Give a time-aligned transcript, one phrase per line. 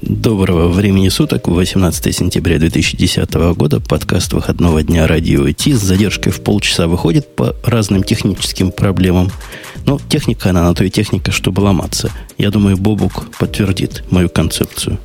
[0.00, 6.40] Доброго времени суток, 18 сентября 2010 года, подкаст выходного дня радио IT с задержкой в
[6.40, 9.32] полчаса выходит по разным техническим проблемам.
[9.86, 12.12] Но техника, она на то и техника, чтобы ломаться.
[12.36, 14.98] Я думаю, Бобук подтвердит мою концепцию.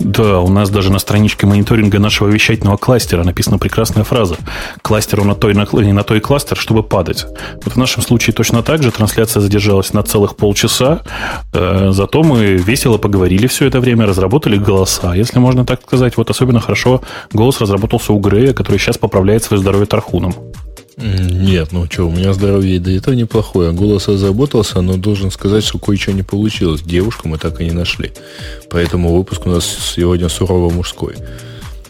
[0.00, 4.36] Да, у нас даже на страничке мониторинга нашего вещательного кластера написана прекрасная фраза.
[4.82, 7.26] Кластеру на той, на, не на той кластер, чтобы падать.
[7.64, 8.90] Вот в нашем случае точно так же.
[8.90, 11.02] Трансляция задержалась на целых полчаса.
[11.52, 16.16] Э, зато мы весело поговорили все это время, разработали голоса, если можно так сказать.
[16.16, 17.00] Вот особенно хорошо
[17.32, 20.34] голос разработался у Грея, который сейчас поправляет свое здоровье Тархуном.
[20.96, 23.72] Нет, ну что, у меня здоровье до этого неплохое.
[23.72, 26.80] Голос разработался, но должен сказать, что кое-что не получилось.
[26.82, 28.12] Девушку мы так и не нашли.
[28.70, 31.14] Поэтому выпуск у нас сегодня сурово мужской.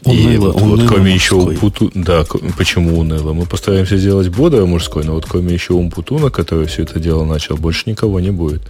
[0.05, 1.91] Уныло, и вот, уныло вот кроме еще Умпуту...
[1.95, 2.25] Да,
[2.57, 3.33] почему уныло?
[3.33, 7.57] Мы постараемся сделать бодро мужской, но вот кроме еще Умпутуна, который все это дело начал,
[7.57, 8.63] больше никого не будет.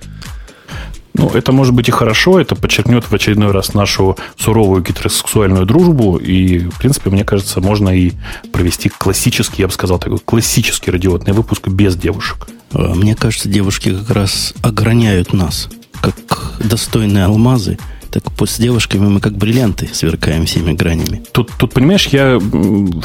[1.18, 6.16] Ну, это может быть и хорошо, это подчеркнет в очередной раз нашу суровую гетеросексуальную дружбу,
[6.16, 8.12] и, в принципе, мне кажется, можно и
[8.52, 12.48] провести классический, я бы сказал, такой классический радиотный выпуск без девушек.
[12.72, 15.68] А, мне кажется, девушки как раз ограняют нас,
[16.00, 17.78] как достойные алмазы–
[18.20, 21.22] так с девушками мы как бриллианты сверкаем всеми гранями.
[21.32, 22.38] Тут, тут понимаешь, я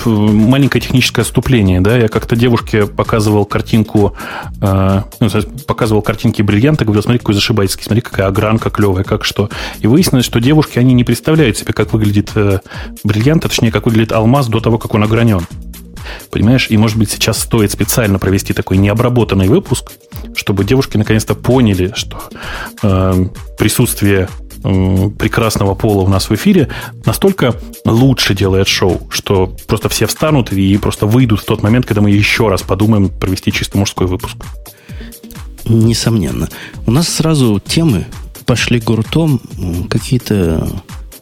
[0.06, 4.16] маленькое техническое отступление, да, я как-то девушке показывал картинку,
[4.62, 5.30] э, ну,
[5.68, 9.50] показывал картинки бриллианта, говорил, смотри, какой зашибайский, смотри, какая огранка клевая, как что.
[9.80, 12.60] И выяснилось, что девушки, они не представляют себе, как выглядит э,
[13.04, 15.46] бриллиант, а точнее, как выглядит алмаз до того, как он огранен.
[16.30, 16.68] Понимаешь?
[16.70, 19.92] И, может быть, сейчас стоит специально провести такой необработанный выпуск,
[20.36, 22.22] чтобы девушки наконец-то поняли, что
[22.84, 23.26] э,
[23.58, 24.30] присутствие
[24.62, 26.70] прекрасного пола у нас в эфире
[27.06, 32.02] настолько лучше делает шоу, что просто все встанут и просто выйдут в тот момент, когда
[32.02, 34.36] мы еще раз подумаем провести чисто мужской выпуск.
[35.66, 36.50] Несомненно.
[36.86, 38.06] У нас сразу темы
[38.46, 39.40] пошли гуртом
[39.90, 40.68] какие-то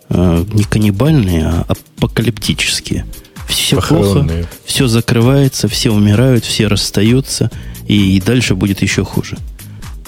[0.09, 3.06] э, не каннибальные, а апокалиптические.
[3.48, 4.28] Все плохо,
[4.66, 7.50] все закрывается, все умирают, все расстаются,
[7.88, 9.38] и дальше будет еще хуже.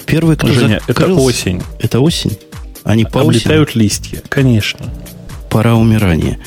[0.06, 1.62] Первый, кто Женя, закрылся, это осень.
[1.80, 2.38] Это осень?
[2.84, 3.82] Они по Облетают осени.
[3.82, 4.86] листья, конечно.
[5.50, 6.38] Пора умирания.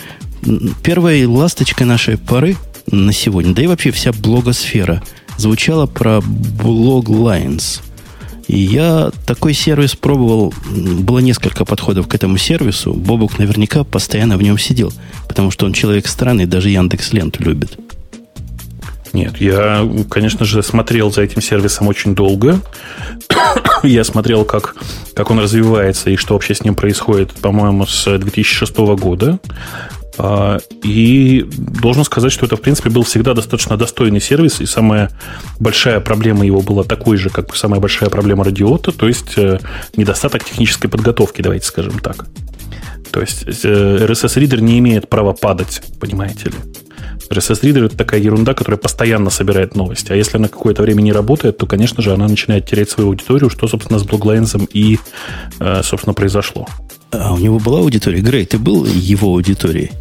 [0.83, 2.55] Первой ласточкой нашей поры
[2.87, 5.01] на сегодня, да и вообще вся блогосфера,
[5.37, 7.81] звучала про Blog Lines.
[8.47, 10.53] И я такой сервис пробовал.
[10.69, 12.93] Было несколько подходов к этому сервису.
[12.93, 14.93] Бобук наверняка постоянно в нем сидел,
[15.27, 17.79] потому что он человек странный, даже Яндекс Ленту любит.
[19.15, 22.59] Нет, я, конечно же, смотрел за этим сервисом очень долго.
[23.83, 24.75] я смотрел, как,
[25.13, 29.39] как он развивается и что вообще с ним происходит, по-моему, с 2006 года.
[30.17, 35.11] А, и должен сказать, что это, в принципе, был всегда достаточно достойный сервис, и самая
[35.61, 39.59] большая проблема его была такой же, как самая большая проблема радиота, то есть э,
[39.95, 42.25] недостаток технической подготовки, давайте скажем так.
[43.13, 46.84] То есть э, RSS-ридер не имеет права падать, понимаете ли.
[47.29, 50.11] RSS Reader это такая ерунда, которая постоянно собирает новости.
[50.11, 53.49] А если она какое-то время не работает, то, конечно же, она начинает терять свою аудиторию,
[53.49, 54.99] что, собственно, с Bloglines и,
[55.59, 56.67] э, собственно, произошло.
[57.11, 58.21] А у него была аудитория?
[58.21, 59.91] Грей, ты был его аудиторией?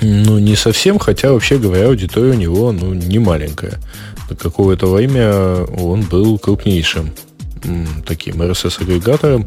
[0.00, 3.80] Ну, не совсем, хотя, вообще говоря, аудитория у него, ну, не маленькая.
[4.28, 7.10] До какого-то время он был крупнейшим
[8.06, 9.46] таким RSS-агрегатором.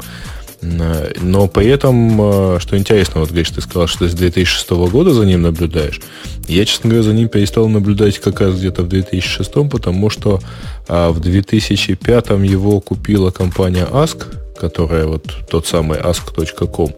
[0.60, 5.24] Но при этом, э, что интересно, вот, Гриш, ты сказал, что с 2006 года за
[5.24, 6.00] ним наблюдаешь.
[6.48, 10.40] Я, честно говоря, за ним перестал наблюдать как раз где-то в 2006, потому что
[10.88, 14.24] а, в 2005 его купила компания Ask,
[14.58, 16.92] которая вот тот самый ask.com.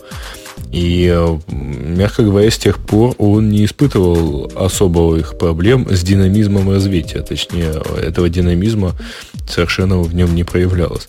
[0.73, 1.13] И,
[1.49, 7.23] мягко говоря, с тех пор он не испытывал особых проблем с динамизмом развития.
[7.23, 8.93] Точнее, этого динамизма
[9.49, 11.09] совершенно в нем не проявлялось.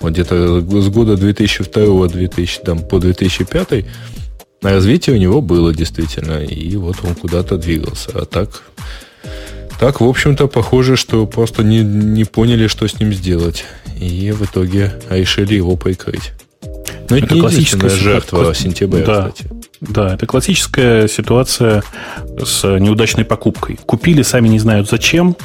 [0.00, 3.84] Вот где-то с года 2002 2000, там, по 2005
[4.62, 6.42] на развитие у него было действительно.
[6.42, 8.10] И вот он куда-то двигался.
[8.14, 8.62] А так,
[9.78, 13.64] так, в общем-то, похоже, что просто не, не поняли, что с ним сделать.
[14.00, 16.32] И в итоге решили его прикрыть.
[17.10, 18.58] Но это, это классическая жертва класс...
[18.58, 19.50] сентября, да, кстати.
[19.80, 21.82] Да, это классическая ситуация
[22.42, 23.78] с неудачной покупкой.
[23.84, 25.36] Купили, сами не знают зачем,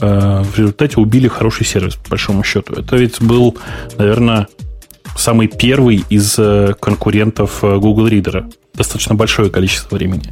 [0.00, 2.74] э, в результате убили хороший сервис, по большому счету.
[2.74, 3.56] Это ведь был,
[3.96, 4.48] наверное,
[5.16, 8.52] самый первый из э, конкурентов э, Google Reader.
[8.74, 10.22] Достаточно большое количество времени.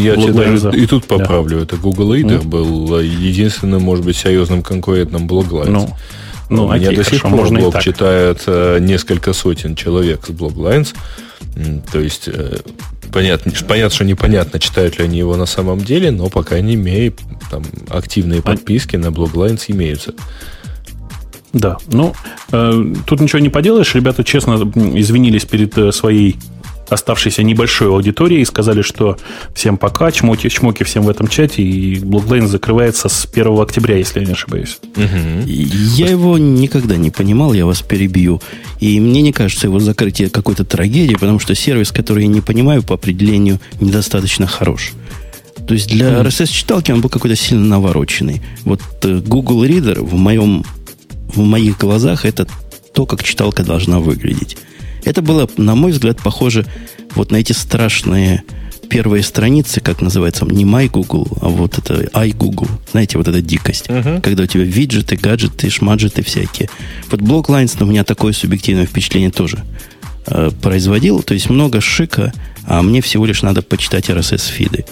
[0.00, 1.58] Я тебе даже и тут поправлю.
[1.58, 1.64] Да.
[1.64, 2.46] Это Google Reader mm.
[2.46, 5.70] был единственным, может быть, серьезным конкурентом Bloglines.
[5.70, 5.96] Ну,
[6.48, 10.94] ну, У окей, меня до сих пор блог читает э, несколько сотен человек с Bloglines.
[11.90, 12.58] То есть, э,
[13.12, 17.14] понятно, понятно, что непонятно, читают ли они его на самом деле, но, по крайней мере,
[17.50, 18.98] там активные подписки а...
[18.98, 20.14] на Bloglines имеются.
[21.52, 22.14] Да, ну,
[22.52, 23.94] э, тут ничего не поделаешь.
[23.94, 26.36] Ребята честно извинились перед э, своей
[26.88, 29.16] оставшейся небольшой аудитории и сказали, что
[29.54, 34.20] всем пока, чмоки, чмоки всем в этом чате, и блоклайн закрывается с 1 октября, если
[34.20, 34.78] я не ошибаюсь.
[34.96, 35.46] Угу.
[35.46, 38.40] Я его никогда не понимал, я вас перебью.
[38.80, 42.82] И мне не кажется его закрытие какой-то трагедией, потому что сервис, который я не понимаю,
[42.82, 44.92] по определению недостаточно хорош.
[45.66, 48.40] То есть для RSS-читалки он был какой-то сильно навороченный.
[48.64, 50.64] Вот э, Google Reader в моем
[51.34, 52.46] в моих глазах это
[52.92, 54.56] то, как читалка должна выглядеть.
[55.06, 56.66] Это было, на мой взгляд, похоже
[57.14, 58.42] вот на эти страшные
[58.90, 62.68] первые страницы, как называется, не My Google, а вот это iGoogle.
[62.90, 63.86] Знаете, вот эта дикость.
[63.86, 64.20] Uh-huh.
[64.20, 66.68] Когда у тебя виджеты, гаджеты, шмаджеты всякие.
[67.10, 69.64] Вот Blocklines у меня такое субъективное впечатление тоже
[70.26, 71.22] э, производил.
[71.22, 72.32] То есть много шика,
[72.64, 74.84] а мне всего лишь надо почитать RSS-фиды.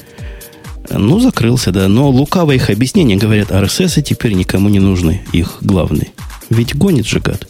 [0.91, 1.89] Ну, закрылся, да.
[1.89, 6.13] Но лукавое их объяснение говорят, RSS теперь никому не нужны, их главный.
[6.51, 7.49] Ведь гонит же гад.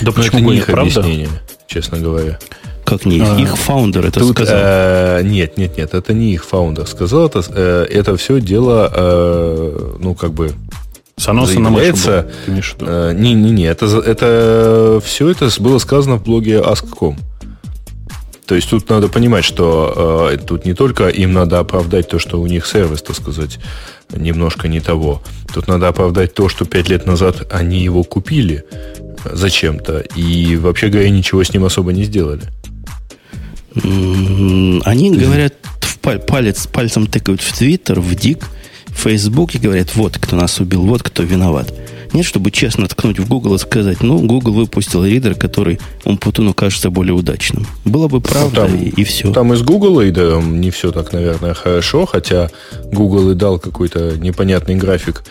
[0.00, 1.00] Да Но почему это не их правда?
[1.00, 1.28] объяснение,
[1.66, 2.38] честно говоря.
[2.84, 3.24] Как не их?
[3.28, 4.56] А, их фаундер это тут, сказал.
[4.58, 7.26] Э, нет, нет, нет, это не их фаундер сказал.
[7.26, 10.54] Это, э, это все дело, э, ну, как бы
[11.16, 11.68] Саноса на
[12.80, 17.16] э, Не, не, не, это, это все это было сказано в блоге Ask.com.
[18.46, 22.40] То есть тут надо понимать, что э, тут не только им надо оправдать то, что
[22.40, 23.58] у них сервис, так сказать,
[24.10, 25.22] немножко не того.
[25.54, 28.64] Тут надо оправдать то, что пять лет назад они его купили
[29.24, 32.42] зачем-то и вообще говоря ничего с ним особо не сделали.
[33.74, 35.54] Они говорят,
[36.26, 38.48] палец, пальцем тыкают в Твиттер, в Дик,
[38.88, 41.72] в Фейсбук и говорят, вот кто нас убил, вот кто виноват.
[42.12, 46.90] Нет, чтобы честно ткнуть в Google и сказать, ну, Google выпустил ридер, который Умпутуну кажется
[46.90, 47.66] более удачным.
[47.84, 49.32] Было бы правда, ну, там, и, и все.
[49.32, 52.50] Там из Google и да, не все так, наверное, хорошо, хотя
[52.92, 55.24] Google и дал какой-то непонятный график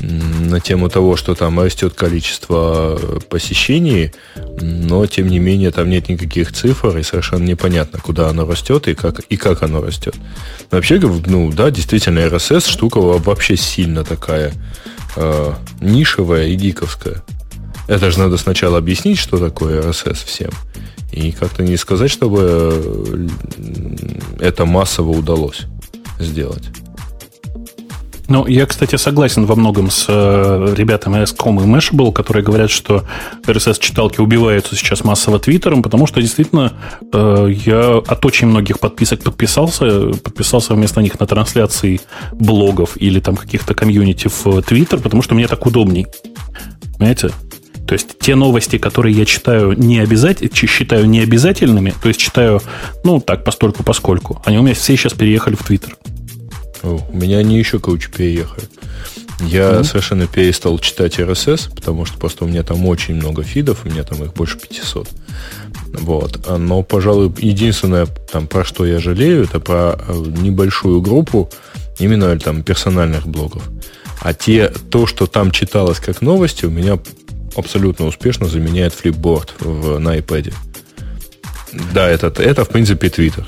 [0.00, 2.98] на тему того, что там растет количество
[3.28, 4.12] посещений,
[4.60, 8.94] но, тем не менее, там нет никаких цифр, и совершенно непонятно, куда оно растет и
[8.94, 10.14] как, и как оно растет.
[10.70, 14.52] Вообще, ну да, действительно, RSS штука вообще сильно такая
[15.18, 17.22] э, нишевая и гиковская.
[17.86, 20.50] Это же надо сначала объяснить, что такое RSS всем.
[21.10, 23.28] И как-то не сказать, чтобы
[24.40, 25.62] это массово удалось
[26.18, 26.64] сделать.
[28.28, 33.04] Ну, я, кстати, согласен во многом с э, ребятами SCOM и Mashable, которые говорят, что
[33.46, 36.74] RSS-читалки убиваются сейчас массово Твиттером, потому что действительно
[37.10, 42.02] э, я от очень многих подписок подписался, подписался вместо них на трансляции
[42.32, 46.06] блогов или там каких-то комьюнити в Твиттер, потому что мне так удобней.
[46.98, 47.30] Понимаете?
[47.86, 52.60] То есть те новости, которые я читаю не обязательно, считаю необязательными, то есть читаю,
[53.04, 55.96] ну, так, постольку поскольку, они у меня все сейчас переехали в Твиттер.
[56.96, 58.66] У меня они еще кучу переехали.
[59.40, 59.84] Я mm-hmm.
[59.84, 64.02] совершенно перестал читать RSS, потому что просто у меня там очень много фидов, у меня
[64.02, 65.08] там их больше 500.
[65.92, 66.48] Вот.
[66.58, 71.48] Но, пожалуй, единственное, там, про что я жалею, это про э, небольшую группу
[72.00, 73.62] именно там персональных блогов.
[74.20, 76.98] А те, то, что там читалось как новости, у меня
[77.54, 80.52] абсолютно успешно заменяет флипборд в, на iPad.
[81.92, 83.44] Да, это, это в принципе Twitter.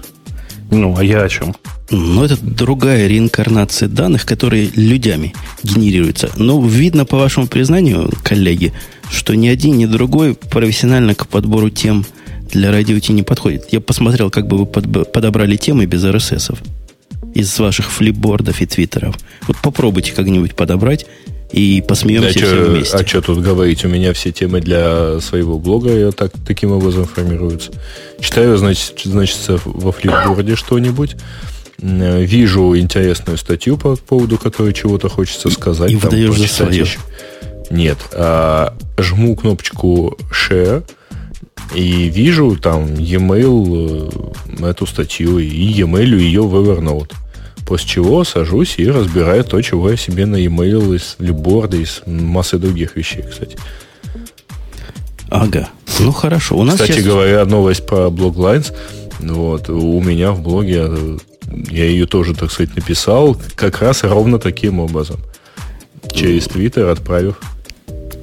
[0.70, 1.54] Ну, а я о чем?
[1.90, 5.34] Но это другая реинкарнация данных, которые людьми
[5.64, 6.30] генерируются.
[6.36, 8.72] Но видно по вашему признанию, коллеги,
[9.10, 12.06] что ни один, ни другой профессионально к подбору тем
[12.52, 13.72] для радио не подходит.
[13.72, 16.56] Я посмотрел, как бы вы подобрали темы без RSS
[17.34, 19.16] из ваших флипбордов и твиттеров.
[19.46, 21.06] Вот попробуйте как-нибудь подобрать
[21.52, 22.96] и посмеемся да, все вместе.
[22.96, 23.84] А что тут говорить?
[23.84, 27.72] У меня все темы для своего блога я так, таким образом формируются.
[28.20, 31.16] Читаю, значит, значит во флипборде что-нибудь
[31.78, 35.90] вижу интересную статью по поводу которой чего-то хочется сказать.
[35.90, 36.80] И там, выдаешь за свое.
[36.80, 36.98] Еще.
[37.70, 37.98] Нет.
[38.12, 40.84] А, жму кнопочку share
[41.74, 44.12] и вижу там e-mail
[44.60, 47.12] э, эту статью и e-mail ее в Evernote.
[47.70, 52.58] После чего сажусь и разбираю то, чего я себе на e-mail из либорда, из массы
[52.58, 53.56] других вещей, кстати.
[55.28, 55.68] Ага.
[56.00, 56.56] Ну хорошо.
[56.56, 57.04] У нас Кстати сейчас...
[57.04, 58.74] говоря, новость про Bloglines.
[59.20, 60.90] Вот, у меня в блоге
[61.70, 65.20] я ее тоже, так сказать, написал как раз ровно таким образом.
[66.12, 67.40] Через Твиттер отправив.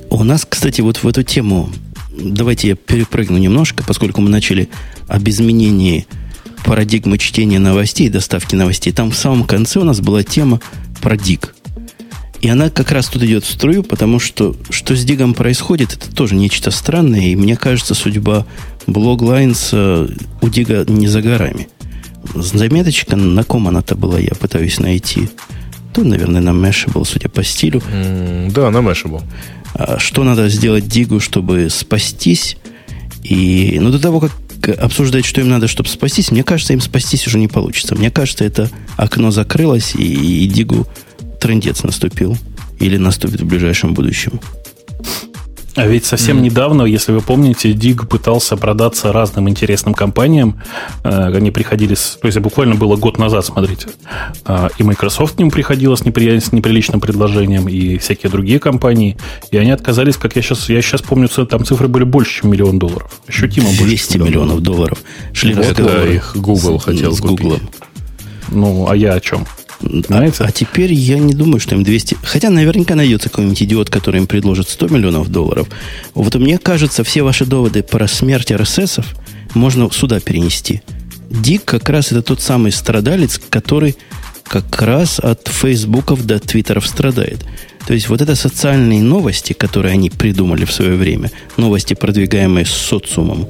[0.10, 1.70] У нас, кстати, вот в эту тему,
[2.12, 4.68] давайте я перепрыгну немножко, поскольку мы начали
[5.08, 6.06] об изменении
[6.68, 8.92] парадигмы чтения новостей, доставки новостей.
[8.92, 10.60] Там в самом конце у нас была тема
[11.02, 11.56] про дик.
[12.42, 16.14] И она как раз тут идет в струю, потому что что с Дигом происходит, это
[16.14, 17.22] тоже нечто странное.
[17.22, 18.46] И мне кажется, судьба
[18.86, 21.70] Bloglines у Дига не за горами.
[22.36, 25.30] Заметочка, на ком она-то была, я пытаюсь найти.
[25.94, 27.82] То, наверное, на Mashable, судя по стилю.
[27.92, 29.24] Mm, да, на Mashable.
[29.74, 32.58] А что надо сделать Дигу, чтобы спастись?
[33.24, 34.32] И, ну, до того, как
[34.72, 37.96] обсуждать, что им надо, чтобы спастись, мне кажется, им спастись уже не получится.
[37.96, 40.88] Мне кажется, это окно закрылось, и, и Дигу
[41.40, 42.38] трендец наступил.
[42.80, 44.40] Или наступит в ближайшем будущем.
[45.78, 46.42] А ведь совсем mm.
[46.42, 50.60] недавно, если вы помните, Dig пытался продаться разным интересным компаниям.
[51.04, 53.90] Э, они приходили, с, то есть буквально было год назад, смотрите.
[54.46, 59.18] Э, и Microsoft к ним приходила с, непри, с неприличным предложением, и всякие другие компании.
[59.52, 62.80] И они отказались, как я сейчас, я сейчас помню, там цифры были больше, чем миллион
[62.80, 63.22] долларов.
[63.28, 63.90] Ощутимо 200 больше.
[63.90, 64.98] 200 миллионов долларов.
[65.32, 66.16] Шли вот разговоры.
[66.16, 67.40] их Google с, хотел с купить.
[67.40, 67.60] Google.
[68.50, 69.46] Ну, а я о чем?
[70.10, 72.18] А, а теперь я не думаю, что им 200...
[72.24, 75.68] Хотя наверняка найдется какой-нибудь идиот, который им предложит 100 миллионов долларов.
[76.14, 79.06] Вот мне кажется, все ваши доводы про смерть RSS
[79.54, 80.82] можно сюда перенести.
[81.30, 83.96] Дик как раз это тот самый страдалец, который
[84.44, 87.46] как раз от фейсбуков до твиттеров страдает.
[87.86, 93.48] То есть вот это социальные новости, которые они придумали в свое время, новости, продвигаемые социумом,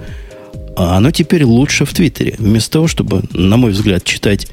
[0.75, 2.35] а оно теперь лучше в Твиттере.
[2.37, 4.47] Вместо того, чтобы, на мой взгляд, читать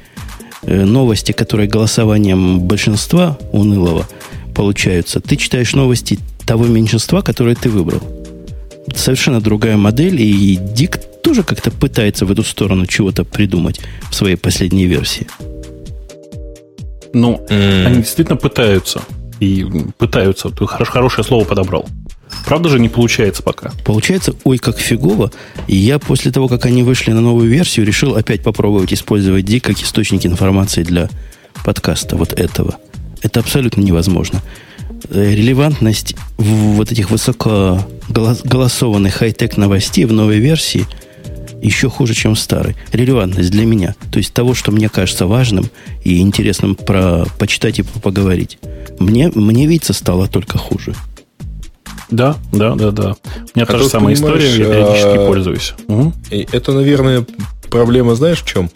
[0.67, 4.07] новости, которые голосованием большинства унылого
[4.53, 8.01] получаются, ты читаешь новости того меньшинства, которое ты выбрал.
[8.95, 14.35] Совершенно другая модель, и Дик тоже как-то пытается в эту сторону чего-то придумать в своей
[14.35, 15.27] последней версии.
[17.13, 17.85] Ну, mm.
[17.85, 19.01] они действительно пытаются.
[19.39, 19.65] И
[19.97, 20.49] пытаются.
[20.49, 21.87] Ты хорошее слово подобрал.
[22.45, 23.71] Правда же не получается пока?
[23.83, 25.31] Получается, ой, как фигово.
[25.67, 29.59] И я после того, как они вышли на новую версию, решил опять попробовать использовать Ди
[29.59, 31.09] как источник информации для
[31.63, 32.77] подкаста вот этого.
[33.21, 34.41] Это абсолютно невозможно.
[35.09, 40.85] Э, релевантность вот этих высокоголосованных хай-тек новостей в новой версии
[41.61, 42.75] еще хуже, чем в старой.
[42.91, 43.95] Релевантность для меня.
[44.11, 45.71] То есть того, что мне кажется важным
[46.03, 48.59] и интересным про почитать и поговорить.
[48.99, 50.93] Мне, мне видится стало только хуже.
[52.09, 53.15] Да, да, да, да.
[53.25, 55.27] У меня а та же самая история, я периодически а...
[55.27, 55.73] пользуюсь.
[55.87, 56.13] Угу.
[56.51, 57.25] Это, наверное,
[57.69, 58.69] проблема, знаешь, в чем?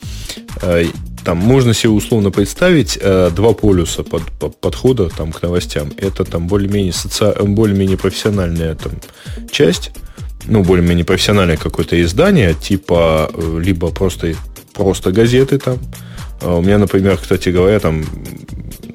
[0.62, 0.84] А,
[1.24, 5.92] там можно себе условно представить э, два полюса под, под, подхода там, к новостям.
[5.98, 7.34] Это там более-менее, соци...
[7.40, 8.94] более-менее профессиональная там,
[9.52, 9.92] часть,
[10.46, 14.34] ну, более-менее профессиональное какое-то издание, типа э, либо просто,
[14.74, 15.78] просто газеты там.
[16.42, 18.06] А у меня, например, кстати говоря, там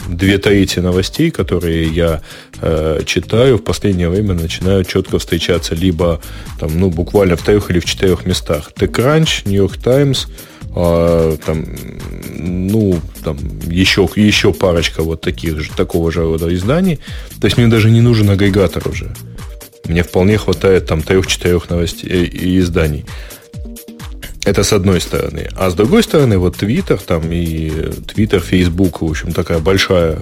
[0.09, 2.23] две трети новостей, которые я
[2.61, 6.21] э, читаю, в последнее время начинают четко встречаться либо
[6.59, 8.73] там, ну, буквально в трех или в четырех местах.
[8.77, 10.29] TechCrunch, New York Times,
[10.75, 11.65] э, там,
[12.37, 16.99] ну, там еще, еще парочка вот таких же, такого же рода изданий.
[17.41, 19.15] То есть мне даже не нужен агрегатор уже.
[19.87, 23.05] Мне вполне хватает там трех-четырех новостей э, и изданий.
[24.45, 25.49] Это с одной стороны.
[25.57, 27.71] А с другой стороны, вот Твиттер, там и
[28.07, 30.19] Твиттер, Фейсбук, в общем, такая большая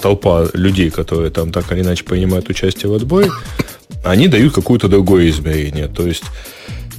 [0.00, 3.30] толпа людей, которые там так или иначе принимают участие в отборе,
[4.04, 5.88] они дают какое-то другое измерение.
[5.88, 6.24] То есть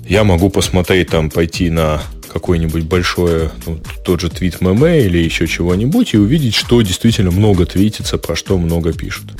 [0.07, 2.01] я могу посмотреть там, пойти на
[2.31, 7.65] какое-нибудь большое, ну, тот же твит ММ или еще чего-нибудь и увидеть, что действительно много
[7.65, 9.31] твитится, про что много пишут.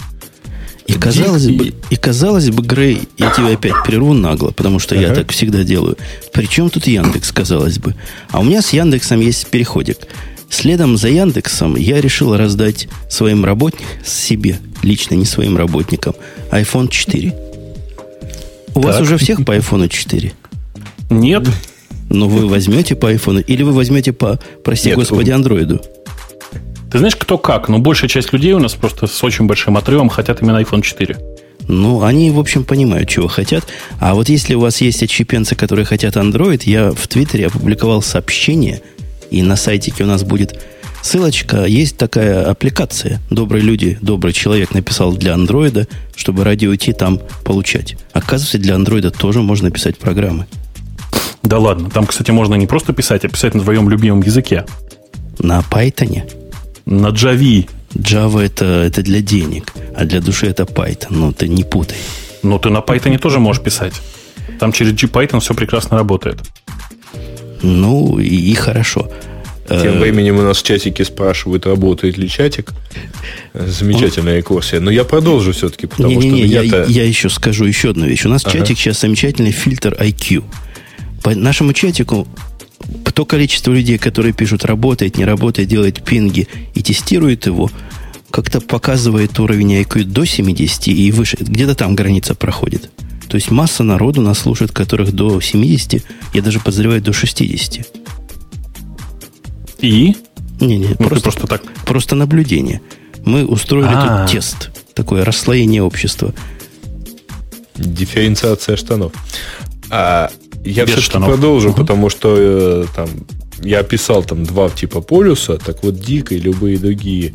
[0.88, 5.08] И казалось, бы, и казалось бы, Грей, я тебя опять прерву нагло, потому что ага.
[5.08, 5.98] я так всегда делаю.
[6.32, 7.96] Причем тут Яндекс, казалось бы.
[8.30, 9.98] А у меня с Яндексом есть переходик.
[10.50, 16.14] Следом за Яндексом я решил раздать своим работникам, себе, лично не своим работникам,
[16.52, 17.34] iPhone 4.
[18.76, 18.84] У так.
[18.84, 20.34] вас уже всех по iPhone 4?
[21.10, 21.48] Нет.
[22.10, 25.82] Но вы возьмете по iPhone или вы возьмете по, прости Нет, господи, андроиду?
[26.96, 30.08] Ты знаешь, кто как, но большая часть людей у нас просто с очень большим отрывом
[30.08, 31.18] хотят именно iPhone 4.
[31.68, 33.66] Ну, они, в общем, понимают, чего хотят.
[34.00, 38.82] А вот если у вас есть отщепенцы, которые хотят Android, я в Твиттере опубликовал сообщение,
[39.30, 40.58] и на сайтике у нас будет
[41.02, 41.66] ссылочка.
[41.66, 43.20] Есть такая аппликация.
[43.30, 47.98] Добрые люди, добрый человек написал для Андроида, чтобы радио идти там получать.
[48.14, 50.46] Оказывается, для Андроида тоже можно писать программы.
[51.44, 54.64] Да ладно, там, кстати, можно не просто писать, а писать на твоем любимом языке.
[55.40, 56.45] На Python?
[56.86, 57.68] На Java.
[57.96, 61.08] Java это, это для денег, а для души это Python.
[61.10, 61.98] Ну, ты не путай.
[62.44, 63.94] Ну, ты на Python тоже можешь писать.
[64.60, 66.40] Там через Python все прекрасно работает.
[67.62, 69.10] Ну, и, и хорошо.
[69.68, 72.72] Тем э, временем у нас в чатике спрашивают, работает ли чатик.
[73.54, 74.80] Замечательная экскурсия.
[74.80, 78.06] Но я продолжу все-таки, потому не, не, не, что я, я еще скажу еще одну
[78.06, 78.26] вещь.
[78.26, 78.60] У нас ага.
[78.60, 80.44] чатик сейчас замечательный фильтр IQ.
[81.24, 82.28] По нашему чатику
[83.14, 87.72] то количество людей, которые пишут, работает, не работает, делает пинги и тестирует его,
[88.32, 91.38] как-то показывает уровень IQ до 70 и выше.
[91.40, 92.90] Где-то там граница проходит.
[93.30, 96.04] То есть масса народу нас слушает, которых до 70,
[96.34, 97.88] я даже подозреваю, до 60.
[99.80, 100.16] И?
[100.60, 101.64] Не-не, ну, просто, просто так.
[101.86, 102.82] Просто наблюдение.
[103.26, 104.28] Мы устроили А-а-а.
[104.28, 104.72] тут тест.
[104.94, 106.34] Такое расслоение общества.
[107.76, 109.14] Дифференциация штанов.
[109.90, 110.32] А,
[110.66, 111.78] Я все-таки продолжу, угу.
[111.78, 113.10] потому что э, там
[113.62, 117.34] я описал там два типа полюса, так вот Дик и любые другие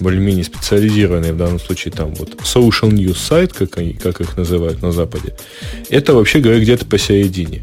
[0.00, 4.82] более-менее специализированные в данном случае там вот social news сайт, как, они, как их называют
[4.82, 5.36] на Западе,
[5.88, 7.62] это вообще говоря где-то посередине.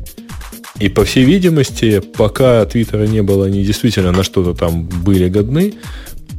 [0.80, 5.74] И по всей видимости, пока Твиттера не было, они действительно на что-то там были годны.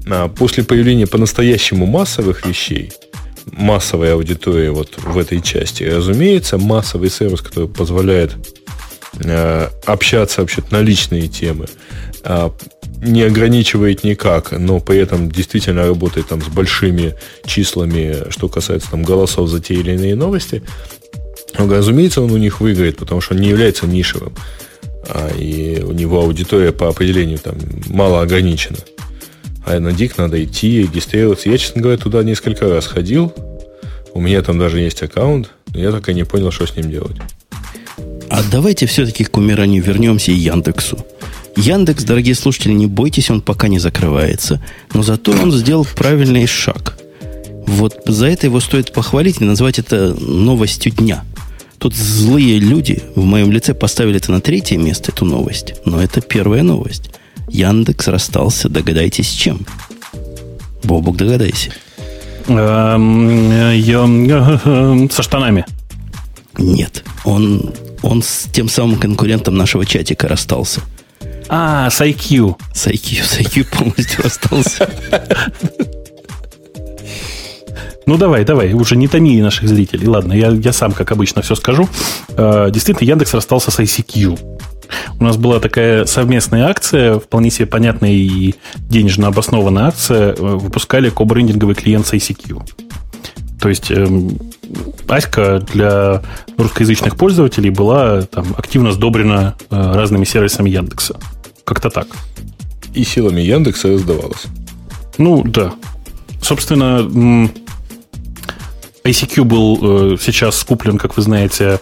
[0.07, 2.91] А после появления по-настоящему массовых вещей,
[3.47, 8.33] массовой аудитории вот в этой части, разумеется, массовый сервис, который позволяет
[9.19, 11.67] э, общаться вообще на личные темы,
[12.25, 12.51] э,
[13.03, 19.03] не ограничивает никак, но при этом действительно работает там с большими числами, что касается там
[19.03, 20.63] голосов за те или иные новости,
[21.57, 24.35] разумеется, он у них выиграет, потому что он не является нишевым.
[25.09, 27.57] А, и у него аудитория по определению там
[27.87, 28.79] мало ограничена.
[29.71, 31.49] А на Дик надо идти, регистрироваться.
[31.49, 33.33] Я, честно говоря, туда несколько раз ходил.
[34.13, 36.91] У меня там даже есть аккаунт, но я так и не понял, что с ним
[36.91, 37.17] делать.
[38.29, 41.07] А давайте все-таки к умиранию вернемся и Яндексу.
[41.57, 44.61] Яндекс, дорогие слушатели, не бойтесь, он пока не закрывается.
[44.93, 46.99] Но зато он сделал правильный шаг.
[47.69, 51.23] Вот за это его стоит похвалить и назвать это новостью дня.
[51.79, 55.75] Тут злые люди в моем лице поставили это на третье место, эту новость.
[55.85, 57.13] Но это первая новость.
[57.51, 59.67] Яндекс расстался, догадайтесь, с чем?
[60.85, 61.73] Бобук, догадайся.
[62.49, 63.81] Эм,
[65.11, 65.67] со штанами.
[66.59, 70.81] Нет, он, он с тем самым конкурентом нашего чатика расстался.
[71.49, 72.57] А, с IQ.
[72.73, 74.89] С IQ, с IQ полностью расстался.
[78.07, 80.07] Ну, давай, давай, уже не томи наших зрителей.
[80.09, 81.89] Ладно, я, я сам, как обычно, все скажу.
[82.31, 84.39] Э, действительно, Яндекс расстался с ICQ.
[85.19, 90.35] У нас была такая совместная акция, вполне себе понятная и денежно обоснованная акция.
[90.35, 92.63] Э, выпускали кобрендинговый клиент с ICQ.
[93.61, 94.39] То есть эм,
[95.09, 96.23] Аська для
[96.57, 101.19] русскоязычных пользователей была там, активно сдобрена э, разными сервисами Яндекса.
[101.65, 102.07] Как-то так.
[102.95, 104.47] И силами Яндекса раздавалась.
[105.19, 105.73] Ну, да.
[106.41, 107.51] Собственно,
[109.05, 109.79] ICQ был
[110.15, 111.79] э, сейчас скуплен, как вы знаете,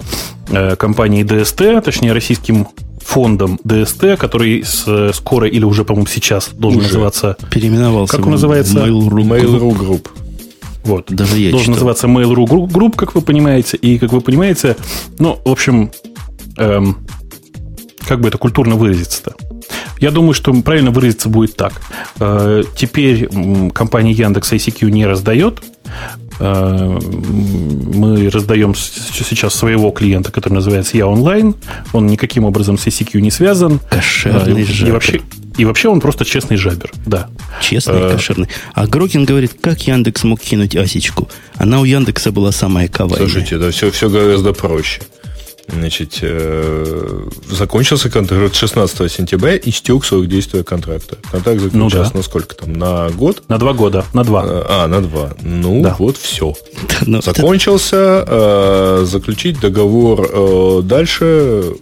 [0.48, 2.68] э, компанией DST, точнее, российским
[3.08, 7.36] фондом DST, который с, скоро или уже, по-моему, сейчас должен уже называться...
[7.50, 8.16] Переименовался.
[8.16, 8.78] Как он называется?
[8.78, 10.08] Mail.ru, Mail.ru Group.
[10.84, 11.06] Вот.
[11.10, 11.74] Даже я Должен читал.
[11.74, 13.78] называться Mail.ru Group, как вы понимаете.
[13.78, 14.76] И, как вы понимаете,
[15.18, 15.90] ну, в общем,
[16.58, 16.98] эм,
[18.06, 19.34] как бы это культурно выразиться-то?
[20.00, 21.72] Я думаю, что правильно выразиться будет так.
[22.20, 23.28] Э, теперь
[23.72, 25.62] компания Яндекс ICQ не раздает.
[26.40, 31.54] Э, мы раздаем сейчас своего клиента, который называется Я онлайн.
[31.92, 33.80] Он никаким образом с ICQ не связан.
[33.90, 35.20] Кошерный и, и вообще,
[35.56, 37.28] и вообще он просто честный жабер, да.
[37.60, 38.48] Честный, э, кошерный.
[38.74, 41.28] А Грокин говорит, как Яндекс мог кинуть Асечку?
[41.56, 43.28] Она у Яндекса была самая коварная.
[43.28, 45.00] Слушайте, да все, все гораздо проще.
[45.68, 51.18] Значит, э, закончился контракт 16 сентября, и истек срок действия контракта.
[51.30, 52.10] Контракт заключался ну, да.
[52.14, 52.72] на сколько там?
[52.72, 53.42] На год?
[53.48, 54.04] На два года.
[54.14, 54.44] На два.
[54.46, 55.34] А, на два.
[55.42, 55.94] Ну, да.
[55.98, 56.54] вот все.
[57.06, 58.24] Но закончился.
[58.26, 61.74] Э, заключить договор э, дальше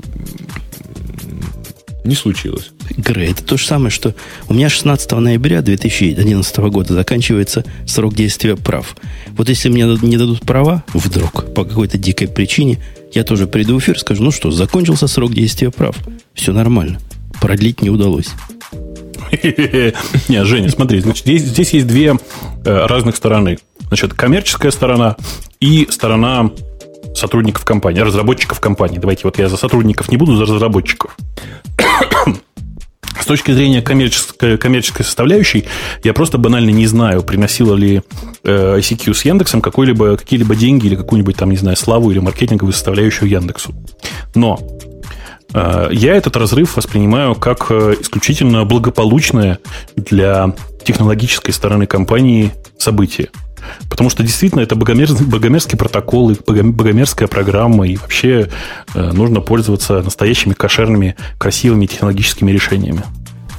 [2.07, 2.71] не случилось.
[2.97, 4.15] Грей, это то же самое, что
[4.49, 8.97] у меня 16 ноября 2011 года заканчивается срок действия прав.
[9.31, 12.79] Вот если мне не дадут права, вдруг, по какой-то дикой причине,
[13.13, 15.97] я тоже приду в эфир скажу, ну что, закончился срок действия прав.
[16.35, 17.01] Все нормально.
[17.41, 18.29] Продлить не удалось.
[19.43, 22.17] Не, Женя, смотри, значит, здесь, здесь есть две
[22.65, 23.59] э, разных стороны.
[23.89, 25.17] Значит, коммерческая сторона
[25.61, 26.51] и сторона
[27.15, 28.99] сотрудников компании, разработчиков компании.
[28.99, 31.17] Давайте вот я за сотрудников не буду, за разработчиков.
[33.21, 35.65] С точки зрения коммерческой, коммерческой составляющей,
[36.03, 38.03] я просто банально не знаю, приносила ли
[38.45, 42.73] э, ICQ с Яндексом какой-либо, какие-либо деньги или какую-нибудь там, не знаю, славу или маркетинговую
[42.73, 43.75] составляющую Яндексу.
[44.35, 44.61] Но
[45.53, 49.59] э, я этот разрыв воспринимаю как э, исключительно благополучное
[49.97, 53.31] для технологической стороны компании событие.
[53.89, 58.49] Потому что действительно это богомерзкий, богомерзкий протокол, богомерзкая программа, и вообще
[58.95, 63.03] э, нужно пользоваться настоящими кошерными, красивыми технологическими решениями.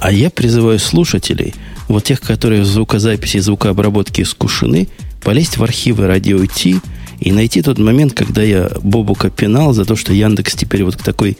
[0.00, 1.54] А я призываю слушателей,
[1.88, 4.88] вот тех, которые в звукозаписи и звукообработке искушены,
[5.22, 6.80] полезть в архивы радио Ти
[7.18, 11.02] и найти тот момент, когда я Бобука пинал за то, что Яндекс теперь вот к
[11.02, 11.36] такой,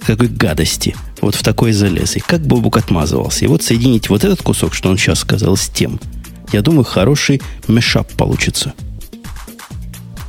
[0.00, 2.16] к такой гадости, вот в такой залез.
[2.16, 3.44] И как Бобук отмазывался.
[3.44, 6.00] И вот соединить вот этот кусок, что он сейчас сказал, с тем–
[6.52, 8.74] я думаю, хороший мешап получится.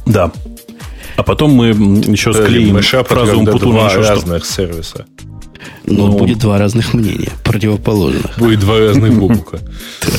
[0.06, 0.32] Да.
[1.16, 4.54] А потом мы еще склеим мешап фразу Умпутуна два разных что.
[4.54, 5.06] сервиса.
[5.86, 8.38] Но ну, будет два разных мнения, противоположных.
[8.38, 9.60] Будет два разных бубука.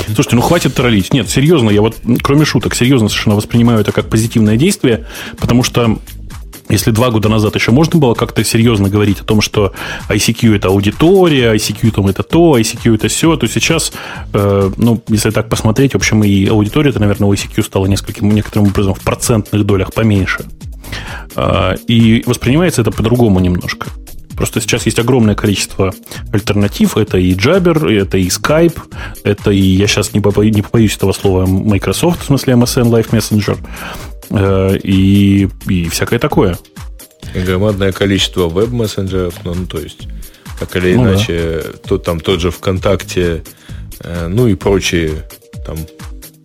[0.07, 1.13] Слушайте, ну хватит троллить.
[1.13, 5.07] Нет, серьезно, я вот, кроме шуток, серьезно совершенно воспринимаю это как позитивное действие,
[5.39, 5.99] потому что
[6.71, 9.73] если два года назад еще можно было как-то серьезно говорить о том, что
[10.09, 13.93] ICQ это аудитория, ICQ там это то, ICQ это все, то сейчас,
[14.33, 18.31] э, ну, если так посмотреть, в общем, и аудитория, это, наверное, у ICQ стала нескольким,
[18.31, 20.45] некоторым образом в процентных долях поменьше.
[21.37, 23.89] Э, и воспринимается это по-другому немножко.
[24.41, 25.93] Просто сейчас есть огромное количество
[26.33, 26.97] альтернатив.
[26.97, 28.79] Это и Jabber, это и Skype,
[29.23, 33.11] это и, я сейчас не, побоюсь, не побоюсь этого слова, Microsoft, в смысле MSN Live
[33.11, 33.59] Messenger.
[34.31, 36.59] Э, и, и всякое такое.
[37.35, 40.09] И громадное количество веб-мессенджеров, ну, ну, то есть,
[40.59, 41.79] так или ну, иначе, да.
[41.89, 43.43] то, там тот же ВКонтакте,
[44.01, 45.29] э, ну и прочие,
[45.67, 45.77] там,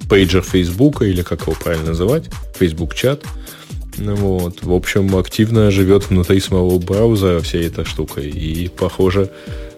[0.10, 2.26] пейджер Фейсбука, или как его правильно называть,
[2.58, 3.24] Facebook чат.
[3.98, 4.62] Ну, вот.
[4.62, 8.19] В общем, активно живет внутри самого браузера вся эта штука.
[8.21, 9.30] И, похоже,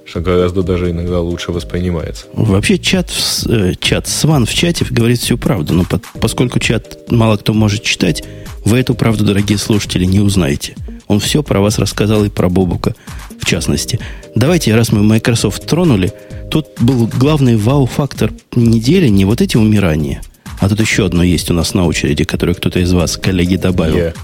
[0.08, 2.26] что гораздо даже иногда лучше воспринимается.
[2.34, 3.12] Вообще чат,
[3.48, 7.84] э, чат Сван в чате говорит всю правду, но по, поскольку чат мало кто может
[7.84, 8.24] читать,
[8.64, 10.76] вы эту правду, дорогие слушатели, не узнаете.
[11.08, 12.96] Он все про вас рассказал и про Бобука
[13.40, 14.00] в частности.
[14.36, 16.12] Давайте, раз мы Microsoft тронули,
[16.50, 20.22] тут был главный вау-фактор недели не вот эти умирания,
[20.60, 23.98] а тут еще одно есть у нас на очереди, которое кто-то из вас, коллеги, добавил,
[23.98, 24.16] yeah.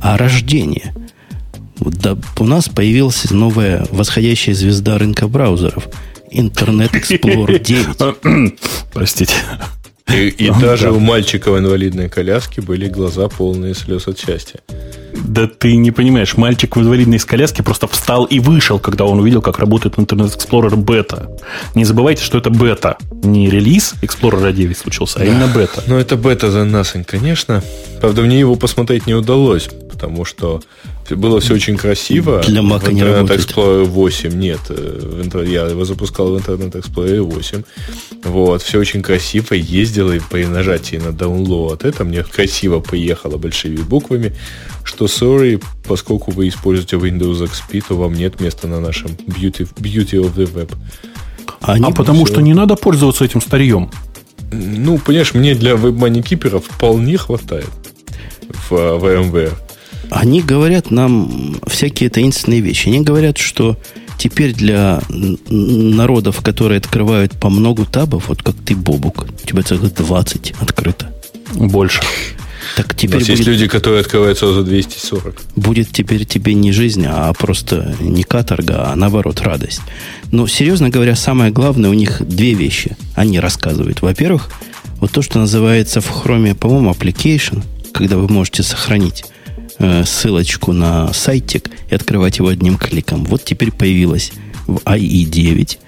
[0.00, 0.94] а рождение–
[1.80, 5.88] да, у нас появилась новая восходящая звезда рынка браузеров.
[6.32, 8.54] Internet Explorer 9.
[8.92, 9.34] Простите.
[10.12, 10.92] И, и даже да.
[10.92, 14.60] у мальчика в инвалидной коляске были глаза полные слез от счастья.
[15.14, 19.42] Да ты не понимаешь, мальчик в инвалидной коляске просто встал и вышел, когда он увидел,
[19.42, 21.30] как работает Internet Explorer бета.
[21.74, 22.96] Не забывайте, что это бета.
[23.22, 25.82] Не релиз Explorer 9 случился, а именно бета.
[25.86, 27.62] Ну, это бета за nothing, конечно.
[28.00, 30.62] Правда, мне его посмотреть не удалось, потому что
[31.16, 32.42] было все очень красиво.
[32.46, 33.40] Для Mac не работает.
[33.40, 34.60] Explorer 8 нет.
[34.68, 37.62] Э, я его запускал в Internet Explorer 8.
[38.24, 39.54] Вот, все очень красиво.
[39.54, 44.34] Ездило и при нажатии на download это мне красиво поехало большими буквами,
[44.84, 50.20] что sorry, поскольку вы используете Windows XP, то вам нет места на нашем Beauty, beauty
[50.22, 50.72] of the Web.
[51.60, 52.34] Они а потому все...
[52.34, 53.90] что не надо пользоваться этим старьем.
[54.50, 57.68] Ну, понимаешь, мне для веб-маникиперов вполне хватает
[58.68, 59.52] в VMware.
[60.10, 62.88] Они говорят нам всякие таинственные вещи.
[62.88, 63.76] Они говорят, что
[64.18, 65.00] теперь для
[65.48, 71.12] народов, которые открывают по много табов, вот как ты, Бобук, у тебя целых 20 открыто.
[71.54, 72.00] Больше.
[72.76, 75.42] Так теперь будет, есть люди, которые открываются за 240.
[75.56, 79.80] Будет теперь тебе не жизнь, а просто не каторга, а наоборот радость.
[80.32, 82.96] Но, серьезно говоря, самое главное, у них две вещи.
[83.14, 84.02] Они рассказывают.
[84.02, 84.50] Во-первых,
[85.00, 89.24] вот то, что называется в Chrome, по-моему, application, когда вы можете сохранить
[89.80, 93.24] Э, ссылочку на сайтик и открывать его одним кликом.
[93.24, 94.32] Вот теперь появилось
[94.66, 95.78] в IE9.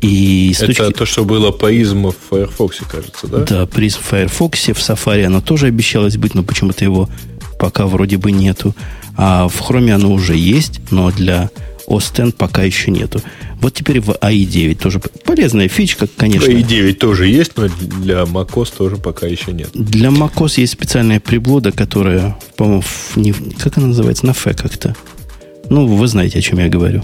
[0.00, 0.98] И с Это точки...
[0.98, 3.38] то, что было по изму в Firefox, кажется, да?
[3.38, 7.08] Да, при Firefox, в Safari оно тоже обещалось быть, но почему-то его
[7.58, 8.76] пока вроде бы нету.
[9.16, 11.50] А в Chrome оно уже есть, но для
[11.88, 13.20] X пока еще нету.
[13.60, 16.50] Вот теперь в AI9 тоже полезная фичка, конечно.
[16.50, 19.70] AI9 тоже есть, но для macOS тоже пока еще нет.
[19.74, 22.82] Для macOS есть специальная приблуда, которая, по-моему,
[23.16, 24.96] не, как она называется, на F как-то.
[25.70, 27.02] Ну, вы знаете, о чем я говорю.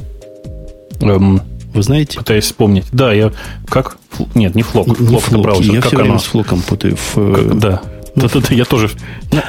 [1.01, 1.41] Эм,
[1.73, 2.19] вы знаете?
[2.19, 2.85] Пытаюсь вспомнить.
[2.93, 3.33] Да, я...
[3.69, 3.99] Как?
[4.35, 4.89] Нет, не флок.
[4.89, 5.75] Не флок, флок браузер.
[5.75, 6.05] Я как все оно?
[6.05, 6.97] время с флоком путаю.
[6.97, 7.83] В, как, да.
[8.21, 8.91] Ну, тут я тоже...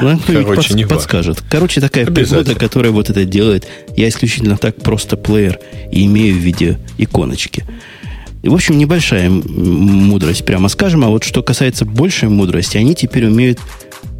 [0.01, 1.43] Ну, Короче, не подскажет.
[1.49, 3.67] Короче, такая приблуда, которая вот это делает.
[3.95, 5.59] Я исключительно так просто плеер
[5.91, 7.65] и имею в виде иконочки.
[8.43, 11.03] В общем, небольшая мудрость, прямо скажем.
[11.03, 13.59] А вот что касается большей мудрости, они теперь умеют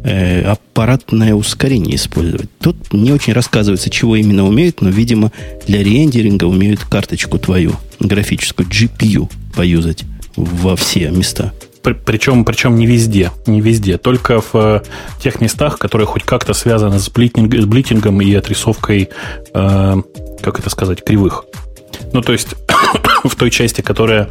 [0.04, 2.50] э, аппаратное ускорение использовать.
[2.58, 5.32] Тут не очень рассказывается, чего именно умеют, но, видимо,
[5.66, 10.04] для рендеринга умеют карточку твою, графическую, GPU, поюзать
[10.36, 11.52] во все места.
[11.82, 13.30] Причем, причем не везде.
[13.46, 13.96] Не везде.
[13.96, 14.82] Только в э,
[15.22, 19.08] тех местах, которые хоть как-то связаны с, блитинг, с блитингом и отрисовкой,
[19.54, 20.02] э,
[20.42, 21.44] как это сказать, кривых.
[22.12, 22.48] Ну, то есть,
[23.24, 24.28] в той части, которая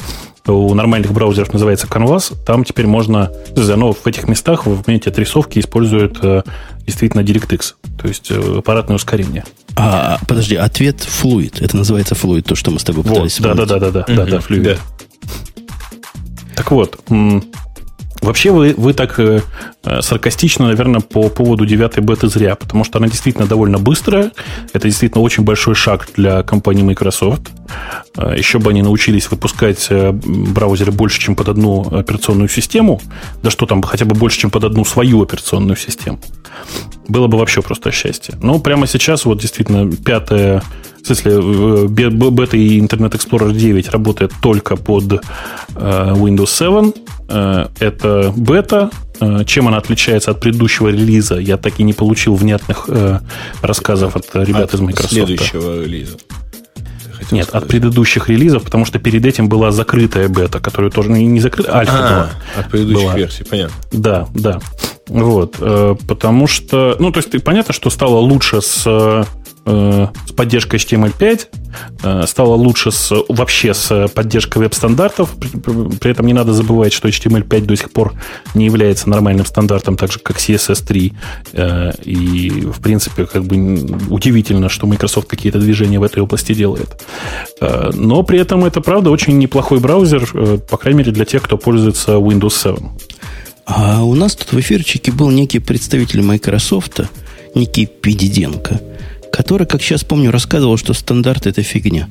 [0.48, 5.60] у нормальных браузеров называется Canvas, там теперь можно, ну, в этих местах в моменте отрисовки
[5.60, 6.44] используют э,
[6.86, 9.44] действительно DirectX, то есть э, аппаратное ускорение.
[9.76, 11.64] А, подожди, ответ Fluid.
[11.64, 14.06] Это называется Fluid, то, что мы с тобой пытались вот, да, да, да, да, да,
[14.08, 14.62] да, да, Fluid.
[14.62, 14.78] Да.
[16.60, 17.00] Так вот,
[18.22, 19.42] Вообще вы, вы так э,
[19.84, 24.32] э, саркастично, наверное, по поводу девятой беты зря, потому что она действительно довольно быстрая.
[24.74, 27.50] Это действительно очень большой шаг для компании Microsoft.
[28.18, 33.02] Э, еще бы они научились выпускать э, браузеры больше, чем под одну операционную систему.
[33.42, 36.20] Да что там, хотя бы больше, чем под одну свою операционную систему.
[37.08, 38.36] Было бы вообще просто счастье.
[38.42, 40.62] Но прямо сейчас вот действительно пятая
[41.02, 45.24] в смысле, бета и Internet Explorer 9 работает только под
[45.76, 46.92] Windows 7.
[47.32, 47.68] Э,
[48.10, 52.86] это бета, э, чем она отличается от предыдущего релиза, я так и не получил внятных
[52.88, 53.20] э,
[53.62, 55.14] рассказов от ребят от из Microsoft.
[55.14, 56.18] следующего релиза.
[57.32, 57.64] Нет, сказать.
[57.64, 61.78] от предыдущих релизов, потому что перед этим была закрытая бета, которую тоже не, не закрыта,
[61.78, 62.30] альфа а, была.
[62.58, 63.18] От предыдущих была.
[63.18, 63.76] версий, понятно.
[63.92, 64.60] Да, да.
[65.08, 69.26] Вот, э, потому что, ну, то есть, понятно, что стало лучше с
[69.66, 71.48] Э, с поддержкой HTML5,
[72.04, 75.32] э, стало лучше с, вообще с поддержкой веб-стандартов.
[76.00, 78.14] При этом не надо забывать, что HTML5 до сих пор
[78.56, 81.14] не является нормальным стандартом, так же, как CSS3.
[81.54, 83.56] Э, и, в принципе, как бы
[84.10, 87.04] удивительно, что Microsoft какие-то движения в этой области делает.
[87.94, 90.26] Но при этом это, правда, очень неплохой браузер,
[90.70, 92.90] по крайней мере, для тех, кто пользуется Windows 7.
[93.66, 97.02] А у нас тут в эфирчике был некий представитель Microsoft,
[97.54, 98.82] некий Пидиденко–
[99.40, 102.10] который, как сейчас помню, рассказывал, что стандарт это фигня.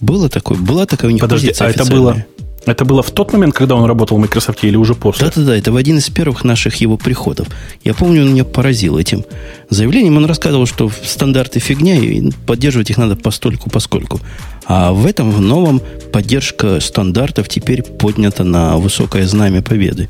[0.00, 0.56] Было такое?
[0.56, 2.24] Была такая у них Подожди, а это было,
[2.64, 5.26] это было в тот момент, когда он работал в Microsoft или уже после?
[5.26, 7.48] Да-да-да, это в один из первых наших его приходов.
[7.84, 9.26] Я помню, он меня поразил этим
[9.68, 10.16] заявлением.
[10.16, 14.18] Он рассказывал, что стандарты фигня, и поддерживать их надо постольку поскольку.
[14.64, 20.08] А в этом в новом поддержка стандартов теперь поднята на высокое знамя победы.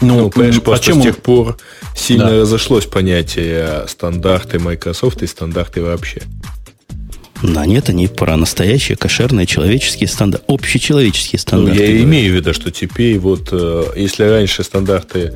[0.00, 1.56] Ну, ну понимаешь, просто чем с тех пор
[1.94, 2.40] сильно да.
[2.40, 6.22] разошлось понятие стандарты Microsoft и стандарты вообще.
[7.42, 11.74] Да нет, они про настоящие кошерные человеческие стандарты, общечеловеческие стандарты.
[11.74, 12.04] Ну, я говорю.
[12.04, 15.32] имею в виду, что теперь вот, э, если раньше стандарты,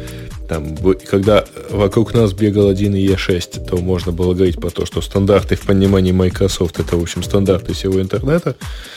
[0.47, 0.77] там,
[1.09, 5.63] когда вокруг нас бегал один E6, то можно было говорить про то, что стандарты в
[5.63, 8.55] понимании Microsoft это, в общем, стандарты всего интернета,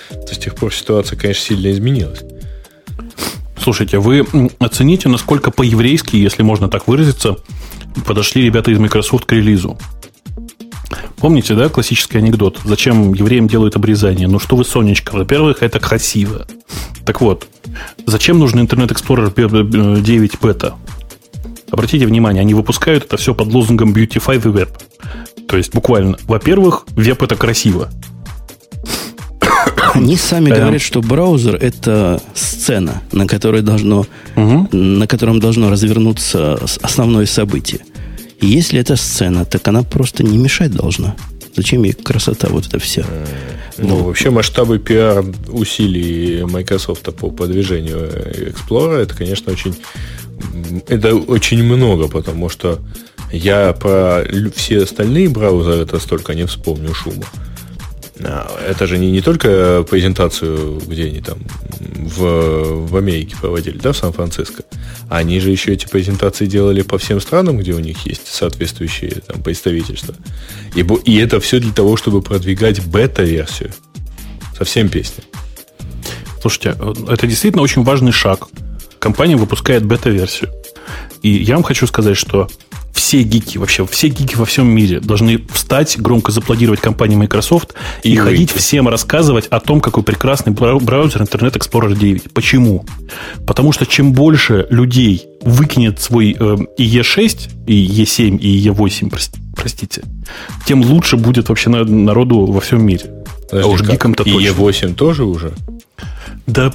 [0.10, 2.24] то с тех пор ситуация, конечно, сильно изменилась.
[3.68, 4.26] Слушайте, вы
[4.60, 7.36] оцените, насколько по-еврейски, если можно так выразиться,
[8.06, 9.78] подошли ребята из Microsoft к релизу.
[11.18, 12.62] Помните, да, классический анекдот?
[12.64, 14.30] Зачем евреям делают обрезание?
[14.30, 16.48] Ну что вы, Сонечка, во-первых, это красиво.
[17.06, 17.50] Так вот,
[18.06, 20.76] зачем нужен Internet Explorer 9 бета?
[21.70, 24.70] Обратите внимание, они выпускают это все под лозунгом Beautify the Web.
[25.50, 27.90] То есть, буквально, во-первых, веб это красиво.
[29.98, 34.06] Они сами говорят, что браузер это сцена, на которой должно,
[34.36, 34.70] угу.
[34.72, 37.82] на котором должно развернуться основное событие.
[38.40, 41.16] И если это сцена, так она просто не мешать должна.
[41.56, 43.04] Зачем ей красота вот эта вся?
[43.80, 48.10] Ну, ну, вообще масштабы пиар усилий Microsoft по продвижению
[48.52, 49.76] Explorer, это, конечно, очень
[50.88, 52.80] это очень много, потому что
[53.32, 54.24] я про
[54.56, 57.26] все остальные браузеры это столько не вспомню шума.
[58.24, 61.38] А, это же не, не только презентацию, где они там
[61.80, 64.64] в, в Америке проводили, да, в Сан-Франциско.
[65.10, 69.42] Они же еще эти презентации делали по всем странам, где у них есть соответствующие там
[69.42, 70.16] представительства.
[70.76, 73.72] И, и это все для того, чтобы продвигать бета-версию.
[74.58, 75.24] Совсем песня.
[76.42, 76.76] Слушайте,
[77.10, 78.48] это действительно очень важный шаг.
[79.00, 80.52] Компания выпускает бета-версию.
[81.22, 82.48] И я вам хочу сказать, что
[82.98, 88.14] все гики, вообще все гики во всем мире должны встать, громко заплодировать компании Microsoft и,
[88.14, 92.34] и ходить всем рассказывать о том, какой прекрасный браузер Internet Explorer 9.
[92.34, 92.86] Почему?
[93.46, 99.14] Потому что чем больше людей выкинет свой э, и E6, и E7, и E8,
[99.56, 100.02] простите,
[100.66, 103.06] тем лучше будет вообще народу во всем мире.
[103.50, 104.40] Подожди, а уж гикам-то точно.
[104.40, 105.54] И E8 тоже уже?
[106.48, 106.74] Да,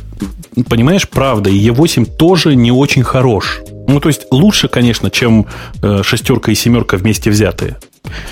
[0.68, 3.60] понимаешь, правда, и E8 тоже не очень хорош.
[3.88, 5.46] Ну, то есть лучше, конечно, чем
[5.82, 7.78] э, шестерка и семерка вместе взятые.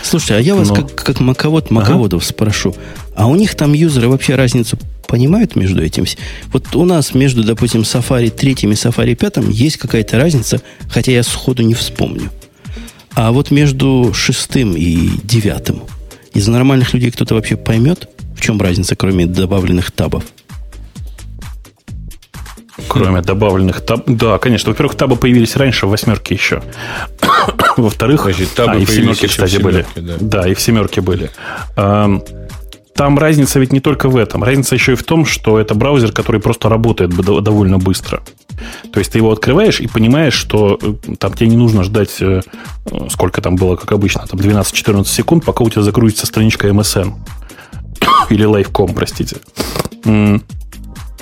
[0.03, 0.77] Слушайте, а я вас Но...
[0.77, 2.29] как, как маковод маководов ага.
[2.29, 2.75] спрошу.
[3.15, 6.05] А у них там юзеры вообще разницу понимают между этим?
[6.53, 11.23] Вот у нас между, допустим, Safari 3 и Safari 5 есть какая-то разница, хотя я
[11.23, 12.31] сходу не вспомню.
[13.15, 15.83] А вот между шестым и девятым
[16.33, 20.25] из нормальных людей кто-то вообще поймет, в чем разница, кроме добавленных табов?
[22.91, 24.03] Кроме добавленных таб.
[24.07, 24.71] Да, конечно.
[24.71, 26.63] Во-первых, табы появились раньше, в восьмерке еще.
[27.77, 28.27] Во-вторых,
[28.57, 30.07] табы а, и в семерке, кстати, в семерке, были.
[30.07, 30.17] Да.
[30.21, 31.31] да, и в семерке были.
[33.01, 34.45] Там разница ведь не только в этом.
[34.45, 38.21] Разница еще и в том, что это браузер, который просто работает довольно быстро.
[38.93, 42.43] То есть ты его открываешь и понимаешь, что э, там тебе не нужно ждать, э,
[43.09, 47.15] сколько там было, как обычно, там 12-14 секунд, пока у тебя загрузится страничка MSN.
[48.29, 49.37] Или Live.com, простите.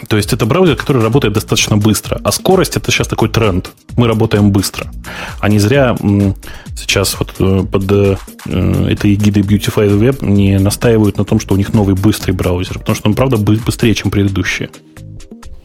[0.06, 2.20] То есть это браузер, который работает достаточно быстро.
[2.22, 3.70] А скорость это сейчас такой тренд.
[3.96, 4.90] Мы работаем быстро.
[5.40, 5.96] А не зря
[6.76, 8.16] сейчас вот э, под э,
[8.90, 12.78] этой гидой Beautify Web не настаивают на том, что у них новый быстрый браузер.
[12.78, 14.70] Потому что он, правда, быстрее, чем предыдущие.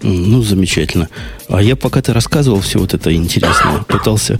[0.01, 1.09] Ну, замечательно.
[1.47, 4.39] А я пока ты рассказывал все вот это интересное, пытался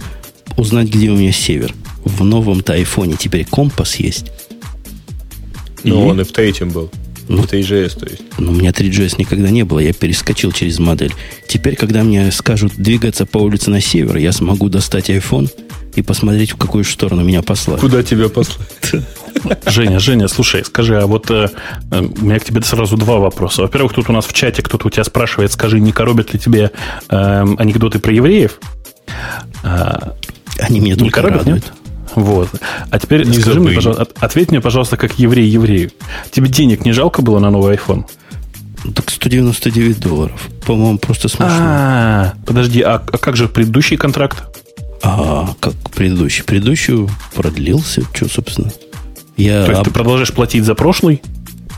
[0.56, 1.72] узнать, где у меня север.
[2.04, 4.30] В новом-то айфоне теперь компас есть.
[5.84, 6.90] Ну, он и в третьем был.
[7.28, 8.22] Ну, это EGS, то есть.
[8.38, 11.12] Ну, у меня 3GS никогда не было, я перескочил через модель.
[11.48, 15.50] Теперь, когда мне скажут двигаться по улице на север, я смогу достать iPhone
[15.94, 17.80] и посмотреть, в какую сторону меня послать.
[17.80, 18.68] Куда тебя послать?
[19.66, 21.48] Женя, Женя, слушай, скажи, а вот э,
[21.90, 23.62] э, у меня к тебе сразу два вопроса.
[23.62, 26.72] Во-первых, тут у нас в чате кто-то у тебя спрашивает, скажи, не коробят ли тебе
[27.08, 28.58] э, анекдоты про евреев?
[29.62, 30.14] А,
[30.58, 31.64] Они меня только коробят, радуют.
[31.64, 31.83] Нет?
[32.14, 32.48] Вот.
[32.90, 33.66] А теперь не скажи забыли.
[33.66, 35.90] мне, пожалуйста, ответь мне, пожалуйста, как еврей еврею.
[36.30, 38.04] Тебе денег не жалко было на новый iPhone?
[38.94, 40.48] Так 199 долларов.
[40.66, 41.48] По-моему, просто смешно.
[41.50, 44.44] А, подожди, а, а как же предыдущий контракт?
[45.02, 46.44] А, как предыдущий?
[46.44, 48.02] Предыдущий продлился.
[48.12, 48.70] Что, собственно?
[49.36, 49.84] Я То есть об...
[49.86, 51.22] ты продолжаешь платить за прошлый?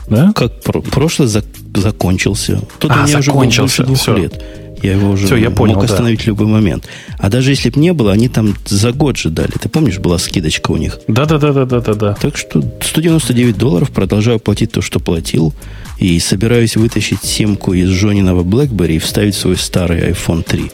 [0.09, 0.31] Да?
[0.35, 1.45] Как про- прошлый зак-
[1.79, 2.61] закончился.
[2.79, 3.83] Тут а, у меня закончился.
[3.83, 4.15] уже больше двух Все.
[4.15, 4.43] лет.
[4.81, 6.23] Я его уже Все, я понял, мог остановить да.
[6.25, 6.87] в любой момент.
[7.17, 9.51] А даже если бы не было, они там за год же дали.
[9.51, 10.99] Ты помнишь, была скидочка у них?
[11.07, 12.13] Да, да, да, да, да, да, да.
[12.13, 15.53] Так что 199 долларов продолжаю платить то, что платил.
[15.97, 20.71] И собираюсь вытащить семку из Жониного BlackBerry и вставить свой старый iPhone 3.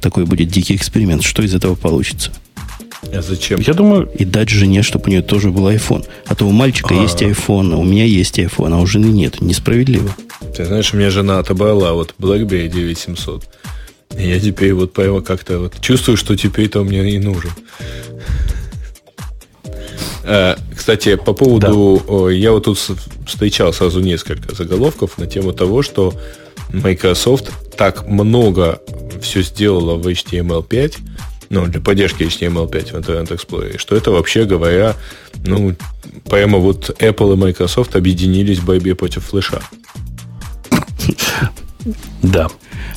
[0.00, 1.24] Такой будет дикий эксперимент.
[1.24, 2.32] Что из этого получится?
[3.12, 3.60] А зачем?
[3.60, 4.08] Я думаю...
[4.14, 6.04] И дать жене, чтобы у нее тоже был iPhone.
[6.26, 7.02] А то у мальчика А-а-а.
[7.02, 9.40] есть iPhone, а у меня есть iPhone, а у жены нет.
[9.40, 10.10] Несправедливо.
[10.54, 13.44] Ты знаешь, у меня жена отобрала вот BlackBerry 9700.
[14.18, 17.50] И я теперь вот прямо как-то вот чувствую, что теперь-то мне и нужен.
[20.24, 22.02] А, кстати, по поводу...
[22.06, 22.30] Да.
[22.30, 22.78] Я вот тут
[23.26, 26.14] встречал сразу несколько заголовков на тему того, что
[26.72, 28.80] Microsoft так много
[29.22, 30.96] все сделала в HTML5,
[31.50, 34.96] ну, для поддержки HTML5 в Internet Explorer, что это вообще говоря,
[35.44, 35.74] ну,
[36.28, 39.60] прямо вот Apple и Microsoft объединились в борьбе против флеша.
[42.22, 42.48] Да.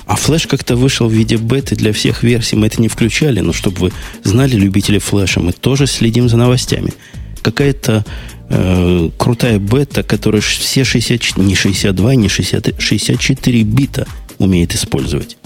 [0.05, 2.57] А флеш как-то вышел в виде беты для всех версий.
[2.57, 6.93] Мы это не включали, но чтобы вы знали, любители флеша, мы тоже следим за новостями.
[7.41, 8.05] Какая-то
[8.49, 14.07] э, крутая бета, которая все 60, не 62, не 60, 64 бита
[14.39, 15.37] умеет использовать.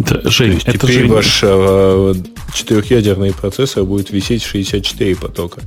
[0.00, 1.08] Да, Жень, это теперь Жень.
[1.08, 2.14] ваш э,
[2.54, 5.60] четырехъядерный процессор будет висеть 64 потока.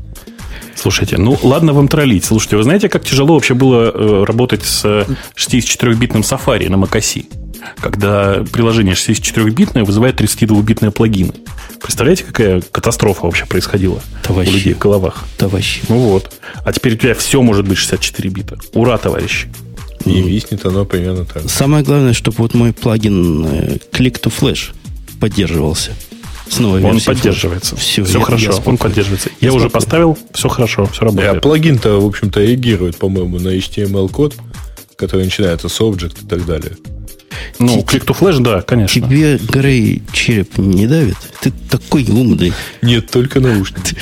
[0.75, 2.25] Слушайте, ну ладно вам троллить.
[2.25, 7.25] Слушайте, вы знаете, как тяжело вообще было э, работать с 64-битным Safari на macOS?
[7.79, 11.33] Когда приложение 64-битное вызывает 32-битные плагины.
[11.81, 15.23] Представляете, какая катастрофа вообще происходила товарищи, у людей в головах?
[15.37, 15.81] Товарищи.
[15.87, 16.33] Ну вот.
[16.65, 18.57] А теперь у тебя все может быть 64 бита.
[18.73, 19.47] Ура, товарищи.
[20.05, 21.49] И виснет оно примерно так.
[21.49, 24.73] Самое главное, чтобы вот мой плагин э, Click to Flash
[25.19, 25.91] поддерживался.
[26.49, 27.75] С новой он поддерживается.
[27.75, 29.29] Все, все я, хорошо, я он поддерживается.
[29.39, 31.37] Я, я уже поставил, все хорошо, все работает.
[31.37, 34.35] А плагин-то, в общем-то, реагирует, по-моему, на HTML-код,
[34.97, 36.73] который начинается с Object и так далее.
[37.59, 39.01] Ну, Click to Flash, да, конечно.
[39.01, 41.17] Тебе, Грей, череп не давит?
[41.41, 42.53] Ты такой умный.
[42.81, 43.95] Нет, только наушники.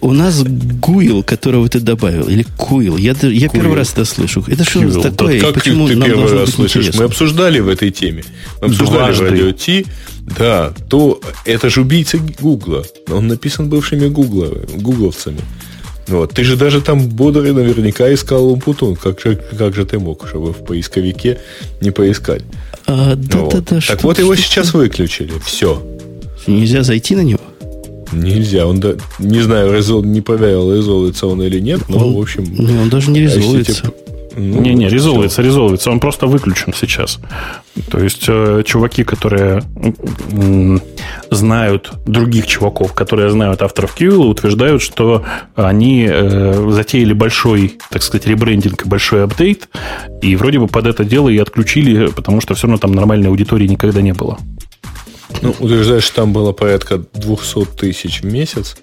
[0.00, 2.96] У нас Гуил, которого ты добавил, или Куил.
[2.96, 4.44] Я, я первый раз это слышу.
[4.46, 5.02] Это что Куил.
[5.02, 5.40] такое?
[5.40, 6.76] Да как почему ты первый раз слышишь?
[6.76, 7.00] Интересно?
[7.00, 8.24] Мы обсуждали в этой теме.
[8.60, 9.24] Мы обсуждали Дважды.
[9.24, 9.86] в радио Ти.
[10.38, 12.84] Да, то это же убийца Гугла.
[13.10, 15.40] Он написан бывшими Гугла, гугловцами.
[16.06, 16.32] Вот.
[16.32, 18.96] Ты же даже там бодрый наверняка искал Умпутун.
[18.96, 21.38] Как же, как же ты мог, чтобы в поисковике
[21.80, 22.42] не поискать?
[22.86, 23.52] А, да, вот.
[23.52, 25.32] да, да, так вот его сейчас выключили.
[25.44, 25.82] Все.
[26.46, 27.40] Нельзя зайти на него?
[28.12, 28.66] Нельзя.
[28.66, 32.44] Он да, не знаю, резол, не проверил, резолвится он или нет, но он, в общем.
[32.44, 33.92] Не, он даже не резолвится.
[34.36, 35.90] Ну, не, не, резолвится, резолвится.
[35.90, 37.18] Он просто выключен сейчас.
[37.90, 39.62] То есть э, чуваки, которые
[40.30, 40.78] э,
[41.30, 45.24] знают других чуваков, которые знают авторов Кьюила, утверждают, что
[45.56, 49.68] они э, затеяли большой, так сказать, ребрендинг и большой апдейт,
[50.22, 53.66] и вроде бы под это дело и отключили, потому что все равно там нормальной аудитории
[53.66, 54.38] никогда не было.
[55.42, 58.76] Ну, утверждаешь, что там было порядка 200 тысяч в месяц.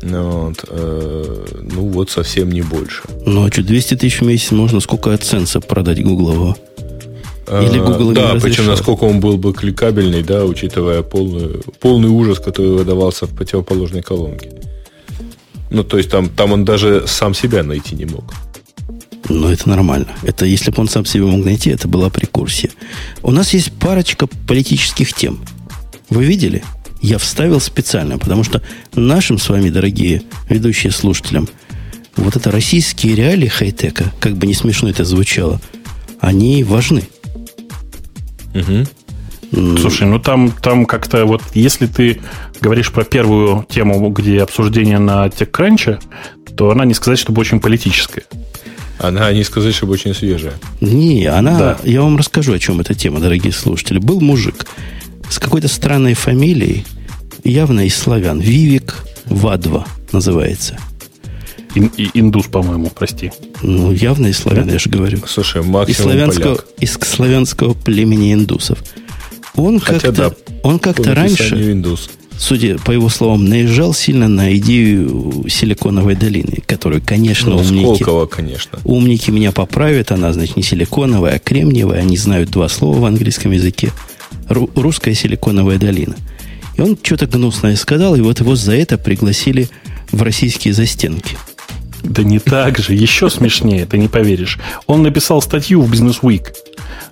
[0.00, 3.02] Ну вот, э, ну вот совсем не больше.
[3.26, 6.56] Ну а что, 200 тысяч в месяц можно сколько AdSense продать Гуглового?
[7.48, 12.72] Или Google Да, причем насколько он был бы кликабельный, да, учитывая полный, полный ужас, который
[12.72, 14.50] выдавался в противоположной колонке.
[15.70, 18.24] Ну, то есть там, там он даже сам себя найти не мог.
[19.28, 20.08] Ну, это нормально.
[20.22, 22.70] Это если бы он сам себя мог найти, это была прекурсия.
[23.22, 25.40] У нас есть парочка политических тем.
[26.10, 26.62] Вы видели?
[27.00, 28.62] Я вставил специально, потому что
[28.94, 31.48] нашим с вами, дорогие ведущие слушателям,
[32.16, 35.60] вот это российские реалии хай-тека, как бы не смешно это звучало,
[36.20, 37.04] они важны.
[38.54, 39.78] Угу.
[39.78, 42.20] Слушай, ну там, там как-то вот, если ты
[42.60, 46.02] говоришь про первую тему, где обсуждение на TechCrunch,
[46.56, 48.24] то она не сказать, чтобы очень политическая.
[48.98, 50.54] Она не сказать, чтобы очень свежая.
[50.80, 51.58] Не, она...
[51.58, 51.78] Да.
[51.84, 53.98] Я вам расскажу, о чем эта тема, дорогие слушатели.
[53.98, 54.66] Был мужик,
[55.30, 56.84] с какой-то странной фамилией,
[57.44, 58.40] явно из славян.
[58.40, 60.78] Вивик Вадва называется.
[61.74, 63.32] ин, индус, по-моему, прости.
[63.62, 64.74] Ну, явно из славян, да?
[64.74, 65.18] я же говорю.
[65.26, 66.66] Слушай, максимум из славянского, поляк.
[66.80, 68.82] Из славянского племени индусов.
[69.54, 72.10] Он как-то, да, он как-то раньше, индус.
[72.38, 78.26] судя по его словам, наезжал сильно на идею силиконовой долины, которую, конечно, ну, умники, Сколково,
[78.26, 78.78] конечно.
[78.84, 80.12] умники меня поправят.
[80.12, 82.00] Она, значит, не силиконовая, а кремниевая.
[82.00, 83.90] Они знают два слова в английском языке.
[84.48, 86.16] Ру- русская силиконовая долина.
[86.76, 89.68] И он что-то гнусное сказал, и вот его за это пригласили
[90.12, 91.36] в российские застенки.
[92.02, 94.58] Да не так же, еще смешнее, ты не поверишь.
[94.86, 96.52] Он написал статью в Business Week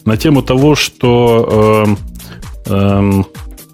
[0.04, 1.96] на тему того, что
[2.66, 3.26] э, эм,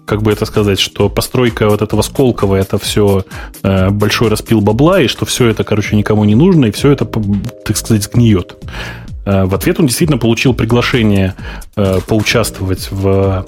[0.05, 3.25] как бы это сказать, что постройка вот этого Сколково это все
[3.61, 7.05] э, большой распил бабла, и что все это, короче, никому не нужно, и все это,
[7.05, 8.55] так сказать, сгниет.
[9.25, 11.35] Э, в ответ он действительно получил приглашение
[11.75, 13.45] э, поучаствовать в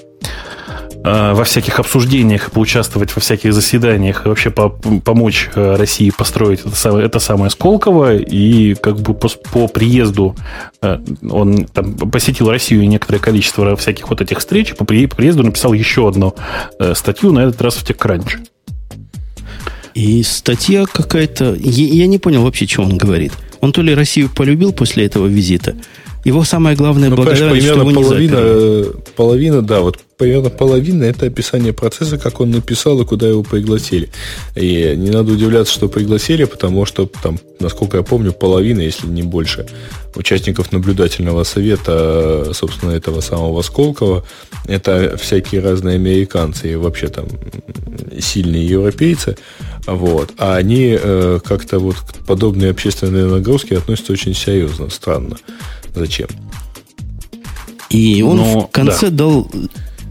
[1.08, 6.76] Э, во всяких обсуждениях, поучаствовать во всяких заседаниях и вообще по помочь России построить это
[6.76, 8.16] самое, это самое Сколково.
[8.16, 10.36] И как бы по, по приезду
[10.82, 15.74] он там, посетил Россию некоторое количество всяких вот этих встреч, по, при, по приезду написал
[15.74, 16.34] еще одну
[16.96, 18.48] статью, на этот раз в TechCrunch.
[19.94, 21.54] И статья какая-то...
[21.54, 23.32] Я, я не понял вообще, что он говорит.
[23.62, 25.76] Он то ли Россию полюбил после этого визита,
[26.24, 28.84] его самое главное ну, благодарность, что его половина, не
[29.16, 34.10] половина, да, вот примерно половина это описание процесса, как он написал и куда его пригласили.
[34.56, 39.24] И не надо удивляться, что пригласили, потому что там, насколько я помню, половина, если не
[39.24, 39.68] больше,
[40.16, 44.24] участников наблюдательного совета, собственно, этого самого Сколково,
[44.66, 47.28] это всякие разные американцы и вообще там
[48.20, 49.38] сильные европейцы.
[49.86, 50.32] Вот.
[50.38, 55.38] А они э, как-то вот к подобные общественные нагрузки относятся очень серьезно, странно.
[55.94, 56.28] Зачем?
[57.90, 59.18] И он Но, в конце да.
[59.18, 59.52] дал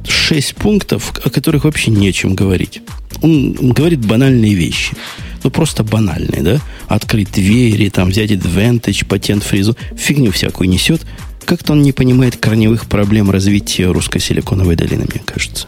[0.07, 2.83] шесть пунктов, о которых вообще не о чем говорить.
[3.23, 4.95] Он говорит банальные вещи.
[5.43, 6.61] Ну, просто банальные, да?
[6.89, 9.77] Открыть двери, там, взять Advantage, патент фризу.
[9.97, 11.03] Фигню всякую несет.
[11.45, 15.67] Как-то он не понимает корневых проблем развития русской силиконовой долины, мне кажется.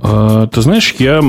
[0.00, 1.20] А, ты знаешь, я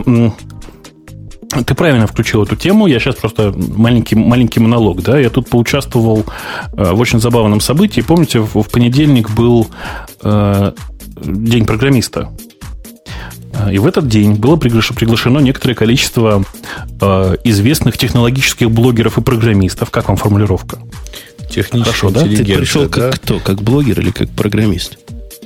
[1.65, 2.85] ты правильно включил эту тему.
[2.85, 5.01] Я сейчас просто маленький, маленький монолог.
[5.01, 5.19] Да?
[5.19, 6.25] Я тут поучаствовал
[6.73, 8.01] э, в очень забавном событии.
[8.01, 9.67] Помните, в, понедельник был
[10.21, 10.71] э,
[11.21, 12.29] День программиста.
[13.53, 16.43] Э, и в этот день было приглашено некоторое количество
[17.01, 19.91] э, известных технологических блогеров и программистов.
[19.91, 20.79] Как вам формулировка?
[21.49, 22.21] Технически Хорошо, да?
[22.21, 22.89] Ты пришел да?
[22.89, 23.39] как кто?
[23.39, 24.97] Как блогер или как программист?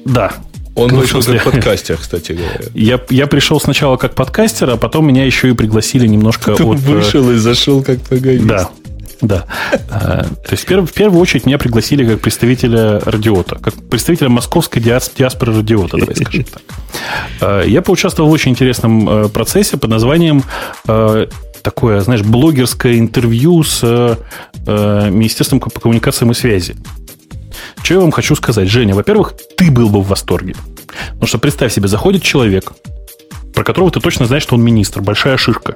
[0.06, 0.34] Да,
[0.76, 2.66] он ну, вышел как подкастер, кстати говоря.
[2.74, 6.78] Я, я пришел сначала как подкастер, а потом меня еще и пригласили немножко Ты от...
[6.78, 8.46] Э, вышел и зашел как программист.
[8.48, 8.70] Да,
[9.24, 9.46] да.
[9.90, 15.56] А, то есть, в, первую очередь, меня пригласили как представителя радиота, как представителя московской диаспоры
[15.56, 16.62] радиота, давай скажем так.
[17.42, 20.44] А, я поучаствовал в очень интересном э, процессе под названием
[20.88, 21.28] э,
[21.62, 24.18] такое, знаешь, блогерское интервью с
[24.66, 26.76] Министерством по коммуникациям и связи.
[27.82, 28.96] Что я вам хочу сказать, Женя?
[28.96, 30.56] Во-первых, ты был бы в восторге.
[31.08, 32.74] Потому что представь себе, заходит человек,
[33.54, 35.76] про которого ты точно знаешь, что он министр, большая шишка.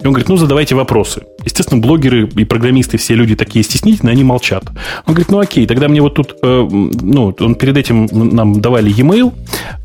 [0.00, 1.22] И он говорит, ну, задавайте вопросы.
[1.44, 4.64] Естественно, блогеры и программисты, все люди такие стеснительные, они молчат.
[5.06, 8.90] Он говорит, ну, окей, тогда мне вот тут, э, ну, он перед этим нам давали
[8.90, 9.32] e-mail,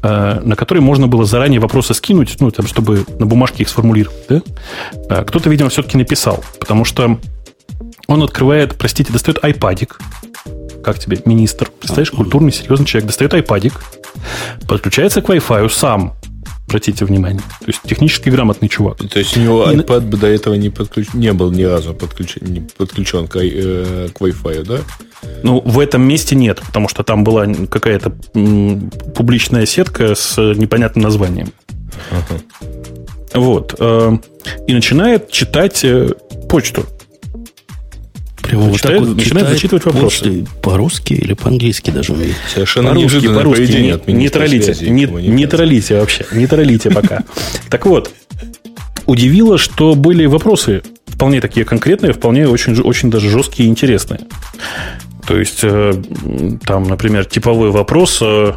[0.03, 4.25] э, на который можно было заранее вопросы скинуть, ну, там, чтобы на бумажке их сформулировать,
[4.29, 4.41] да?
[5.09, 7.17] Э, кто-то, видимо, все-таки написал, потому что
[8.07, 9.99] он открывает, простите, достает айпадик,
[10.84, 13.73] как тебе, министр, представляешь, культурный, серьезный человек, достает айпадик,
[14.67, 16.13] подключается к Wi-Fi сам,
[16.72, 17.41] обратите внимание.
[17.59, 18.97] То есть технически грамотный чувак.
[18.97, 19.76] То есть у него и...
[19.76, 21.07] iPad до этого не, подключ...
[21.13, 24.80] не был ни разу подключен, не подключен к, э, к Wi-Fi, да?
[25.43, 28.11] Ну, в этом месте нет, потому что там была какая-то
[29.15, 31.51] публичная сетка с непонятным названием.
[32.09, 32.41] Ага.
[33.34, 33.76] Вот.
[33.80, 34.17] Э,
[34.67, 36.09] и начинает читать э,
[36.49, 36.86] почту.
[38.52, 40.45] Прямо вот так вот начинает зачитывать вопросы.
[40.62, 42.36] По-русски или по-английски даже умеет?
[42.54, 44.02] Совершенно по-русски, по-русски.
[44.08, 44.89] Не, не троллите.
[44.89, 46.26] Не, не троллите вообще.
[46.34, 47.24] Не троллите пока.
[47.70, 48.12] Так вот,
[49.06, 54.20] удивило, что были вопросы вполне такие конкретные, вполне очень, очень даже жесткие и интересные.
[55.26, 55.93] То есть, э,
[56.66, 58.54] там, например, типовой вопрос э,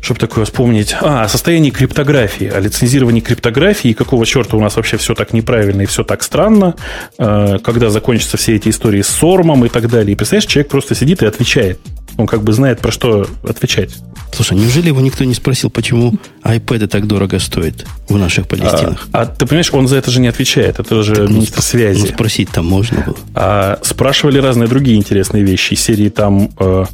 [0.00, 0.94] чтобы такое вспомнить.
[1.00, 5.32] А, о состоянии криптографии, о лицензировании криптографии, и какого черта у нас вообще все так
[5.32, 6.74] неправильно и все так странно,
[7.18, 10.12] э, когда закончатся все эти истории с Сормом и так далее.
[10.12, 11.78] И представляешь, человек просто сидит и отвечает.
[12.16, 13.96] Он как бы знает, про что отвечать.
[14.32, 19.08] Слушай, неужели его никто не спросил, почему iPad так дорого стоит в наших Палестинах?
[19.12, 20.80] А, а ты понимаешь, он за это же не отвечает.
[20.80, 22.00] Это же так, министр ну, связи.
[22.00, 23.16] Ну, спросить там можно было.
[23.34, 25.74] А спрашивали разные другие интересные вещи.
[25.74, 26.50] Серии там...
[26.58, 26.86] Э,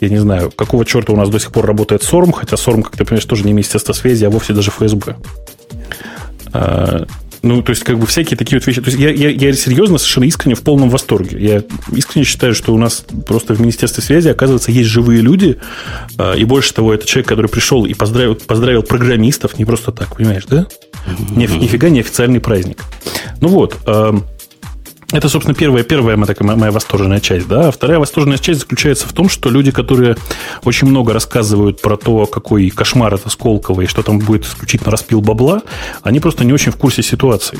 [0.00, 2.96] я не знаю, какого черта у нас до сих пор работает SORM, хотя SORM, как
[2.96, 5.16] ты понимаешь, тоже не Министерство связи, а вовсе даже ФСБ.
[6.52, 7.06] А,
[7.42, 8.82] Ну, то есть, как бы всякие такие вот вещи.
[8.82, 11.38] То есть, я, я, я серьезно, совершенно искренне в полном восторге.
[11.40, 11.62] Я
[11.96, 15.58] искренне считаю, что у нас просто в Министерстве связи, оказывается, есть живые люди.
[16.18, 20.16] А, и больше того, это человек, который пришел и поздравил, поздравил программистов не просто так,
[20.16, 20.66] понимаешь, да?
[21.34, 22.84] Нифига не официальный праздник.
[23.40, 23.78] Ну вот,
[25.12, 27.48] это, собственно, первая, первая моя, такая, моя восторженная часть.
[27.48, 27.68] Да?
[27.68, 30.16] А вторая восторженная часть заключается в том, что люди, которые
[30.64, 35.20] очень много рассказывают про то, какой кошмар это Сколково и что там будет исключительно распил
[35.20, 35.62] бабла,
[36.02, 37.58] они просто не очень в курсе ситуации.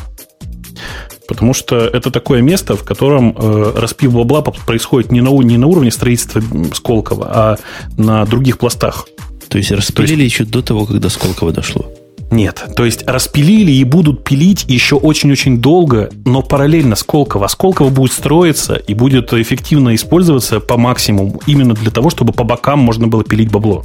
[1.26, 5.66] Потому что это такое место, в котором э, распил бабла происходит не на, не на
[5.66, 6.42] уровне строительства
[6.74, 7.56] Сколково, а
[7.96, 9.06] на других пластах.
[9.48, 10.34] То есть распилили То есть...
[10.34, 11.90] еще до того, когда Сколково дошло.
[12.30, 17.48] Нет, то есть распилили и будут пилить еще очень-очень долго, но параллельно Сколково.
[17.48, 22.78] Сколково будет строиться и будет эффективно использоваться по максимуму именно для того, чтобы по бокам
[22.78, 23.84] можно было пилить бабло.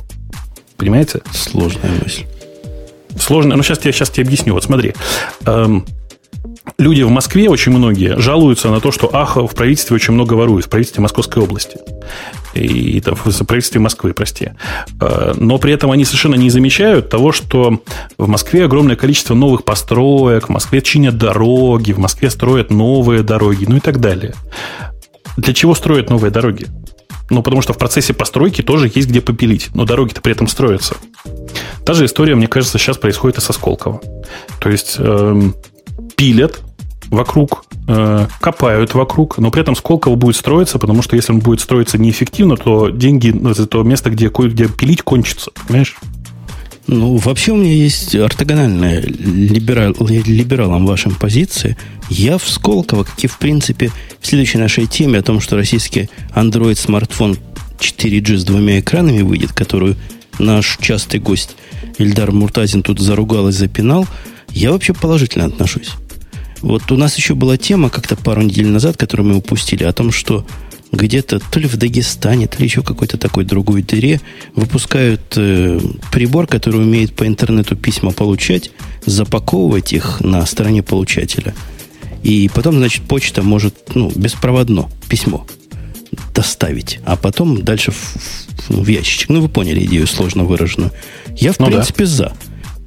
[0.77, 1.21] Понимаете?
[1.31, 2.25] Сложная мысль.
[3.17, 4.53] Сложная, но сейчас я сейчас тебе объясню.
[4.53, 4.93] Вот смотри.
[5.45, 5.85] Эм,
[6.77, 10.65] люди в Москве, очень многие, жалуются на то, что ах, в правительстве очень много воруют,
[10.65, 11.77] в правительстве Московской области.
[12.53, 14.51] И, и там, в правительстве Москвы, прости.
[14.99, 17.81] А, но при этом они совершенно не замечают того, что
[18.17, 23.65] в Москве огромное количество новых построек, в Москве чинят дороги, в Москве строят новые дороги,
[23.67, 24.33] ну и так далее.
[25.37, 26.67] Для чего строят новые дороги?
[27.29, 30.95] Ну, потому что в процессе постройки тоже есть где попилить, но дороги-то при этом строятся.
[31.83, 34.01] Та же история, мне кажется, сейчас происходит и со Сколково.
[34.59, 35.55] То есть эм,
[36.15, 36.61] пилят
[37.09, 41.61] вокруг, э, копают вокруг, но при этом Сколково будет строиться, потому что если он будет
[41.61, 45.51] строиться неэффективно, то деньги, ну, то место, где кое-где пилить, кончится.
[45.67, 45.95] Понимаешь?
[46.87, 51.77] Ну, вообще у меня есть ортогональная либерал, либералом вашем позиции.
[52.09, 56.09] Я в Сколково, как и в принципе в следующей нашей теме о том, что российский
[56.35, 57.37] Android смартфон
[57.79, 59.95] 4G с двумя экранами выйдет, которую
[60.37, 61.55] наш частый гость
[61.97, 64.05] Ильдар Муртазин тут заругал и запинал,
[64.49, 65.91] я вообще положительно отношусь.
[66.61, 70.11] Вот у нас еще была тема как-то пару недель назад, которую мы упустили, о том,
[70.11, 70.45] что
[70.91, 74.21] где-то то ли в Дагестане, то ли еще какой-то такой другой дыре
[74.55, 75.79] выпускают э,
[76.11, 78.71] прибор, который умеет по интернету письма получать,
[79.05, 81.53] запаковывать их на стороне получателя.
[82.23, 85.45] И потом, значит, почта может, ну, беспроводно письмо
[86.33, 87.95] доставить, а потом дальше в,
[88.69, 89.29] в, в ящичек.
[89.29, 90.91] Ну, вы поняли идею сложно выраженную.
[91.35, 92.09] Я, в ну, принципе, да.
[92.09, 92.33] за.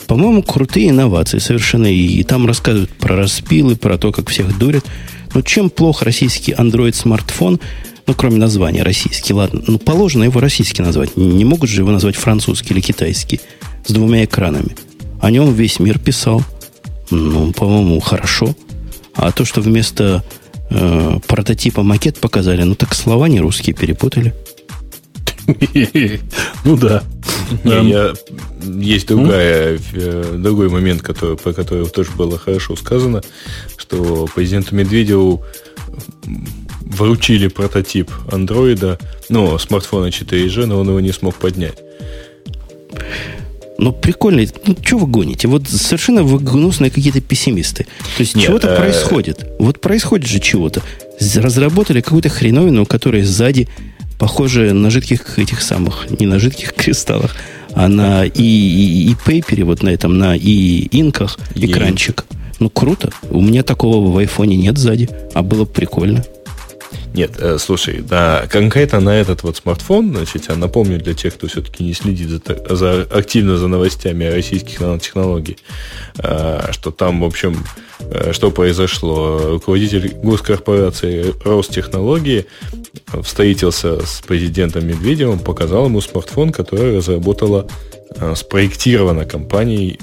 [0.08, 1.86] По-моему, крутые инновации совершенно.
[1.86, 4.84] И, там рассказывают про распилы, про то, как всех дурят.
[5.34, 7.60] Но чем плох российский Android-смартфон,
[8.06, 11.18] ну, кроме названия российский, ладно, ну, положено его российский назвать.
[11.18, 13.40] Не могут же его назвать французский или китайский
[13.86, 14.74] с двумя экранами.
[15.20, 16.42] О нем весь мир писал.
[17.10, 18.56] Ну, по-моему, хорошо.
[19.14, 20.24] А то, что вместо
[20.70, 24.34] э, прототипа макет показали, ну, так слова не русские перепутали.
[26.64, 27.02] Ну да.
[27.64, 28.12] Я,
[28.62, 33.22] есть другая, э, другой момент, который, по которому тоже было хорошо сказано,
[33.76, 35.42] что президенту Медведеву
[36.82, 41.78] вручили прототип андроида, ну, смартфона 4G, но он его не смог поднять.
[43.78, 44.44] Ну, прикольно.
[44.66, 45.46] Ну, что вы гоните?
[45.46, 47.84] Вот совершенно вы гнусные какие-то пессимисты.
[48.16, 48.76] То есть, чего-то э...
[48.76, 49.46] происходит.
[49.60, 50.82] Вот происходит же чего-то.
[51.36, 53.68] Разработали какую-то хреновину, у которой сзади
[54.18, 57.36] похоже на жидких этих самых, не на жидких кристаллах,
[57.74, 62.24] а на и, и, и пейпере, вот на этом, на и инках экранчик.
[62.58, 63.10] Ну, круто.
[63.30, 66.24] У меня такого в айфоне нет сзади, а было бы прикольно.
[67.14, 71.46] Нет, э, слушай, да, конкретно на этот вот смартфон, значит, я напомню для тех, кто
[71.46, 75.58] все-таки не следит за, за, активно за новостями российских нанотехнологий,
[76.18, 77.64] э, что там, в общем,
[78.00, 79.38] э, что произошло.
[79.50, 82.46] Руководитель госкорпорации Ростехнологии
[83.22, 87.66] встретился с президентом Медведевым, показал ему смартфон, который разработала,
[88.34, 89.98] спроектирована компанией,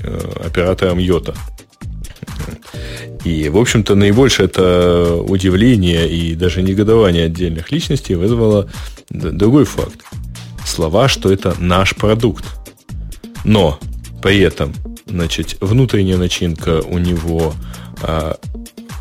[0.45, 1.33] оператором Йота.
[3.23, 8.69] И, в общем-то, наибольшее это удивление и даже негодование отдельных личностей вызвало
[9.09, 10.01] другой факт.
[10.65, 12.45] Слова, что это наш продукт.
[13.43, 13.79] Но
[14.21, 14.73] при этом,
[15.05, 17.53] значит, внутренняя начинка у него,
[18.01, 18.37] а,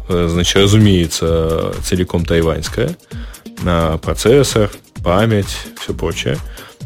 [0.08, 2.96] значит, разумеется, целиком тайваньская,
[3.64, 4.70] а, процессор,
[5.02, 6.38] память, все прочее.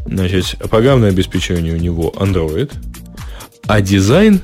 [0.07, 2.73] Значит, программное обеспечение у него Android,
[3.67, 4.41] а дизайн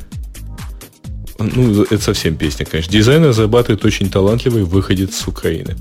[1.39, 2.93] ну, это совсем песня, конечно.
[2.93, 5.77] Дизайнер зарабатывает очень талантливый выходец с Украины.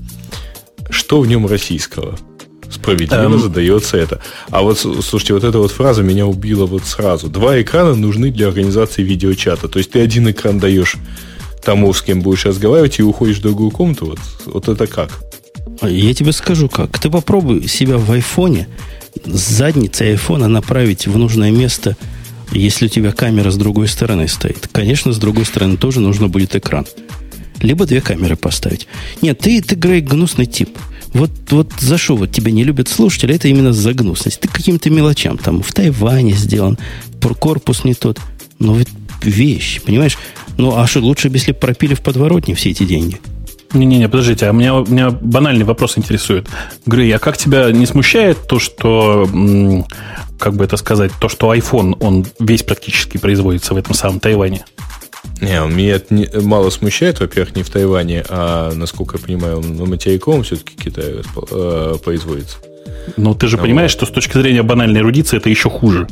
[0.90, 2.18] Что в нем российского?
[2.70, 3.38] Справедливо um...
[3.38, 4.20] задается это.
[4.50, 7.28] А вот, слушайте, вот эта вот фраза меня убила вот сразу.
[7.28, 9.68] Два экрана нужны для организации видеочата.
[9.68, 10.96] То есть ты один экран даешь
[11.62, 14.06] тому, с кем будешь разговаривать, и уходишь в другую комнату.
[14.06, 15.10] Вот, вот это как?
[15.80, 16.98] А я тебе скажу как.
[16.98, 18.68] Ты попробуй себя в айфоне
[19.24, 21.96] с задницей айфона направить в нужное место–
[22.54, 26.54] Если у тебя камера с другой стороны стоит, конечно, с другой стороны тоже нужно будет
[26.54, 26.86] экран.
[27.60, 28.86] Либо две камеры поставить.
[29.22, 30.70] Нет, ты, ты Грей, гнусный тип.
[31.12, 34.40] Вот, вот за что вот тебя не любят слушатели, это именно за гнусность.
[34.40, 36.78] Ты каким-то мелочам, там, в Тайване сделан,
[37.38, 38.20] корпус не тот.
[38.58, 38.88] Но ведь
[39.22, 40.16] вещь, понимаешь?
[40.56, 43.20] Ну, а что, лучше если пропили в подворотне все эти деньги?
[43.74, 46.48] Не-не-не, подождите, а меня, меня банальный вопрос интересует.
[46.86, 49.28] Грей, а как тебя не смущает то, что,
[50.38, 54.64] как бы это сказать, то, что iPhone, он весь практически производится в этом самом Тайване?
[55.40, 59.84] Не, меня это не, мало смущает, во-первых, не в Тайване, а, насколько я понимаю, на
[59.86, 62.58] материковом все-таки Китай э, производится.
[63.16, 66.06] Ну, ты же ну, понимаешь, что с точки зрения банальной эрудиции это еще хуже.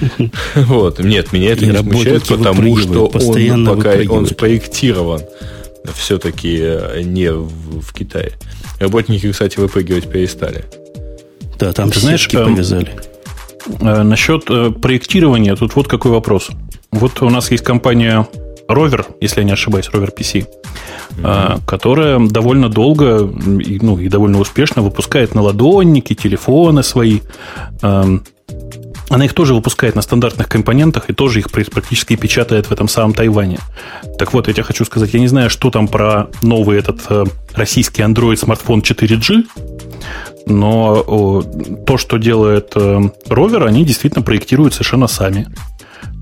[0.56, 5.22] Вот, нет, меня это не смущает, потому что он пока он спроектирован
[5.94, 8.32] все-таки э, не в, в Китае.
[8.80, 10.64] Работники, кстати, выпрыгивать перестали.
[11.58, 12.90] Да, там Ты знаешь, эм, повязали.
[13.80, 16.50] Э, насчет э, проектирования, тут вот какой вопрос.
[16.90, 18.26] Вот у нас есть компания
[18.68, 20.46] Rover, если я не ошибаюсь, Rover PC,
[21.16, 21.60] mm-hmm.
[21.66, 27.20] которая довольно долго ну, и довольно успешно выпускает наладонники, телефоны свои.
[27.82, 28.24] Эм,
[29.08, 33.14] она их тоже выпускает на стандартных компонентах и тоже их практически печатает в этом самом
[33.14, 33.58] Тайване.
[34.18, 37.24] Так вот, я тебе хочу сказать, я не знаю, что там про новый этот э,
[37.54, 39.44] российский Android смартфон 4G,
[40.46, 41.42] но о,
[41.86, 45.48] то, что делает э, Rover, они действительно проектируют совершенно сами.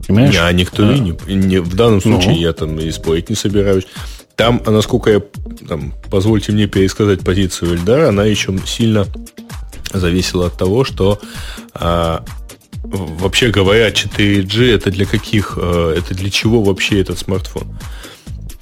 [0.07, 0.33] Понимаешь?
[0.33, 0.99] Не, а никто да.
[0.99, 1.59] не, не...
[1.61, 2.41] В данном случае ну.
[2.41, 3.87] я там и спорить не собираюсь.
[4.37, 5.23] Там, насколько я...
[5.67, 9.07] Там, позвольте мне пересказать позицию Эльдара, она еще сильно
[9.93, 11.21] зависела от того, что
[11.73, 12.25] а,
[12.85, 17.67] вообще говоря, 4G это для каких, э, это для чего вообще этот смартфон?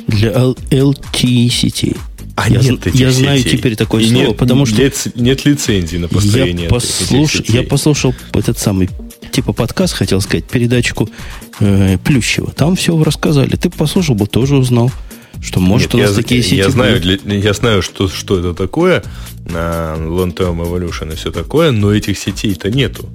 [0.07, 1.97] Для LTE сетей.
[2.35, 5.99] А я, нет я знаю теперь такое и слово, нет, потому что нет, нет лицензии
[5.99, 6.64] на построение.
[6.64, 7.43] Я, послуш...
[7.47, 8.89] я послушал этот самый
[9.31, 11.11] типа подкаст, хотел сказать, передачку
[11.61, 12.53] э, Плющева.
[12.53, 13.57] Там все рассказали.
[13.57, 14.91] Ты послушал бы, тоже узнал,
[15.43, 18.39] что может Нет, у нас я, такие сети я знаю, для, я знаю, что, что
[18.39, 19.03] это такое,
[19.47, 23.09] uh, Long Term Evolution и все такое, но этих сетей-то нету.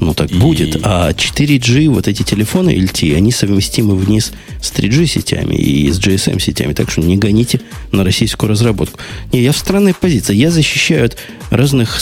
[0.00, 0.34] Ну, так и...
[0.34, 0.80] будет.
[0.82, 6.40] А 4G, вот эти телефоны LTE, они совместимы вниз с 3G сетями и с GSM
[6.40, 6.72] сетями.
[6.72, 7.60] Так что не гоните
[7.92, 8.98] на российскую разработку.
[9.32, 10.34] Не, я в странной позиции.
[10.34, 11.16] Я защищаю от
[11.50, 12.00] разных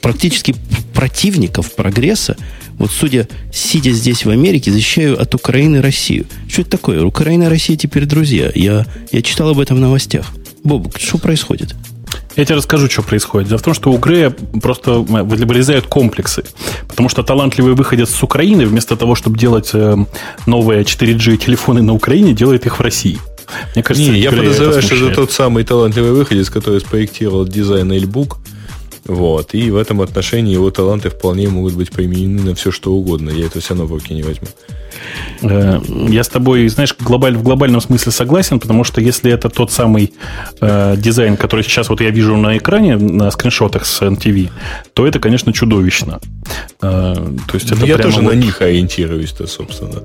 [0.00, 0.54] практически
[0.94, 2.36] противников прогресса.
[2.78, 6.26] Вот судя, сидя здесь в Америке, защищаю от Украины Россию.
[6.48, 7.02] Что это такое?
[7.02, 8.50] Украина и Россия теперь друзья.
[8.54, 10.26] Я, я читал об этом в новостях.
[10.62, 11.74] Бобук, что происходит?
[12.36, 13.48] Я тебе расскажу, что происходит.
[13.48, 14.30] Дело в том, что у Грея
[14.62, 16.44] просто вылезают комплексы.
[16.86, 19.96] Потому что талантливый выходец с Украины, вместо того, чтобы делать э,
[20.44, 23.18] новые 4G телефоны на Украине, делает их в России.
[23.74, 28.38] Мне кажется, Не, я подозреваю, что это тот самый талантливый выходец, который спроектировал дизайн Эльбук.
[29.08, 29.54] Вот.
[29.54, 33.30] И в этом отношении его таланты вполне могут быть применены на все, что угодно.
[33.30, 34.48] Я это все равно в руки не возьму.
[35.42, 39.70] Э, я с тобой, знаешь, глобаль, в глобальном смысле согласен, потому что если это тот
[39.70, 40.12] самый
[40.60, 44.50] э, дизайн, который сейчас вот я вижу на экране, на скриншотах с NTV,
[44.94, 46.20] то это, конечно, чудовищно.
[46.82, 48.32] Э, то есть это я тоже вот...
[48.32, 50.02] на них ориентируюсь-то, собственно.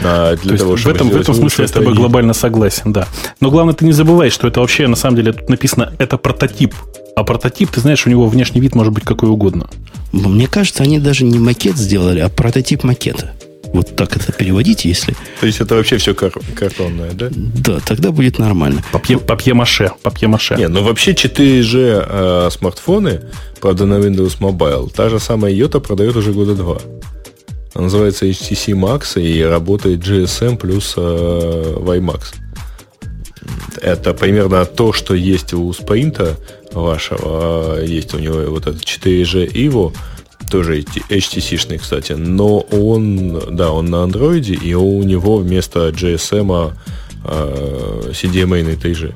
[0.00, 3.08] Для То того, в этом, в этом смысле я с тобой глобально согласен, да.
[3.40, 6.74] Но главное, ты не забывай, что это вообще, на самом деле, тут написано, это прототип.
[7.16, 9.68] А прототип, ты знаешь, у него внешний вид может быть какой угодно.
[10.12, 13.32] Мне кажется, они даже не макет сделали, а прототип макета.
[13.72, 15.16] Вот так это переводите, если...
[15.40, 17.28] То есть это вообще все кар- картонное, да?
[17.32, 18.84] Да, тогда будет нормально.
[18.92, 20.54] Папье, папье-маше, папье-маше.
[20.54, 23.22] Не, ну вообще 4G э, смартфоны,
[23.60, 26.78] правда, на Windows Mobile, та же самая Yota продает уже года два.
[27.74, 32.34] Она называется HTC Max и работает GSM плюс э, WiMAX.
[33.82, 36.36] Это примерно то, что есть у Sprint
[36.72, 37.82] вашего.
[37.82, 39.92] Есть у него вот этот 4G Evo,
[40.50, 46.72] тоже HTC-шный, кстати, но он, да, он на андроиде, и у него вместо GSM
[47.24, 49.12] э, CDMA 3G.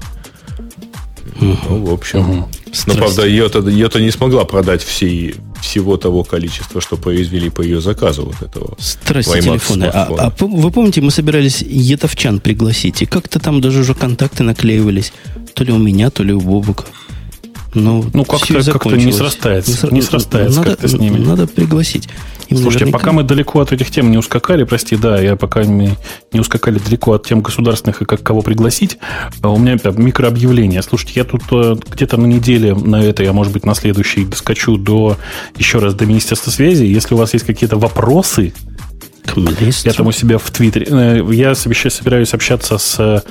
[1.40, 1.56] Uh-huh.
[1.68, 2.18] Ну, в общем.
[2.18, 2.57] Uh-huh.
[2.86, 7.80] Но, правда, ее-то, ее-то не смогла продать всей, всего того количества, что произвели по ее
[7.80, 8.76] заказу вот этого.
[8.78, 9.84] Страсти телефоны.
[9.84, 15.12] А, а вы помните, мы собирались етовчан пригласить, и как-то там даже уже контакты наклеивались.
[15.54, 16.84] То ли у меня, то ли у Бобука.
[17.74, 19.88] Ну, ну как-то, как не срастается.
[19.88, 21.18] Не, не срастается надо, как-то с ними.
[21.18, 22.08] Надо пригласить.
[22.48, 22.98] Им Слушайте, наверняка...
[22.98, 25.90] пока мы далеко от этих тем не ускакали, прости, да, я пока не,
[26.32, 28.98] не ускакали далеко от тем государственных и как кого пригласить,
[29.42, 30.82] а у меня микрообъявление.
[30.82, 34.78] Слушайте, я тут э, где-то на неделе на это, я, может быть, на следующий доскочу
[34.78, 35.18] до,
[35.56, 36.84] еще раз, до Министерства связи.
[36.84, 38.54] Если у вас есть какие-то вопросы,
[39.84, 40.86] я там у себя в Твиттере.
[40.88, 43.24] Э, я собираюсь общаться с,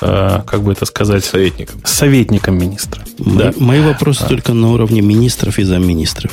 [0.00, 1.24] э, как бы это сказать...
[1.24, 1.80] Советником.
[1.84, 3.02] Советником министра.
[3.18, 3.52] Мои, да.
[3.56, 4.28] мои вопросы а.
[4.28, 6.32] только на уровне министров и замминистров.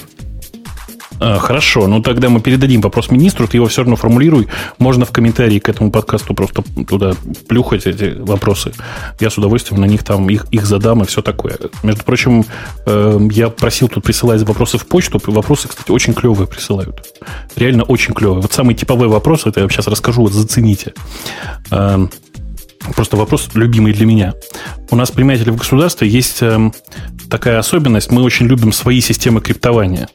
[1.20, 4.48] А, хорошо, ну тогда мы передадим вопрос министру, ты его все равно формулируй.
[4.80, 7.14] Можно в комментарии к этому подкасту просто туда
[7.48, 8.74] плюхать эти вопросы.
[9.20, 11.58] Я с удовольствием на них там их, их задам и все такое.
[11.84, 12.46] Между прочим,
[12.86, 15.22] э, я просил тут присылать вопросы в почту.
[15.26, 17.06] Вопросы, кстати, очень клевые присылают.
[17.56, 18.42] Реально очень клевые.
[18.42, 20.94] Вот самый типовой вопрос, это я сейчас расскажу, вот зацените.
[21.72, 22.08] Э,
[22.94, 24.34] просто вопрос любимый для меня.
[24.92, 26.72] У нас, понимаете ли, в государстве есть э,
[27.36, 28.12] такая особенность.
[28.12, 30.08] Мы очень любим свои системы криптования.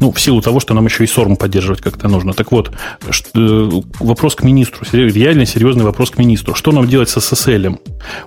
[0.00, 2.32] Ну, в силу того, что нам еще и SORM поддерживать как-то нужно.
[2.32, 2.70] Так вот,
[3.34, 3.70] э,
[4.00, 4.86] вопрос к министру.
[4.92, 6.54] Реально серьезный вопрос к министру.
[6.54, 7.78] Что нам делать с SSL?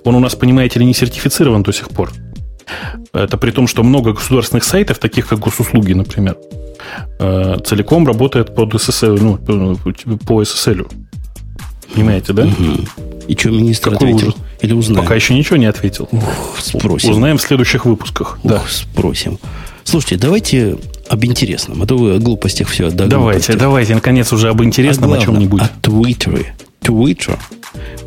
[0.03, 2.11] Он у нас, понимаете ли, не сертифицирован до сих пор.
[3.13, 6.37] Это при том, что много государственных сайтов, таких как госуслуги, например,
[7.19, 9.37] э, целиком работает под SSL, ну,
[10.17, 10.87] по SSL.
[11.93, 12.43] Понимаете, да?
[12.43, 13.27] Угу.
[13.27, 14.29] И что министр Какой ответил?
[14.29, 14.41] Ужас?
[14.61, 15.03] Или узнаем?
[15.03, 16.07] Пока еще ничего не ответил.
[16.11, 17.11] Ух, спросим.
[17.11, 18.39] Узнаем в следующих выпусках.
[18.43, 18.63] Ух, да.
[18.69, 19.39] спросим.
[19.83, 20.77] Слушайте, давайте
[21.09, 21.81] об интересном.
[21.81, 22.89] А то вы о глупостях все.
[22.89, 23.57] Да, давайте, глупостях.
[23.57, 25.61] давайте, наконец, уже об интересном, а главное, о чем-нибудь.
[25.61, 26.55] О Твиттере.
[26.81, 27.39] Твиттер.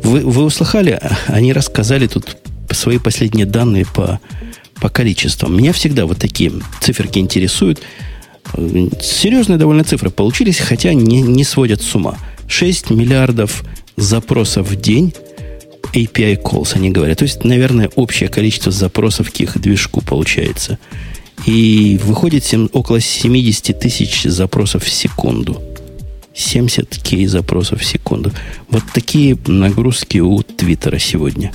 [0.03, 0.99] Вы, вы услыхали?
[1.27, 2.37] Они рассказали тут
[2.71, 4.19] свои последние данные по,
[4.81, 5.55] по количествам.
[5.55, 7.81] Меня всегда вот такие циферки интересуют.
[8.53, 12.17] Серьезные довольно цифры получились, хотя не, не сводят с ума.
[12.47, 13.63] 6 миллиардов
[13.97, 15.13] запросов в день
[15.93, 17.19] API calls, они говорят.
[17.19, 20.77] То есть, наверное, общее количество запросов к их движку получается.
[21.45, 25.61] И выходит 7, около 70 тысяч запросов в секунду.
[26.33, 28.31] 70 кей запросов в секунду.
[28.69, 31.53] Вот такие нагрузки у Твиттера сегодня.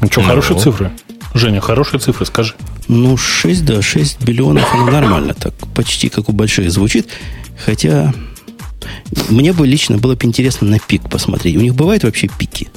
[0.00, 0.92] Ну что, хорошие цифры?
[1.36, 2.54] Женя, хорошие цифры, скажи.
[2.88, 5.54] Ну, 6, да, 6 биллионов, ну, нормально так.
[5.74, 7.08] Почти как у больших звучит.
[7.64, 8.12] Хотя
[9.30, 11.56] мне бы лично было бы интересно на пик посмотреть.
[11.56, 12.68] У них бывают вообще пики?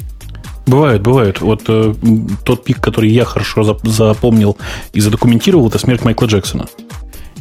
[0.66, 1.42] Бывают, бывают.
[1.42, 1.96] Вот э,
[2.46, 4.58] тот пик, который я хорошо запомнил
[4.94, 6.68] и задокументировал, это смерть Майкла Джексона.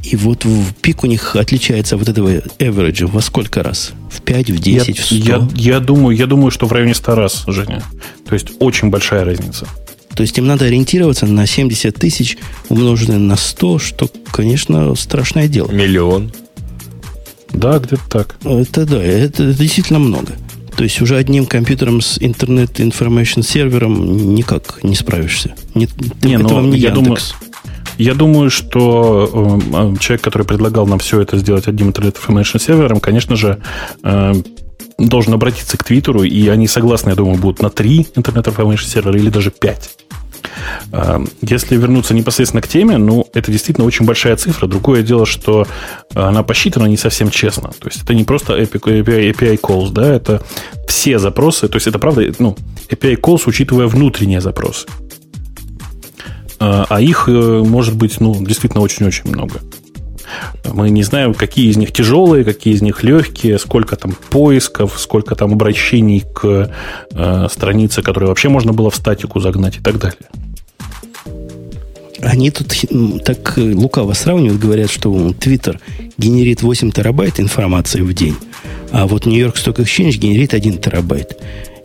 [0.03, 3.93] И вот в пик у них отличается вот этого average во сколько раз?
[4.11, 5.15] В 5, в 10, я, в 100?
[5.17, 7.83] Я, я, думаю, я думаю, что в районе 100 раз, Женя.
[8.27, 9.67] То есть очень большая разница.
[10.15, 12.39] То есть им надо ориентироваться на 70 тысяч,
[12.69, 15.71] умноженное на 100, что, конечно, страшное дело.
[15.71, 16.33] Миллион.
[17.53, 18.37] Да, где-то так.
[18.45, 20.35] Это да, это, это действительно много.
[20.77, 25.55] То есть уже одним компьютером с интернет информation сервером никак не справишься.
[25.75, 25.89] Не,
[26.23, 27.33] не, это вам не я Яндекс.
[27.33, 27.49] Думаю,
[27.99, 33.01] я думаю, что э, человек, который предлагал нам все это сделать одним интернет информation сервером,
[33.01, 33.61] конечно же,
[34.05, 34.35] э,
[34.99, 39.17] должен обратиться к Твиттеру, и они согласны, я думаю, будут на три интернет информation сервера
[39.19, 39.91] или даже пять.
[40.93, 44.67] Эм, если вернуться непосредственно к теме, ну, это действительно очень большая цифра.
[44.67, 45.67] Другое дело, что
[46.15, 47.71] она посчитана не совсем честно.
[47.79, 50.43] То есть это не просто API, calls, да, это
[50.87, 51.69] все запросы.
[51.69, 52.57] То есть это правда, ну,
[52.89, 54.87] API calls, учитывая внутренние запросы.
[56.61, 59.61] Э, а их э, может быть, ну, действительно очень-очень много.
[60.65, 65.35] Мы не знаем, какие из них тяжелые, какие из них легкие, сколько там поисков, сколько
[65.35, 66.71] там обращений к
[67.13, 70.19] э, странице, которую вообще можно было в статику загнать и так далее.
[72.21, 72.75] Они тут
[73.25, 75.79] так лукаво сравнивают, говорят, что Twitter
[76.17, 78.37] генерит 8 терабайт информации в день,
[78.91, 81.41] а вот Нью-Йорк Stock Exchange генерит 1 терабайт.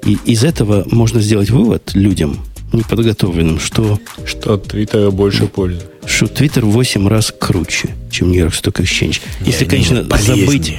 [0.06, 2.40] И из этого можно сделать вывод людям,
[2.74, 4.00] неподготовленным, что...
[4.26, 5.82] Что от Твиттера больше пользы.
[6.06, 9.22] Что Твиттер в 8 раз круче, чем Нью-Йорк Stock Exchange.
[9.42, 10.76] Если, конечно, забыть...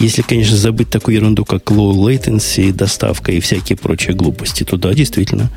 [0.00, 4.94] Если, конечно, забыть такую ерунду, как low latency, доставка и всякие прочие глупости, то да,
[4.94, 5.50] действительно,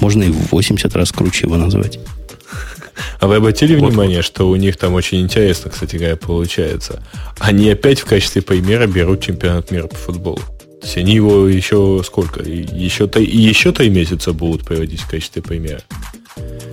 [0.00, 1.98] можно и в 80 раз круче его назвать.
[3.20, 3.90] А вы обратили вот.
[3.90, 7.02] внимание, что у них там очень интересно, кстати говоря, получается?
[7.38, 10.40] Они опять в качестве примера берут чемпионат мира по футболу.
[10.80, 12.42] То есть они его еще сколько?
[12.42, 15.82] Еще, еще три месяца будут проводить в качестве примера.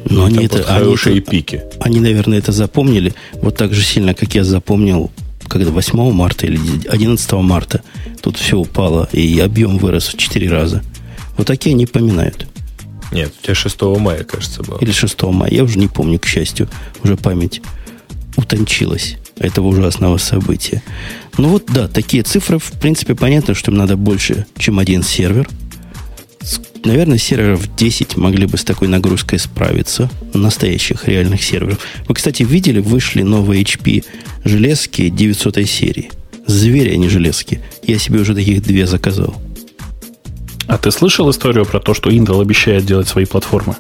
[0.10, 1.64] Но они это, хорошие они это, пики.
[1.80, 5.12] Они, наверное, это запомнили вот так же сильно, как я запомнил,
[5.48, 7.82] когда 8 марта или 11 марта
[8.22, 10.84] тут все упало, и объем вырос в 4 раза.
[11.38, 12.48] Вот такие они поминают.
[13.12, 14.78] Нет, у тебя 6 мая, кажется, было.
[14.80, 16.70] Или 6 мая, я уже не помню, к счастью,
[17.04, 17.62] уже память
[18.38, 20.82] утончилась этого ужасного события.
[21.38, 25.48] Ну вот, да, такие цифры, в принципе, понятно, что им надо больше, чем один сервер.
[26.84, 30.10] Наверное, серверов 10 могли бы с такой нагрузкой справиться.
[30.34, 31.80] Настоящих реальных серверов.
[32.08, 34.06] Вы, кстати, видели, вышли новые HP
[34.44, 36.12] железки 900 серии.
[36.46, 37.60] Звери, а не железки.
[37.82, 39.36] Я себе уже таких две заказал.
[40.68, 43.76] А ты слышал историю про то, что Intel обещает делать свои платформы?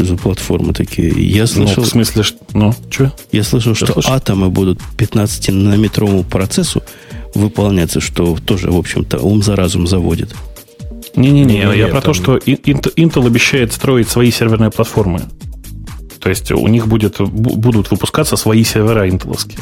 [0.00, 1.10] Что за платформы такие?
[1.10, 1.74] Я слышал...
[1.78, 2.38] Ну, в смысле, что...
[2.54, 3.12] Ну, что?
[3.32, 4.12] Я слышал, что слышал?
[4.12, 6.82] атомы будут 15-нанометровому процессу
[7.34, 10.34] выполняться, что тоже, в общем-то, ум за разум заводит.
[11.16, 12.14] Не-не-не, я про там...
[12.14, 15.20] то, что Intel обещает строить свои серверные платформы.
[16.18, 19.58] То есть у них будет, будут выпускаться свои сервера интеловские.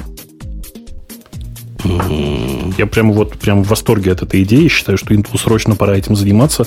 [1.85, 4.69] Я прямо вот прям в восторге от этой идеи.
[4.69, 6.67] Считаю, что Intel срочно пора этим заниматься,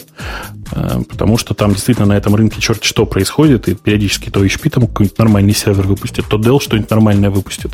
[0.71, 4.69] э, потому что там действительно на этом рынке черт что происходит, и периодически то HP
[4.69, 7.71] там какой-нибудь нормальный сервер выпустит, то Dell что-нибудь нормальное выпустит.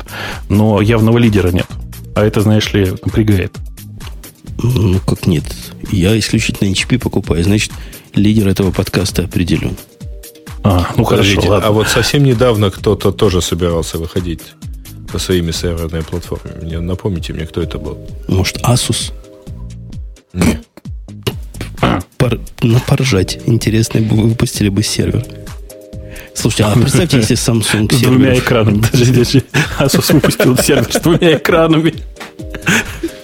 [0.48, 1.66] Но явного лидера нет.
[2.14, 3.56] А это, знаешь ли, напрягает.
[4.60, 5.44] Ну, как нет?
[5.92, 7.44] Я исключительно HP покупаю.
[7.44, 7.70] Значит,
[8.14, 9.76] лидер этого подкаста определен.
[10.64, 11.40] А, ну хорошо.
[11.46, 11.68] Ладно.
[11.68, 14.40] А вот совсем недавно кто-то тоже собирался выходить
[15.10, 16.64] со своими серверными платформами.
[16.64, 17.98] Мне, напомните мне, кто это был.
[18.28, 19.12] Может, Asus?
[20.32, 20.60] Нет.
[22.18, 23.38] Пор, на поржать.
[23.46, 25.24] Интересно, выпустили бы сервер.
[26.34, 28.82] Слушайте, а представьте, если Samsung С двумя экранами.
[28.92, 29.42] Даже, даже
[29.78, 31.94] Asus выпустил сервер с двумя экранами.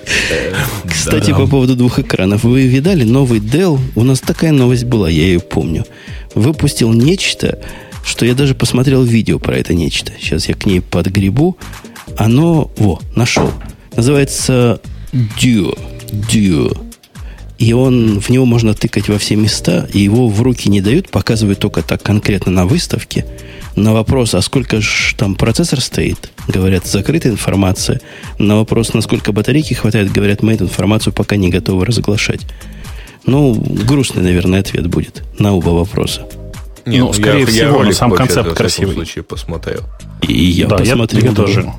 [0.89, 2.45] Кстати, по поводу двух экранов.
[2.45, 3.79] Вы видали новый Dell?
[3.95, 5.85] У нас такая новость была, я ее помню.
[6.35, 7.61] Выпустил нечто,
[8.05, 10.13] что я даже посмотрел видео про это нечто.
[10.21, 11.57] Сейчас я к ней подгребу.
[12.17, 13.51] Оно, во, нашел.
[13.97, 14.81] Называется
[15.13, 15.79] Duo.
[16.13, 16.81] Duo.
[17.59, 21.09] И он, в него можно тыкать во все места, и его в руки не дают,
[21.09, 23.25] показывают только так конкретно на выставке.
[23.77, 28.01] На вопрос, а сколько же там процессор стоит, говорят, закрытая информация.
[28.39, 32.43] На вопрос, насколько батарейки хватает, говорят, мы эту информацию пока не готовы разглашать.
[33.25, 36.27] Ну, грустный, наверное, ответ будет на оба вопроса.
[36.87, 38.93] Не, ну, ну скорее я, всего, я сам концепт это, красивый.
[38.93, 39.81] В случае посмотрел.
[40.23, 41.73] И я да, посмотрел я, тоже.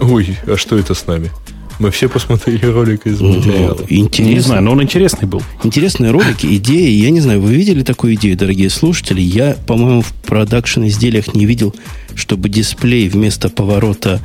[0.00, 1.30] Ой, а что это с нами?
[1.78, 3.76] Мы все посмотрели ролик из материала.
[3.78, 4.34] Ну, интересно.
[4.34, 5.42] Не знаю, но он интересный был.
[5.64, 6.90] Интересные ролики, идеи.
[6.90, 9.20] Я не знаю, вы видели такую идею, дорогие слушатели?
[9.20, 11.74] Я, по-моему, в продакшн изделиях не видел,
[12.14, 14.20] чтобы дисплей вместо поворота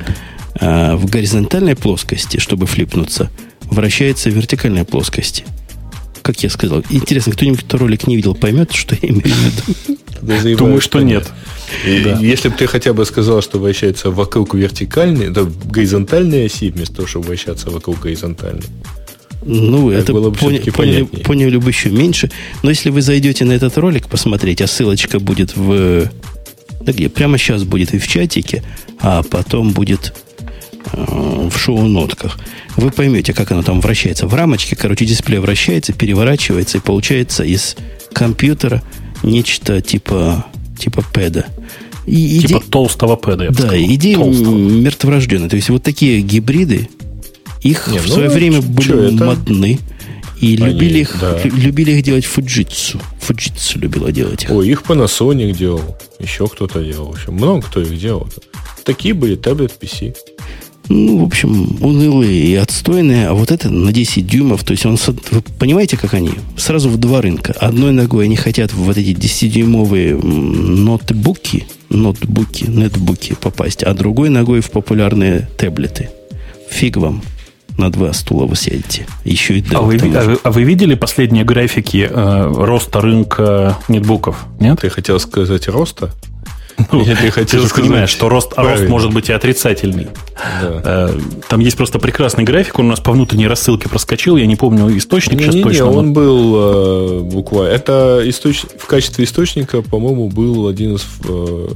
[0.60, 3.30] э, в горизонтальной плоскости, чтобы флипнуться,
[3.62, 5.44] вращается в вертикальной плоскости
[6.28, 6.84] как я сказал.
[6.90, 9.86] Интересно, кто-нибудь этот ролик не видел, поймет, что я имею в
[10.20, 10.58] виду?
[10.58, 11.26] Думаю, что нет.
[11.86, 12.18] И, да.
[12.20, 17.08] Если бы ты хотя бы сказал, что вращается вокруг вертикальной, да, горизонтальной оси, вместо того,
[17.08, 18.66] чтобы вращаться вокруг горизонтальной.
[19.42, 22.30] Ну, это было бы поняли, поняли, поняли бы еще меньше.
[22.62, 26.10] Но если вы зайдете на этот ролик посмотреть, а ссылочка будет в...
[26.82, 27.08] Да где?
[27.08, 28.62] Прямо сейчас будет и в чатике,
[29.00, 30.12] а потом будет
[30.92, 32.38] в шоу-нотках
[32.76, 34.26] вы поймете, как оно там вращается.
[34.26, 37.76] В рамочке, короче, дисплей вращается, переворачивается, и получается из
[38.12, 38.82] компьютера
[39.22, 40.46] нечто типа,
[40.78, 41.46] типа пэда.
[42.06, 42.70] И типа иде...
[42.70, 43.76] толстого пэда, Да, сказал.
[43.76, 44.56] идея толстого.
[44.56, 45.48] мертворожденная.
[45.48, 46.88] То есть вот такие гибриды,
[47.62, 49.24] их Не, в ну, свое время были это?
[49.24, 49.78] модны.
[50.40, 51.36] И Они, любили, их, да.
[51.42, 53.02] любили их делать Fujitsu.
[53.26, 54.50] Fujitsu любила делать их.
[54.52, 55.98] О, их Panasonic делал.
[56.20, 57.08] Еще кто-то делал.
[57.08, 58.28] В общем, много кто их делал.
[58.84, 60.14] Такие были таблет PC
[60.88, 64.96] ну, в общем, унылые и отстойные, а вот это на 10 дюймов, то есть он,
[65.30, 66.30] вы понимаете, как они?
[66.56, 67.54] Сразу в два рынка.
[67.58, 74.60] Одной ногой они хотят в вот эти 10-дюймовые ноутбуки, ноутбуки, нетбуки попасть, а другой ногой
[74.60, 76.10] в популярные таблеты.
[76.70, 77.22] Фиг вам
[77.76, 79.06] на два стула вы сядете.
[79.24, 84.46] Еще и а вы, а, вы, а вы видели последние графики э, роста рынка нетбуков?
[84.58, 84.80] Нет?
[84.80, 86.10] Ты хотел сказать роста?
[86.92, 90.08] Ну, Я ты хотел сказать, понимаешь, что рост, рост может быть и отрицательный.
[90.62, 90.82] Да.
[90.84, 91.18] Э,
[91.48, 94.96] там есть просто прекрасный график, он у нас по внутренней рассылке проскочил, я не помню
[94.96, 95.84] источник не, сейчас не, точно.
[95.84, 97.72] Не, он был э, буквально...
[97.72, 98.62] Это источ...
[98.78, 101.68] в качестве источника, по-моему, был один из э,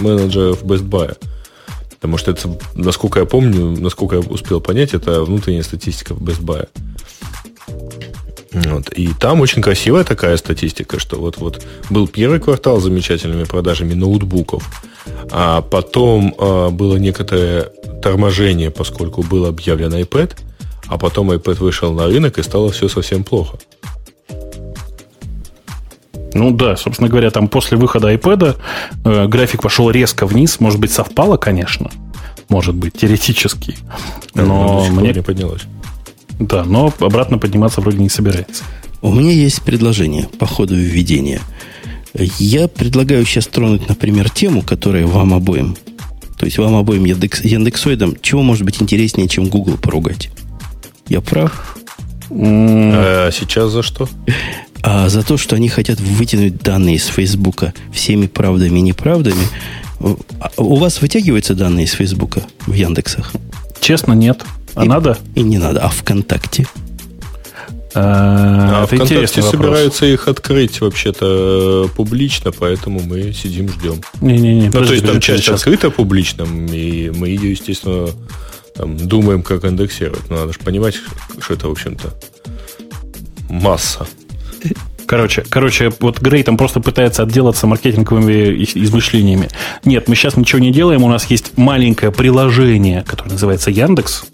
[0.00, 1.16] менеджеров Best Buy.
[1.96, 6.42] Потому что это, насколько я помню, насколько я успел понять, это внутренняя статистика в Best
[6.42, 6.68] Buy.
[8.52, 8.88] Вот.
[8.90, 13.94] И там очень красивая такая статистика, что вот, вот был первый квартал с замечательными продажами
[13.94, 14.64] ноутбуков,
[15.30, 17.70] а потом э, было некоторое
[18.02, 20.36] торможение, поскольку был объявлен iPad,
[20.86, 23.58] а потом iPad вышел на рынок и стало все совсем плохо.
[26.36, 28.56] Ну да, собственно говоря, там после выхода iPad
[29.04, 30.60] э, график пошел резко вниз.
[30.60, 31.90] Может быть, совпало, конечно.
[32.48, 33.76] Может быть, теоретически.
[34.34, 35.62] Но мне не поднялось.
[36.38, 38.64] Да, но обратно подниматься вроде не собирается.
[39.02, 41.40] У меня есть предложение по ходу введения.
[42.38, 45.76] Я предлагаю сейчас тронуть, например, тему, которая вам обоим,
[46.38, 50.30] то есть вам обоим Яндекс, Яндексоидам, чего может быть интереснее, чем Google поругать.
[51.08, 51.78] Я прав?
[52.30, 54.08] А сейчас за что?
[54.82, 59.46] А за то, что они хотят вытянуть данные из Фейсбука всеми правдами и неправдами.
[60.00, 63.32] А у вас вытягиваются данные из Фейсбука в Яндексах?
[63.80, 64.44] Честно, нет.
[64.76, 65.18] А и, надо?
[65.34, 65.80] И не надо.
[65.80, 66.66] А ВКонтакте?
[67.94, 74.02] А, а ВКонтакте собираются их открыть вообще-то публично, поэтому мы сидим, ждем.
[74.20, 74.66] Не-не-не.
[74.66, 75.60] Ну, то есть там часть сейчас.
[75.60, 78.10] открыта публично, и мы ее, естественно,
[78.74, 80.28] там, думаем, как индексировать.
[80.28, 80.96] Но надо же понимать,
[81.40, 82.12] что это, в общем-то,
[83.48, 84.06] масса.
[85.06, 89.48] Короче, короче, вот Грей там просто пытается отделаться маркетинговыми измышлениями.
[89.84, 91.02] Нет, мы сейчас ничего не делаем.
[91.04, 94.24] У нас есть маленькое приложение, которое называется Яндекс.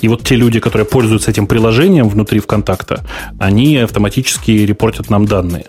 [0.00, 3.04] И вот те люди, которые пользуются этим приложением внутри ВКонтакта,
[3.38, 5.66] они автоматически репортят нам данные.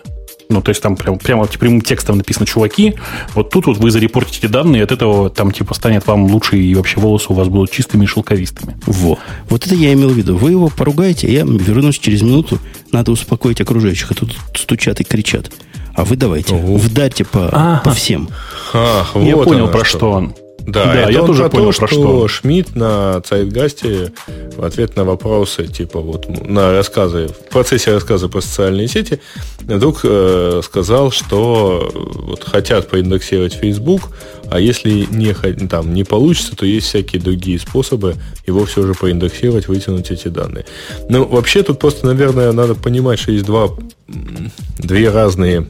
[0.50, 2.94] Ну, то есть там прям, прямо прямым текстом написано, чуваки,
[3.34, 6.98] вот тут вот вы зарепортите данные, от этого там типа станет вам лучше, и вообще
[6.98, 8.76] волосы у вас будут чистыми и шелковистыми.
[8.84, 9.16] Во.
[9.48, 10.36] Вот это я имел в виду.
[10.36, 12.58] Вы его поругаете, а я вернусь через минуту.
[12.90, 15.52] Надо успокоить окружающих, а тут стучат и кричат.
[15.94, 16.78] А вы давайте, Ого.
[16.78, 18.28] вдарьте по, а, по всем.
[18.72, 20.34] Ах, вот я понял, про что, что он.
[20.66, 24.12] Да, да это я тоже понял, то, про что, что Шмидт на Цайтгасте
[24.56, 29.20] в ответ на вопросы, типа вот на рассказы, в процессе рассказа про социальные сети,
[29.60, 34.10] вдруг э, сказал, что вот хотят поиндексировать Facebook,
[34.50, 35.32] а если не,
[35.68, 40.66] там, не получится, то есть всякие другие способы его все же поиндексировать, вытянуть эти данные.
[41.08, 43.68] Ну, вообще тут просто, наверное, надо понимать, что есть два,
[44.78, 45.66] две разные,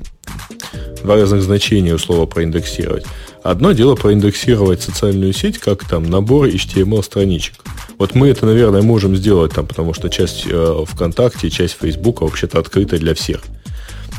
[1.03, 3.05] два разных значения у слова проиндексировать.
[3.43, 7.55] Одно дело проиндексировать социальную сеть, как там набор HTML-страничек.
[7.99, 12.59] Вот мы это, наверное, можем сделать там, потому что часть э, ВКонтакте, часть Фейсбука вообще-то
[12.59, 13.43] открыта для всех.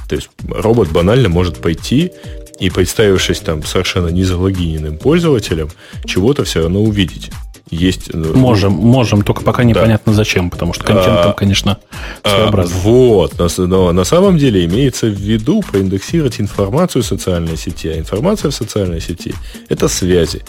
[0.09, 2.11] То есть робот банально может пойти
[2.59, 5.69] и, представившись там совершенно незалогиненным пользователем,
[6.05, 7.31] чего-то все равно увидеть
[7.71, 8.09] есть...
[8.13, 10.17] Э, можем, можем, только пока непонятно да.
[10.17, 11.79] зачем, потому что контент а, там, конечно,
[12.21, 12.77] а, своеобразный.
[12.77, 17.87] А, вот, на, но на самом деле имеется в виду проиндексировать информацию в социальной сети,
[17.87, 19.33] а информация в социальной сети–
[19.69, 20.43] это связи.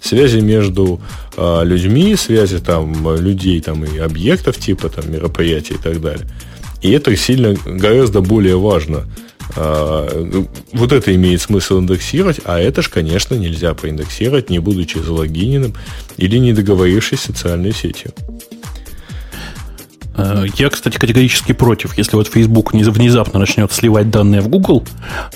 [0.00, 1.00] Связи между
[1.36, 6.26] а, людьми, связи там людей там, и объектов типа там, мероприятий и так далее.
[6.80, 9.04] И это сильно гораздо более важно–
[9.54, 15.74] вот это имеет смысл индексировать, а это же, конечно, нельзя проиндексировать, не будучи залогиненным
[16.16, 18.12] или не договорившись с социальной сетью.
[20.16, 21.96] Э, я, кстати, категорически против.
[21.96, 24.84] Если вот Facebook внезапно начнет сливать данные в Google,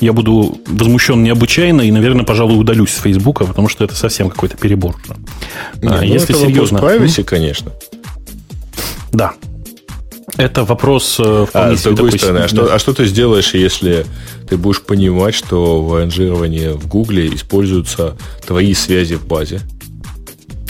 [0.00, 4.57] я буду возмущен необычайно и, наверное, пожалуй, удалюсь с Facebook, потому что это совсем какой-то
[4.57, 4.96] перебор.
[5.82, 6.78] Не, а, ну если это серьезно...
[6.78, 7.72] privacy, конечно.
[9.12, 9.32] Да,
[10.37, 14.07] это вопрос э, а, с другой такой, стороны, а что, а что ты сделаешь, если
[14.49, 18.16] ты будешь понимать, что в ранжировании в Гугле используются
[18.47, 19.61] твои связи в базе?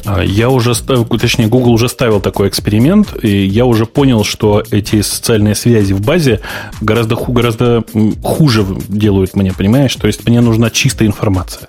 [0.06, 5.02] А, я уже, точнее, Google уже ставил такой эксперимент, и я уже понял, что эти
[5.02, 6.40] социальные связи в базе
[6.80, 7.84] гораздо, гораздо
[8.22, 9.94] хуже делают мне, понимаешь?
[9.96, 11.68] То есть мне нужна чистая информация.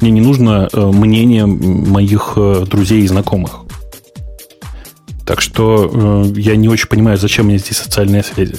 [0.00, 3.62] Мне не нужно э, мнение моих э, друзей и знакомых.
[5.30, 8.56] Так что э, я не очень понимаю, зачем мне здесь социальные связи.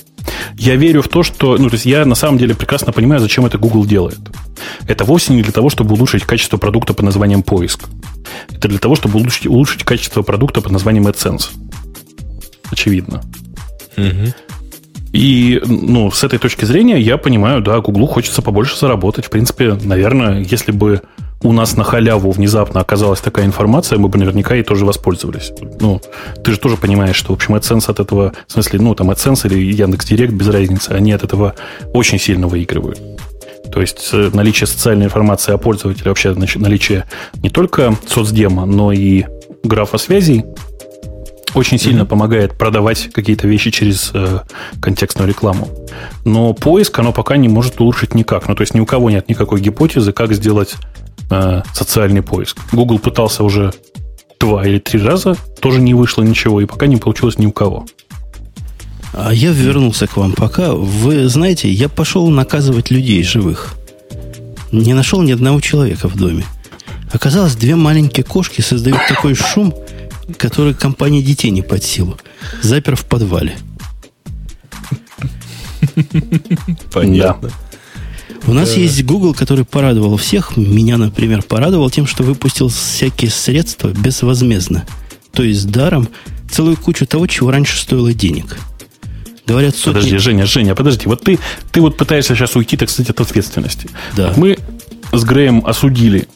[0.57, 1.57] Я верю в то, что...
[1.57, 4.19] Ну, то есть я на самом деле прекрасно понимаю, зачем это Google делает.
[4.87, 7.89] Это вовсе не для того, чтобы улучшить качество продукта под названием поиск.
[8.51, 11.49] Это для того, чтобы улучшить, улучшить качество продукта под названием AdSense.
[12.71, 13.21] Очевидно.
[13.97, 14.33] Угу.
[15.11, 19.25] И, ну, с этой точки зрения я понимаю, да, Гуглу хочется побольше заработать.
[19.25, 21.01] В принципе, наверное, если бы
[21.43, 25.51] у нас на халяву внезапно оказалась такая информация, мы бы наверняка ей тоже воспользовались.
[25.79, 26.01] Ну,
[26.43, 29.47] ты же тоже понимаешь, что, в общем, AdSense от этого, в смысле, ну, там AdSense
[29.47, 31.55] или Яндекс.Директ, без разницы, они от этого
[31.93, 33.01] очень сильно выигрывают.
[33.71, 37.05] То есть э, наличие социальной информации о пользователе, вообще наличие
[37.41, 39.25] не только соцдема, но и
[39.63, 40.43] графа связей
[41.53, 42.07] очень сильно mm-hmm.
[42.07, 44.39] помогает продавать какие-то вещи через э,
[44.81, 45.67] контекстную рекламу.
[46.25, 48.47] Но поиск оно пока не может улучшить никак.
[48.47, 50.75] Ну, то есть ни у кого нет никакой гипотезы, как сделать
[51.31, 52.57] э, социальный поиск.
[52.71, 53.73] Google пытался уже
[54.39, 57.85] два или три раза, тоже не вышло ничего, и пока не получилось ни у кого.
[59.13, 60.73] А я вернулся к вам пока.
[60.73, 63.75] Вы знаете, я пошел наказывать людей живых.
[64.71, 66.45] Не нашел ни одного человека в доме.
[67.11, 69.73] Оказалось, две маленькие кошки создают такой шум,
[70.37, 72.17] который компании детей не под силу.
[72.61, 73.57] Запер в подвале.
[76.93, 77.49] Понятно.
[77.49, 77.70] Да.
[78.47, 80.57] У нас есть Google, который порадовал всех.
[80.57, 84.85] Меня, например, порадовал тем, что выпустил всякие средства безвозмездно.
[85.31, 86.09] То есть даром
[86.51, 88.57] целую кучу того, чего раньше стоило денег.
[89.45, 89.93] Говорят, сотни...
[89.93, 91.07] Подожди, Женя, Женя, подожди.
[91.07, 91.39] Вот ты,
[91.71, 93.89] ты вот пытаешься сейчас уйти, так сказать, от ответственности.
[94.15, 94.33] Да.
[94.37, 94.57] Мы
[95.11, 96.27] с Греем осудили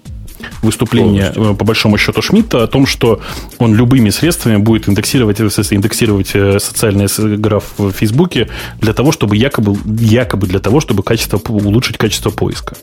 [0.61, 1.53] выступление, Полностью.
[1.53, 3.21] Э, по большому счету, Шмидта о том, что
[3.57, 7.07] он любыми средствами будет индексировать, индексировать э, социальные
[7.37, 12.75] граф в Фейсбуке для того, чтобы якобы, якобы для того, чтобы качество, улучшить качество поиска.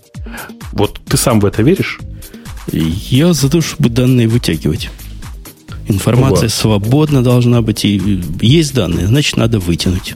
[0.72, 2.00] Вот ты сам в это веришь?
[2.70, 4.90] Я за то, чтобы данные вытягивать.
[5.88, 6.48] Информация Ого.
[6.48, 7.84] свободна должна быть.
[7.84, 10.14] И есть данные, значит, надо вытянуть.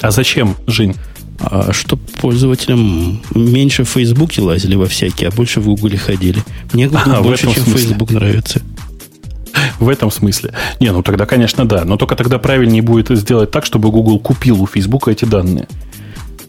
[0.00, 0.94] А зачем, Жень?
[1.40, 6.42] А чтобы пользователям меньше в Фейсбуке лазили во всякие, а больше в Гугле ходили.
[6.72, 8.60] Мне Google а, больше, чем Фейсбук нравится.
[9.78, 10.52] В этом смысле.
[10.78, 11.84] Не, ну тогда, конечно, да.
[11.84, 15.66] Но только тогда правильнее будет сделать так, чтобы Google купил у Facebook эти данные.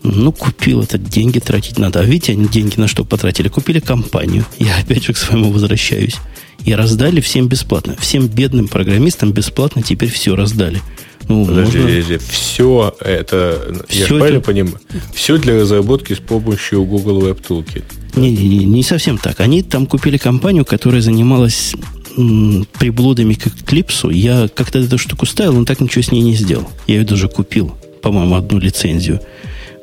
[0.04, 2.00] Ну, купил этот, деньги тратить надо.
[2.00, 3.48] А видите, они деньги на что потратили?
[3.48, 4.46] Купили компанию.
[4.60, 6.18] Я опять же к своему возвращаюсь.
[6.66, 7.96] И раздали всем бесплатно.
[8.00, 10.82] Всем бедным программистам бесплатно теперь все раздали.
[11.28, 11.94] Ну, подожди, можно...
[11.94, 14.16] подожди, все это, все я это...
[14.18, 14.80] правильно понимаю,
[15.14, 17.84] все для разработки с помощью Google Web Toolkit.
[18.16, 18.32] Не,
[18.66, 19.40] не, совсем так.
[19.40, 21.74] Они там купили компанию, которая занималась
[22.18, 24.14] м, приблудами к Eclipse.
[24.14, 26.68] Я как-то эту штуку ставил, но так ничего с ней не сделал.
[26.88, 29.22] Я ее даже купил, по-моему, одну лицензию.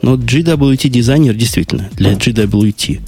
[0.03, 3.01] Но GWT дизайнер действительно для GWT.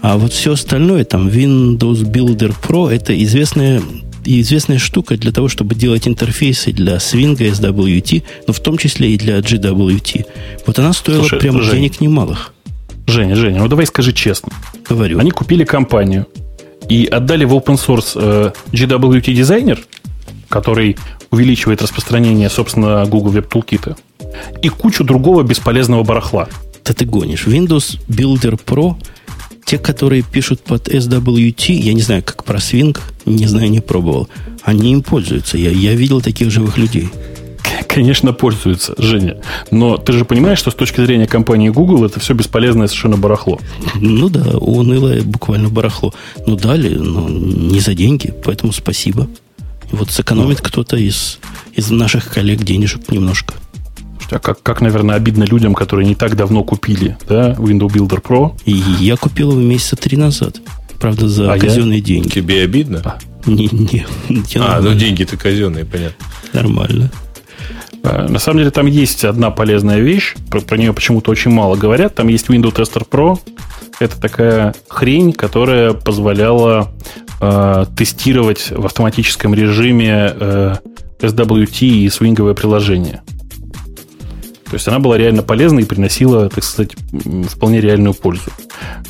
[0.00, 3.80] А вот все остальное, там Windows Builder Pro, это известная,
[4.24, 9.18] известная штука для того, чтобы делать интерфейсы для Swing, SWT, но в том числе и
[9.18, 10.26] для GWT.
[10.66, 12.54] Вот она стоила Слушай, прямо Жень, денег немалых.
[13.06, 14.52] Женя, Женя, ну давай скажи честно.
[14.88, 15.18] Говорю.
[15.18, 16.26] Они купили компанию
[16.88, 19.80] и отдали в open source э, GWT дизайнер,
[20.48, 20.96] который
[21.30, 23.96] увеличивает распространение, собственно, Google Web Toolkit,
[24.62, 26.48] и кучу другого бесполезного барахла.
[26.84, 27.46] Да ты гонишь.
[27.46, 28.96] Windows Builder Pro
[29.64, 34.28] те, которые пишут под SWT, я не знаю, как про Swing, не знаю, не пробовал,
[34.62, 35.58] они им пользуются.
[35.58, 37.10] Я, я видел таких живых людей.
[37.88, 39.36] Конечно, пользуются, Женя.
[39.70, 43.60] Но ты же понимаешь, что с точки зрения компании Google это все бесполезное совершенно барахло.
[43.94, 46.14] Ну да, унылое буквально барахло.
[46.46, 49.28] Ну дали, но не за деньги, поэтому спасибо.
[49.90, 50.68] Вот сэкономит ну.
[50.68, 51.38] кто-то из,
[51.74, 53.54] из наших коллег денежек немножко.
[54.32, 58.52] А как, как, наверное, обидно людям, которые не так давно купили да, Windows Builder Pro.
[58.64, 60.60] И я купил его месяца три назад.
[60.98, 62.04] Правда, за а казенные я?
[62.04, 62.28] деньги.
[62.28, 63.02] Тебе обидно?
[63.04, 63.18] А.
[63.44, 64.06] Не, не.
[64.56, 66.24] А, ну деньги-то казенные, понятно.
[66.52, 67.10] Нормально.
[68.02, 71.76] А, на самом деле там есть одна полезная вещь, про, про нее почему-то очень мало
[71.76, 72.14] говорят.
[72.14, 73.38] Там есть Windows Tester Pro.
[74.00, 76.90] Это такая хрень, которая позволяла
[77.40, 80.76] э, тестировать в автоматическом режиме э,
[81.20, 83.22] SWT и свинговое приложение.
[84.72, 86.96] То есть она была реально полезна и приносила, так сказать,
[87.46, 88.50] вполне реальную пользу.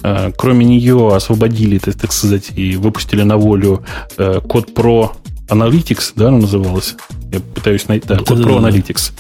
[0.03, 3.85] Э, кроме нее освободили, так сказать, и выпустили на волю
[4.19, 5.13] э, код Pro
[5.47, 6.97] Analytics, да, она называлась?
[7.31, 9.13] Я пытаюсь найти, да, код Pro Analytics.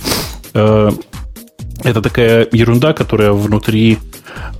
[0.54, 0.90] Э,
[1.84, 3.98] это такая ерунда, которая внутри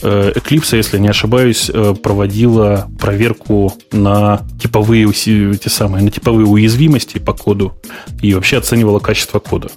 [0.02, 1.68] Eclipse, если не ошибаюсь,
[2.02, 7.72] проводила проверку на типовые, те самые, на типовые уязвимости по коду
[8.20, 9.68] и вообще оценивала качество кода.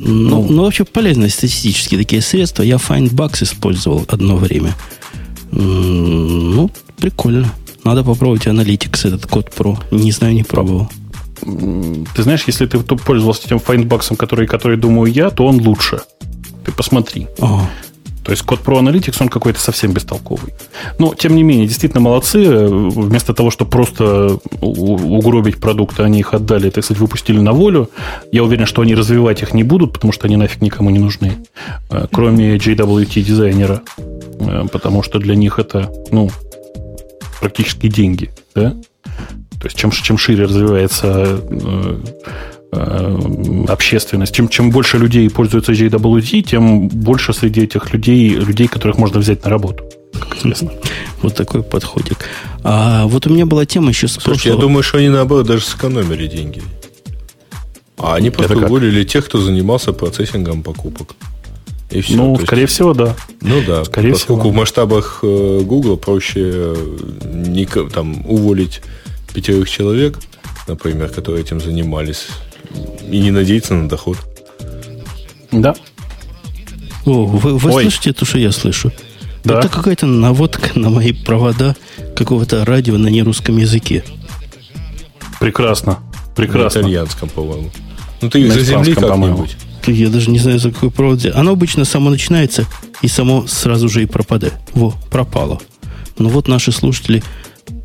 [0.00, 2.62] Ну, ну, вообще полезные статистические такие средства.
[2.62, 4.74] Я Findbox использовал одно время.
[5.52, 7.52] Ну, прикольно.
[7.84, 9.78] Надо попробовать Analytics, этот код Pro.
[9.90, 10.90] Не знаю, не пробовал.
[11.42, 16.00] Ты знаешь, если ты пользовался тем Findbox, который, который думаю я, то он лучше.
[16.64, 17.26] Ты посмотри.
[17.38, 17.68] Ага.
[18.24, 20.52] То есть код Pro Analytics, он какой-то совсем бестолковый.
[20.98, 22.66] Но, тем не менее, действительно молодцы.
[22.66, 27.90] Вместо того, чтобы просто угробить продукты, они их отдали, так сказать, выпустили на волю.
[28.32, 31.38] Я уверен, что они развивать их не будут, потому что они нафиг никому не нужны.
[31.90, 33.82] Э, кроме JWT дизайнера.
[34.40, 36.30] Э, потому что для них это, ну,
[37.40, 38.30] практически деньги.
[38.54, 38.74] Да?
[39.60, 42.00] То есть чем, чем шире развивается Э,
[42.72, 44.34] общественность.
[44.34, 49.44] Чем, чем больше людей пользуются JWT, тем больше среди этих людей людей, которых можно взять
[49.44, 49.84] на работу.
[50.12, 50.72] Как известно.
[51.22, 52.18] Вот такой подходик.
[52.62, 54.54] А вот у меня была тема еще с Слушай, прошлого...
[54.54, 56.62] я думаю, что они, наоборот, даже сэкономили деньги.
[57.96, 61.14] А они просто уволили тех, кто занимался процессингом покупок.
[61.90, 62.16] И все.
[62.16, 63.16] Ну, То скорее есть, всего, да.
[63.40, 64.52] Ну да, скорее поскольку всего.
[64.52, 68.80] в масштабах э, Google проще э, не, там, уволить
[69.34, 70.18] пятерых человек,
[70.68, 72.28] например, которые этим занимались,
[73.10, 74.18] и не надеяться на доход.
[75.52, 75.74] Да.
[77.04, 78.92] О, вы, вы слышите то, что я слышу?
[79.44, 79.58] Да.
[79.58, 81.74] Это какая-то наводка на мои провода
[82.14, 84.04] какого-то радио на нерусском языке.
[85.40, 85.98] Прекрасно.
[86.36, 86.82] Прекрасно.
[86.82, 87.70] На итальянском, по-моему.
[88.20, 89.56] Ну, ты их заземли как-нибудь.
[89.86, 91.24] Я даже не знаю, за какой провод.
[91.34, 92.66] Оно обычно само начинается
[93.00, 94.54] и само сразу же и пропадает.
[94.74, 95.58] Во, пропало.
[96.18, 97.22] Но вот наши слушатели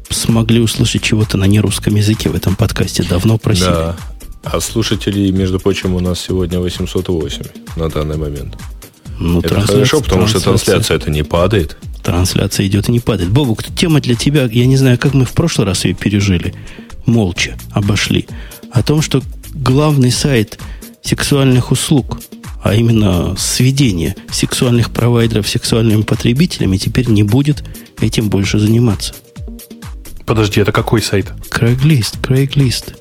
[0.10, 3.04] смогли услышать чего-то на нерусском языке в этом подкасте.
[3.04, 3.68] Давно просили.
[3.68, 3.95] Да.
[4.46, 7.44] А слушателей, между прочим, у нас сегодня 808
[7.76, 8.56] на данный момент.
[9.20, 11.78] Ну, это хорошо, потому что трансляция это не падает.
[12.04, 13.32] Трансляция идет и не падает.
[13.32, 16.54] Бобук, тема для тебя, я не знаю, как мы в прошлый раз ее пережили.
[17.06, 18.28] Молча обошли.
[18.72, 19.24] О том, что
[19.54, 20.60] главный сайт
[21.02, 22.20] сексуальных услуг,
[22.64, 27.64] а именно сведение сексуальных провайдеров сексуальными потребителями, теперь не будет
[28.00, 29.16] этим больше заниматься.
[30.26, 31.32] Подожди, это какой сайт?
[31.50, 32.96] Craigslist, Craigslist.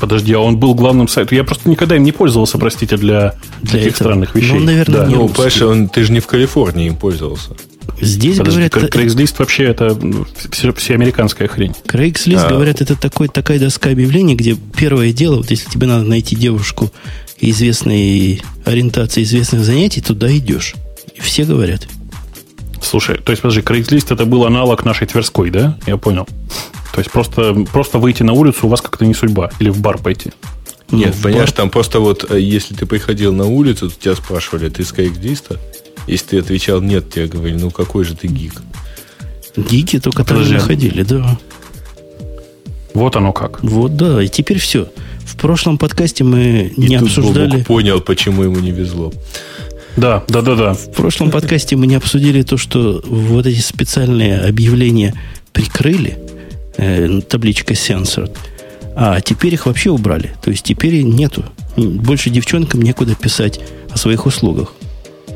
[0.00, 1.36] Подожди, а он был главным сайтом.
[1.36, 4.04] Я просто никогда им не пользовался, простите, для, для таких этого.
[4.04, 4.58] странных вещей.
[4.58, 5.06] Ну, наверное, да.
[5.06, 7.56] не ну, понимаешь, он, ты же не в Калифорнии им пользовался.
[8.00, 8.94] Здесь Подожди, говорят...
[8.94, 11.74] Craigslist вообще это ну, все, все американская хрень.
[11.84, 12.48] Craigslist, а.
[12.48, 16.92] говорят, это такой, такая доска объявлений, где первое дело, вот если тебе надо найти девушку
[17.40, 20.74] известной ориентации, известных занятий, туда идешь.
[21.16, 21.88] И все говорят.
[22.80, 25.76] Слушай, то есть, подожди, Craigslist это был аналог нашей Тверской, да?
[25.86, 26.28] Я понял.
[26.92, 29.50] То есть просто, просто выйти на улицу у вас как-то не судьба.
[29.58, 30.32] Или в бар пойти.
[30.90, 31.56] Нет, ну, понимаешь, бар...
[31.56, 35.58] там просто вот, э, если ты приходил на улицу, то тебя спрашивали, ты с Craigslist?
[36.06, 38.62] Если ты отвечал нет, тебе говорили, ну какой же ты гик?
[39.56, 41.38] Гики только там же ходили, да.
[42.94, 43.62] Вот оно как.
[43.62, 44.22] Вот, да.
[44.22, 44.88] И теперь все.
[45.20, 47.50] В прошлом подкасте мы и не обсуждали...
[47.50, 49.12] Бобок понял, почему ему не везло.
[49.96, 50.72] Да, да, да, да.
[50.74, 55.14] В прошлом подкасте мы не обсудили то, что вот эти специальные объявления
[55.52, 56.18] прикрыли
[56.78, 58.34] э, табличкой Censored,
[58.96, 60.32] а теперь их вообще убрали.
[60.42, 61.44] То есть теперь нету.
[61.76, 63.60] Больше девчонкам некуда писать
[63.90, 64.72] о своих услугах.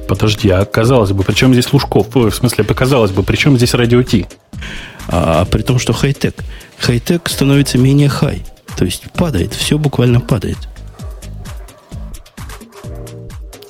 [0.08, 2.14] Подожди, а казалось бы, при чем здесь Лужков?
[2.14, 4.26] В смысле, показалось бы, при чем здесь радио Ти?
[5.08, 6.34] А при том, что хай-тек.
[6.78, 8.42] Хай-тек становится менее хай.
[8.76, 10.58] То есть падает, все буквально падает.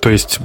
[0.01, 0.41] То есть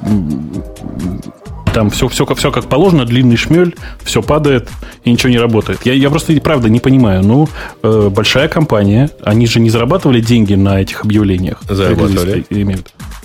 [1.78, 4.68] там все, все, все как положено, длинный шмель, все падает
[5.04, 5.86] и ничего не работает.
[5.86, 7.24] Я, я просто, правда, не понимаю.
[7.24, 7.48] Ну,
[7.84, 11.62] э, большая компания, они же не зарабатывали деньги на этих объявлениях.
[11.70, 12.44] Зарабатывали.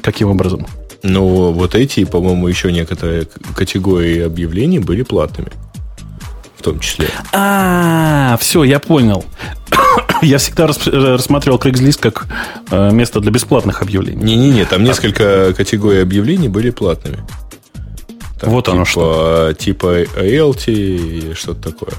[0.02, 0.66] Каким образом?
[1.02, 3.26] Ну, вот эти, по-моему, еще некоторые
[3.56, 5.52] категории объявлений были платными.
[6.58, 7.08] В том числе.
[7.32, 9.24] А, все, я понял.
[10.20, 12.26] Я всегда рассматривал Craigslist как
[12.70, 14.22] э, место для бесплатных объявлений.
[14.22, 17.18] Не-не-не, там несколько категорий объявлений были платными.
[18.42, 19.54] Там, вот типа, оно что.
[19.56, 21.92] Типа ALT и что-то такое.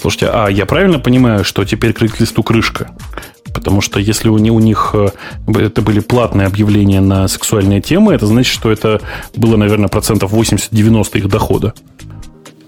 [0.00, 2.90] Слушайте, а я правильно понимаю, что теперь Craigslist крышка?
[3.54, 5.10] Потому что если у, у них э,
[5.46, 9.00] это были платные объявления на сексуальные темы, это значит, что это
[9.36, 11.72] было, наверное, процентов 80-90 их дохода.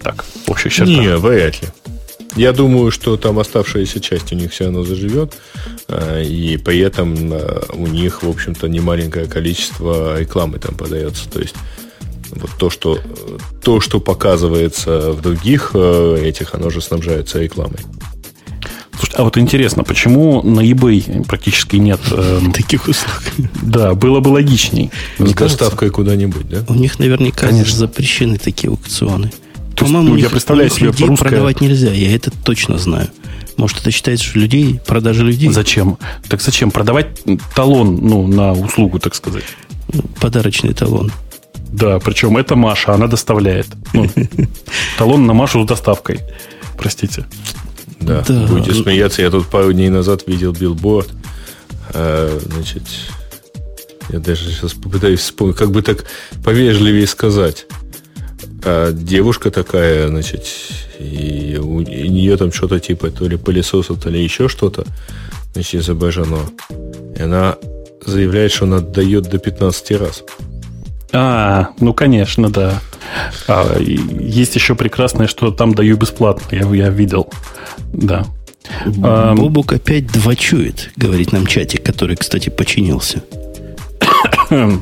[0.00, 0.96] Так, в общих чертах.
[0.96, 1.68] Не, вряд ли.
[2.36, 5.34] Я думаю, что там оставшаяся часть у них все равно заживет,
[5.88, 11.28] э, и при этом э, у них, в общем-то, немаленькое количество рекламы там подается.
[11.28, 11.56] То есть
[12.32, 12.98] вот то, что,
[13.62, 17.78] то, что показывается в других этих, оно же снабжается рекламой.
[18.92, 23.22] Слушайте, а вот интересно, почему на eBay практически нет э, таких услуг?
[23.60, 24.90] Да, было бы логичней.
[25.18, 26.64] С доставкой куда-нибудь, да?
[26.68, 27.76] У них наверняка Конечно.
[27.76, 29.32] запрещены такие аукционы.
[29.76, 31.28] По-моему, ну, я представляю себе людей русское...
[31.28, 33.08] продавать нельзя, я это точно знаю.
[33.56, 35.50] Может, это считается, что людей, продажа людей?
[35.50, 35.98] Зачем?
[36.28, 36.70] Так зачем?
[36.70, 37.08] Продавать
[37.56, 39.44] талон ну, на услугу, так сказать.
[40.20, 41.10] Подарочный талон.
[41.72, 43.66] Да, причем это Маша, она доставляет.
[43.94, 44.08] Ну,
[44.98, 46.20] талон на Машу с доставкой.
[46.78, 47.26] Простите.
[48.00, 48.22] Да.
[48.26, 48.46] да.
[48.46, 51.08] Будете смеяться, я тут пару дней назад видел билборд.
[51.94, 52.82] А, значит,
[54.10, 56.04] я даже сейчас попытаюсь вспомнить, как бы так
[56.44, 57.66] повежливее сказать.
[58.64, 60.46] А девушка такая, значит,
[60.98, 64.84] и у нее там что-то типа то ли пылесоса, то ли еще что-то,
[65.54, 66.38] значит, изображено.
[67.16, 67.56] И она
[68.04, 70.22] заявляет, что она отдает до 15 раз.
[71.12, 72.80] А, ну, конечно, да.
[73.46, 76.56] А, есть еще прекрасное, что там даю бесплатно.
[76.56, 77.28] Я, я видел.
[77.92, 78.24] Да.
[78.86, 83.22] Бобук опять двочует, говорит нам чатик, который, кстати, починился.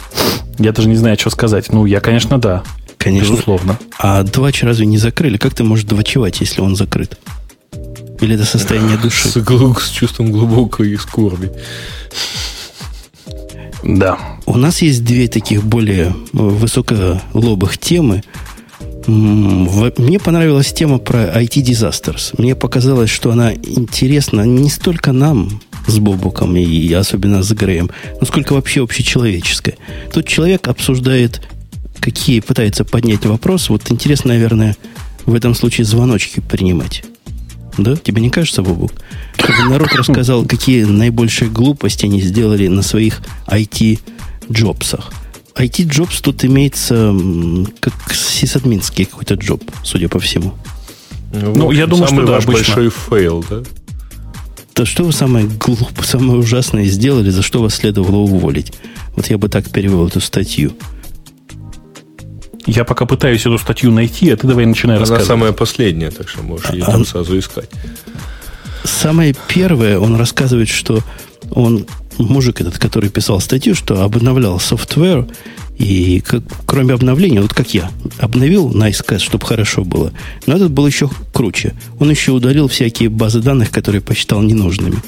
[0.59, 1.73] Я даже не знаю, что сказать.
[1.73, 2.63] Ну, я, конечно, да.
[2.99, 3.33] Конечно.
[3.33, 3.79] Безусловно.
[3.99, 5.39] А двач разве не закрыли?
[5.39, 7.19] Как ты можешь двочевать, если он закрыт?
[8.21, 9.29] Или это состояние души?
[9.29, 11.51] С, с чувством глубокой скорби.
[13.83, 14.19] Да.
[14.47, 18.23] У нас есть две таких более высоколобых темы.
[19.07, 22.35] Мне понравилась тема про IT Disasters.
[22.39, 27.91] Мне показалось, что она интересна не столько нам с Бобуком и особенно с Греем,
[28.21, 29.77] но сколько вообще общечеловеческая.
[30.13, 31.41] Тут человек обсуждает,
[31.99, 33.71] какие пытается поднять вопрос.
[33.71, 34.77] Вот интересно, наверное,
[35.25, 37.03] в этом случае звоночки принимать.
[37.79, 37.97] Да?
[37.97, 38.93] Тебе не кажется, Бобук?
[39.37, 45.13] Чтобы народ рассказал, какие наибольшие глупости они сделали на своих IT-джобсах.
[45.55, 47.15] IT jobs тут имеется
[47.81, 50.55] как сисадминский какой-то job, судя по всему.
[51.33, 52.75] Ну, ну я думаю, что да, ваш обычно.
[52.75, 53.63] большой fail, да?
[54.75, 58.73] Да что вы самое глупое, самое ужасное сделали, за что вас следовало уволить?
[59.17, 60.73] Вот я бы так перевел эту статью.
[62.67, 65.29] Я пока пытаюсь эту статью найти, а ты давай начинай Она рассказывать.
[65.29, 67.71] самая последняя, так что можешь ее а, там сразу искать.
[68.85, 71.01] Самое первое, он рассказывает, что
[71.51, 71.87] он,
[72.19, 75.27] мужик этот, который писал статью, что обновлял software,
[75.79, 80.13] и как, кроме обновления, вот как я, обновил NiceCast, чтобы хорошо было,
[80.47, 81.75] но этот был еще круче.
[81.99, 84.99] Он еще удалил всякие базы данных, которые посчитал ненужными.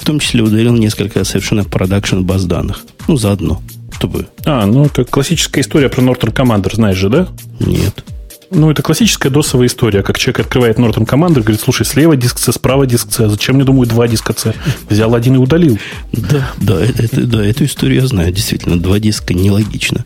[0.00, 2.84] В том числе удалил несколько совершенно production баз данных.
[3.08, 3.60] Ну, заодно,
[4.00, 4.28] чтобы...
[4.46, 7.28] А, ну, это классическая история про Norton Commander, знаешь же, да?
[7.60, 8.02] Нет.
[8.50, 12.50] Ну, это классическая досовая история, как человек открывает Norton Commander говорит, слушай, слева диск C,
[12.52, 14.54] справа диск C, зачем мне, думаю, два диска C?
[14.88, 15.78] Взял один и удалил.
[16.12, 20.04] Да, да, это, да, эту историю я знаю, действительно, два диска нелогично.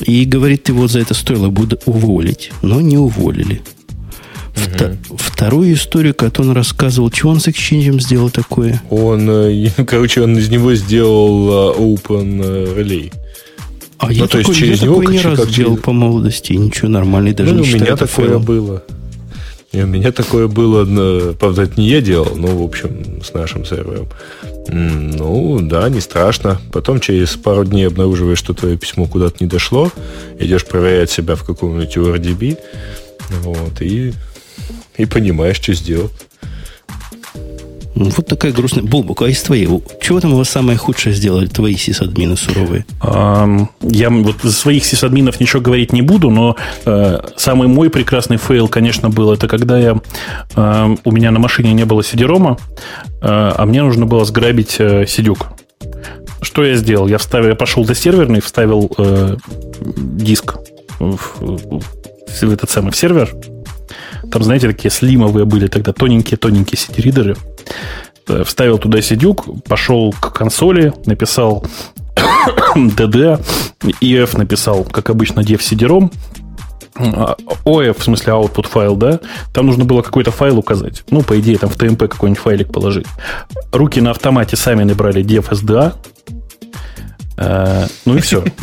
[0.00, 3.60] И говорит, его за это стоило бы уволить, но не уволили.
[4.60, 8.82] Вто- вторую историю, которую он рассказывал, что он с Exchange сделал такое?
[8.90, 13.12] Он, э, короче, он из него сделал э, Open э, Relay.
[13.98, 15.84] А ну, я то такой, есть через я него такой не раз делал через...
[15.84, 18.42] по молодости, ничего нормальный даже ну, не у меня такое файлом.
[18.42, 18.82] было.
[19.72, 20.84] И у меня такое было,
[21.34, 24.08] правда, это не я делал, но, в общем, с нашим сервером.
[24.66, 26.60] Ну, да, не страшно.
[26.72, 29.92] Потом через пару дней обнаруживаешь, что твое письмо куда-то не дошло,
[30.40, 32.58] идешь проверять себя в каком-нибудь URDB,
[33.42, 34.12] вот, и
[35.02, 36.10] и понимаешь, что сделал.
[37.96, 38.82] Ну, вот такая грустная.
[38.82, 39.68] Бобук, а из твоей,
[40.00, 42.86] чего там у вас самое худшее сделали твои сисадмины суровые?
[43.02, 46.56] Я вот за своих сисадминов ничего говорить не буду, но
[46.86, 50.00] э, самый мой прекрасный fail, конечно, был, это когда я,
[51.04, 52.58] у меня на машине не было сидерома,
[53.20, 55.48] э, а мне нужно было сграбить э, сидюк.
[56.40, 57.06] Что я сделал?
[57.06, 58.90] Я, вставил, я пошел до серверной, вставил
[59.80, 60.56] диск
[60.98, 63.30] в, в этот самый в сервер,
[64.30, 67.36] там, знаете, такие slim овые были тогда, тоненькие-тоненькие CD-ридеры.
[68.28, 71.64] Э, вставил туда сидюк, пошел к консоли, написал
[72.76, 73.42] DD,
[74.00, 76.12] EF написал, как обычно, dev CD-ROM,
[77.64, 79.20] OF, в смысле output файл, да,
[79.52, 81.04] там нужно было какой-то файл указать.
[81.10, 83.06] Ну, по идее, там в TMP какой-нибудь файлик положить.
[83.72, 85.94] Руки на автомате сами набрали dev SDA.
[87.36, 88.44] Э, ну и все.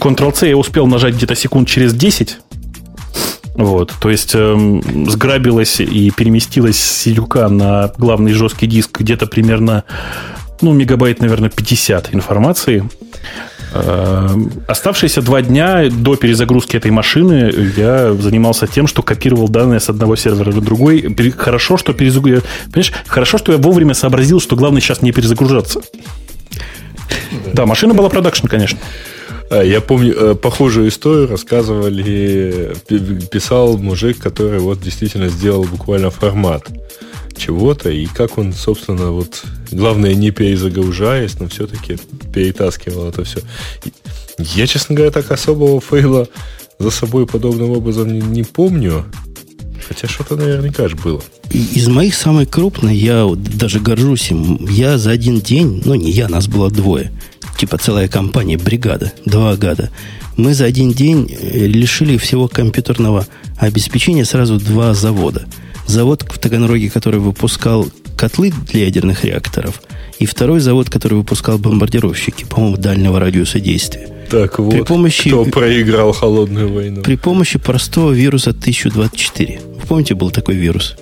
[0.00, 2.38] Ctrl-C я успел нажать где-то секунд через 10,
[3.58, 9.82] вот, то есть э, сграбилась и переместилась с Сидюка на главный жесткий диск где-то примерно,
[10.60, 12.88] ну, мегабайт, наверное, 50 информации.
[13.74, 14.28] Э,
[14.68, 20.14] оставшиеся два дня до перезагрузки этой машины я занимался тем, что копировал данные с одного
[20.14, 21.12] сервера на другой.
[21.36, 22.42] Хорошо, что перезагрузил.
[22.66, 25.80] Понимаешь, хорошо, что я вовремя сообразил, что главное сейчас не перезагружаться.
[27.52, 28.78] Да, машина была продакшн, конечно.
[29.50, 32.74] А, я помню, э, похожую историю рассказывали,
[33.30, 36.66] писал мужик, который вот действительно сделал буквально формат
[37.36, 41.96] чего-то, и как он, собственно, вот, главное, не перезагружаясь, но все-таки
[42.32, 43.40] перетаскивал это все.
[44.38, 46.28] Я, честно говоря, так особого фейла
[46.78, 49.04] за собой подобным образом не, не помню.
[49.86, 51.22] Хотя что-то наверняка же было.
[51.50, 56.28] Из моих самой крупной, я даже горжусь им, я за один день, ну не я,
[56.28, 57.10] нас было двое,
[57.58, 59.90] типа целая компания, бригада, два гада.
[60.36, 63.26] Мы за один день э, лишили всего компьютерного
[63.58, 65.46] обеспечения сразу два завода.
[65.86, 69.82] Завод в Таганроге, который выпускал котлы для ядерных реакторов,
[70.18, 74.08] и второй завод, который выпускал бомбардировщики, по-моему, дальнего радиуса действия.
[74.30, 77.02] Так вот, при помощи, кто проиграл холодную войну?
[77.02, 79.60] При помощи простого вируса 1024.
[79.80, 80.96] Вы помните, был такой вирус?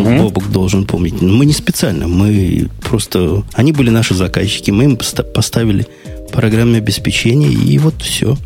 [0.00, 0.22] Угу.
[0.24, 1.20] Бобок должен помнить.
[1.20, 3.44] Мы не специально, мы просто...
[3.52, 5.86] Они были наши заказчики, мы им поставили
[6.32, 8.36] программное обеспечение, и вот все.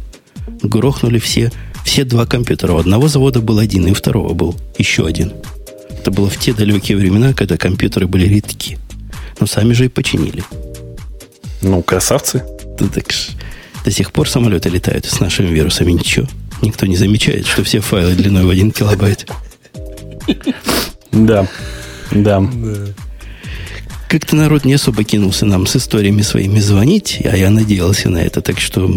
[0.62, 1.50] Грохнули все,
[1.84, 2.72] все два компьютера.
[2.72, 5.32] У одного завода был один, и у второго был еще один.
[5.90, 8.78] Это было в те далекие времена, когда компьютеры были редки.
[9.40, 10.42] Но сами же и починили.
[11.62, 12.44] Ну, красавцы.
[12.78, 13.06] Да, так
[13.84, 15.92] до сих пор самолеты летают с нашими вирусами.
[15.92, 16.26] Ничего.
[16.60, 19.26] Никто не замечает, что все файлы длиной в один килобайт.
[21.12, 21.46] Да.
[22.10, 22.42] Да.
[24.08, 28.40] Как-то народ не особо кинулся нам с историями своими звонить, а я надеялся на это.
[28.40, 28.90] Так что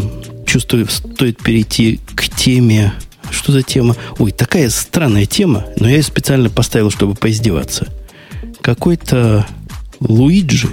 [0.46, 2.94] чувствую, стоит перейти к теме.
[3.30, 3.96] Что за тема?
[4.20, 7.88] Ой, такая странная тема, но я ее специально поставил, чтобы поиздеваться.
[8.62, 9.46] Какой-то
[10.00, 10.70] Луиджи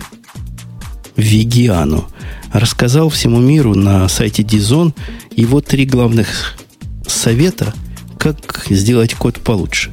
[1.16, 2.09] Вигиану
[2.52, 4.94] рассказал всему миру на сайте Дизон
[5.35, 6.56] его три главных
[7.06, 7.74] совета,
[8.19, 9.90] как сделать код получше.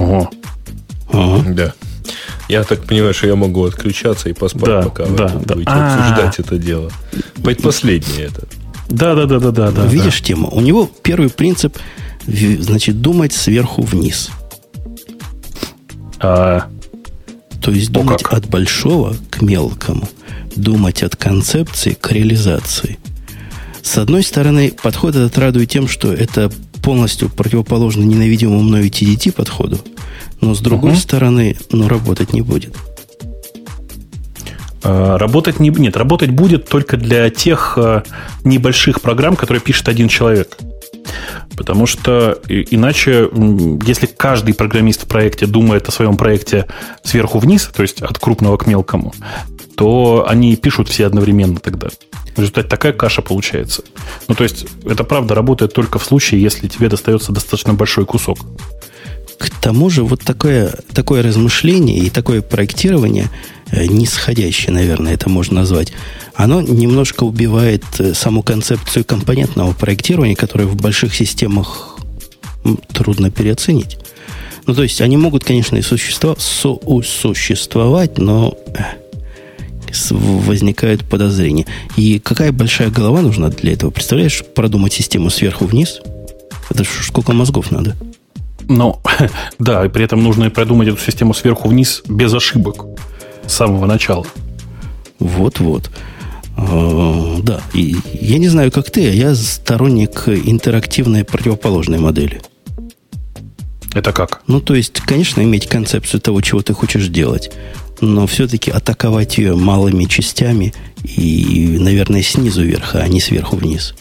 [0.00, 0.30] Ого.
[1.12, 1.44] Ага.
[1.54, 1.74] Да.
[2.48, 5.54] Я так понимаю, что я могу отключаться и поспать, да, пока да, вы да.
[5.54, 6.10] будете А-а-а.
[6.10, 6.90] обсуждать это дело.
[7.44, 8.48] Предпоследнее это.
[8.88, 9.86] Да, да, да, да, да, да.
[9.86, 10.26] Видишь да.
[10.26, 10.48] тему?
[10.50, 11.76] У него первый принцип,
[12.26, 14.30] значит, думать сверху вниз.
[16.18, 16.66] А...
[17.62, 18.32] То есть думать как?
[18.38, 20.08] от большого к мелкому.
[20.56, 22.98] Думать от концепции к реализации.
[23.82, 26.50] С одной стороны, подход этот радует тем, что это
[26.82, 29.78] полностью противоположно ненавидимому мною TDT подходу,
[30.40, 30.98] но с другой угу.
[30.98, 32.74] стороны, ну, работать не будет.
[34.82, 38.02] А, работать не нет, работать будет только для тех а,
[38.44, 40.58] небольших программ, которые пишет один человек.
[41.56, 43.28] Потому что иначе,
[43.84, 46.66] если каждый программист в проекте думает о своем проекте
[47.04, 49.12] сверху вниз, то есть от крупного к мелкому,
[49.76, 51.88] то они пишут все одновременно тогда.
[52.36, 53.82] В результате такая каша получается.
[54.28, 58.38] Ну, то есть, это правда работает только в случае, если тебе достается достаточно большой кусок.
[59.38, 63.30] К тому же, вот такое, такое размышление и такое проектирование
[63.72, 65.92] нисходящее, наверное, это можно назвать,
[66.34, 71.98] оно немножко убивает э, саму концепцию компонентного проектирования, которое в больших системах
[72.92, 73.98] трудно переоценить.
[74.66, 78.56] Ну, то есть, они могут, конечно, и существовать, существовать, но
[80.10, 81.66] возникают подозрения.
[81.96, 83.90] И какая большая голова нужна для этого?
[83.90, 86.00] Представляешь, продумать систему сверху вниз?
[86.68, 87.96] Это сколько мозгов надо?
[88.68, 89.00] Ну,
[89.58, 92.86] да, и при этом нужно продумать эту систему сверху вниз без ошибок
[93.50, 94.26] с самого начала.
[95.18, 95.90] Вот-вот.
[96.56, 102.40] А, да, и я не знаю, как ты, а я сторонник интерактивной противоположной модели.
[103.92, 104.42] Это как?
[104.46, 107.50] Ну, то есть, конечно, иметь концепцию того, чего ты хочешь делать,
[108.00, 110.72] но все-таки атаковать ее малыми частями
[111.02, 113.94] и, наверное, снизу вверх, а не сверху вниз.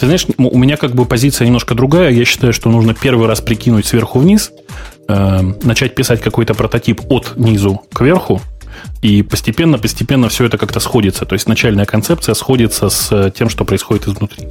[0.00, 2.10] Ты знаешь, у меня как бы позиция немножко другая.
[2.10, 4.50] Я считаю, что нужно первый раз прикинуть сверху вниз,
[5.08, 8.40] э, начать писать какой-то прототип от низу к верху,
[9.02, 11.26] и постепенно, постепенно все это как-то сходится.
[11.26, 14.48] То есть начальная концепция сходится с тем, что происходит изнутри.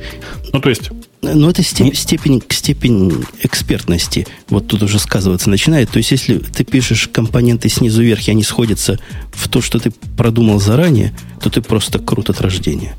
[0.54, 0.92] Ну, то есть...
[1.24, 4.28] Но это степень, степень, степень экспертности.
[4.50, 5.90] Вот тут уже сказываться начинает.
[5.90, 9.00] То есть, если ты пишешь компоненты снизу вверх, и они сходятся
[9.34, 11.12] в то, что ты продумал заранее,
[11.42, 12.96] то ты просто крут от рождения.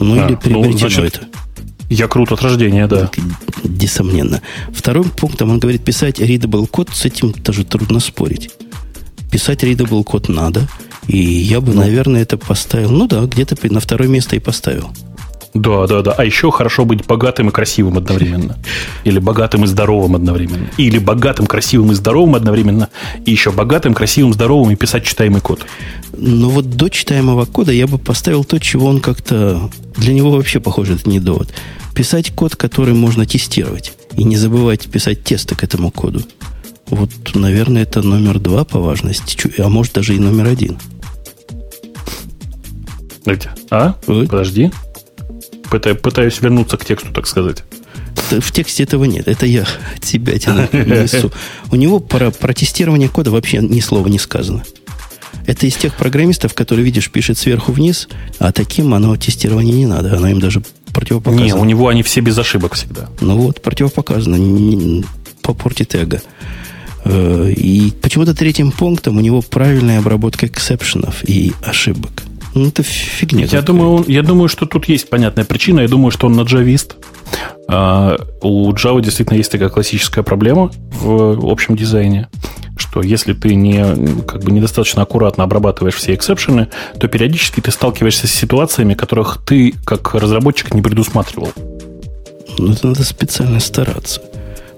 [0.00, 1.20] Ну, а, или приобретено ну, это.
[1.88, 3.10] Я крут от рождения, да.
[3.64, 4.42] Несомненно.
[4.72, 8.50] Вторым пунктом он говорит, писать readable код, с этим тоже трудно спорить
[9.30, 10.68] писать readable код надо.
[11.06, 11.80] И я бы, ну.
[11.80, 12.90] наверное, это поставил.
[12.90, 14.90] Ну да, где-то на второе место и поставил.
[15.52, 16.12] Да, да, да.
[16.12, 18.56] А еще хорошо быть богатым и красивым одновременно.
[19.04, 20.70] Или богатым и здоровым одновременно.
[20.76, 22.88] Или богатым, красивым и здоровым одновременно.
[23.26, 25.66] И еще богатым, красивым, здоровым и писать читаемый код.
[26.16, 29.70] Ну вот до читаемого кода я бы поставил то, чего он как-то...
[29.96, 31.52] Для него вообще, похоже, это не довод.
[31.94, 33.92] Писать код, который можно тестировать.
[34.16, 36.22] И не забывать писать тесты к этому коду.
[36.86, 40.78] Вот, наверное, это номер два по важности, а может даже и номер один.
[43.70, 43.94] А?
[44.06, 44.70] Подожди.
[45.70, 47.64] Пытаюсь, пытаюсь вернуться к тексту, так сказать.
[48.30, 49.28] В тексте этого нет.
[49.28, 49.66] Это я
[49.96, 51.30] от себя несу.
[51.70, 54.64] У него про, про тестирование кода вообще ни слова не сказано.
[55.46, 60.16] Это из тех программистов, которые, видишь, пишет сверху вниз, а таким оно тестирование не надо.
[60.16, 61.44] Оно им даже противопоказано.
[61.44, 63.08] Не, у него они все без ошибок всегда.
[63.20, 65.04] Ну вот, противопоказано.
[65.42, 66.20] Попортит эго.
[67.04, 72.10] Э, и почему-то третьим пунктом у него правильная обработка эксепшенов и ошибок.
[72.54, 73.46] Ну, это фигня.
[73.46, 75.80] Я думаю, он, я думаю, что тут есть понятная причина.
[75.80, 76.96] Я думаю, что он на джавист.
[77.68, 82.28] А, у Java действительно есть такая классическая проблема в общем дизайне,
[82.76, 83.84] что если ты не,
[84.24, 86.68] как бы недостаточно аккуратно обрабатываешь все эксепшены,
[86.98, 91.52] то периодически ты сталкиваешься с ситуациями, которых ты, как разработчик, не предусматривал.
[92.58, 94.20] Ну, это надо специально стараться.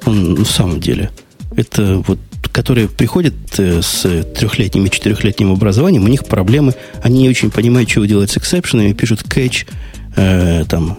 [0.05, 1.11] Он, в самом деле–
[1.57, 2.19] это вот
[2.51, 7.91] которые приходят э, с трехлетним и четырехлетним образованием, у них проблемы, они не очень понимают,
[7.91, 9.67] что делать с эксепшенами, пишут catch,
[10.17, 10.99] э, там,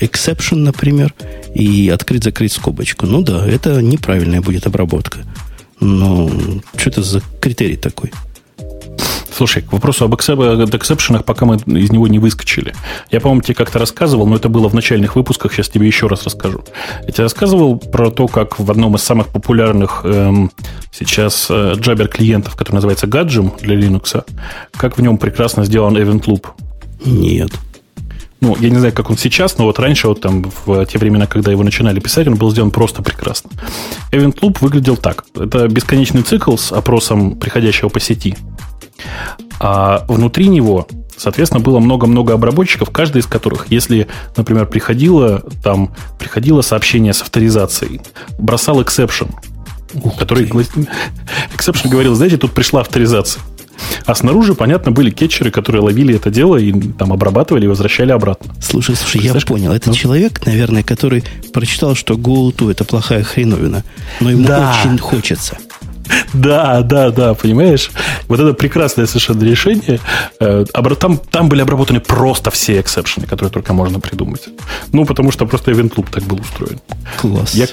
[0.00, 1.14] exception, например,
[1.54, 3.06] и открыть-закрыть скобочку.
[3.06, 5.20] Ну да, это неправильная будет обработка.
[5.80, 6.30] Но
[6.76, 8.12] что это за критерий такой?
[9.34, 12.74] Слушай, к вопросу об эксепшенах, пока мы из него не выскочили.
[13.10, 16.24] Я, по-моему, тебе как-то рассказывал, но это было в начальных выпусках, сейчас тебе еще раз
[16.24, 16.62] расскажу.
[17.06, 20.50] Я тебе рассказывал про то, как в одном из самых популярных эм,
[20.90, 24.24] сейчас э, джабер-клиентов, который называется Гаджим для Linux,
[24.72, 26.46] как в нем прекрасно сделан Event Loop.
[27.04, 27.50] Нет.
[28.42, 31.28] Ну, я не знаю, как он сейчас, но вот раньше, вот там, в те времена,
[31.28, 33.50] когда его начинали писать, он был сделан просто прекрасно.
[34.10, 35.24] Event Loop выглядел так.
[35.36, 38.36] Это бесконечный цикл с опросом приходящего по сети.
[39.60, 46.62] А внутри него, соответственно, было много-много обработчиков, каждый из которых, если, например, приходило, там, приходило
[46.62, 48.00] сообщение с авторизацией,
[48.40, 49.30] бросал exception,
[49.94, 53.40] Ух который exception говорил, знаете, тут пришла авторизация.
[54.06, 58.54] А снаружи, понятно, были кетчеры, которые ловили это дело и там обрабатывали и возвращали обратно.
[58.60, 59.72] Слушай, слушай, я понял.
[59.72, 59.94] Это ну?
[59.94, 63.84] человек, наверное, который прочитал, что GoTo это плохая хреновина,
[64.20, 64.74] но ему да.
[64.84, 65.58] очень хочется.
[66.32, 67.90] Да, да, да, понимаешь?
[68.28, 70.00] Вот это прекрасное совершенно решение.
[70.40, 70.64] Э,
[70.98, 74.48] там, там были обработаны просто все эксепшены, которые только можно придумать.
[74.92, 76.80] Ну, потому что просто Event Loop так был устроен.
[77.20, 77.54] Класс.
[77.54, 77.66] Я,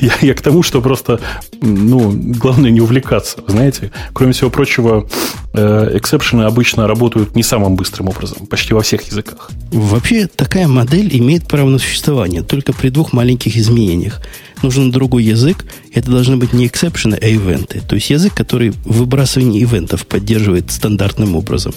[0.00, 1.20] я, я к тому, что просто,
[1.60, 3.38] ну, главное не увлекаться.
[3.46, 5.08] Знаете, кроме всего прочего,
[5.52, 9.50] э, эксепшены обычно работают не самым быстрым образом, почти во всех языках.
[9.72, 14.20] Вообще, такая модель имеет право на существование, только при двух маленьких изменениях
[14.64, 15.64] нужен другой язык.
[15.92, 17.80] Это должны быть не эксепшены, а ивенты.
[17.86, 21.72] То есть язык, который выбрасывание ивентов поддерживает стандартным образом.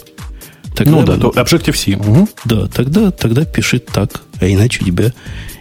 [0.76, 1.98] Тогда, ну да, то Objective-C.
[1.98, 2.30] Угу.
[2.46, 5.14] Да, тогда, тогда пиши так, а иначе у тебя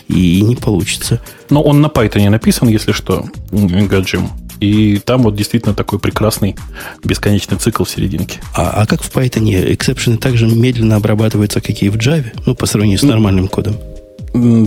[0.08, 1.20] и не получится.
[1.50, 4.30] Но он на Python написан, если что, Гаджим.
[4.60, 6.56] И там вот действительно такой прекрасный
[7.04, 8.40] бесконечный цикл в серединке.
[8.54, 12.26] А, а как в Python эксепшены также медленно обрабатываются, как и в Java?
[12.46, 13.76] Ну, по сравнению с ну, нормальным кодом.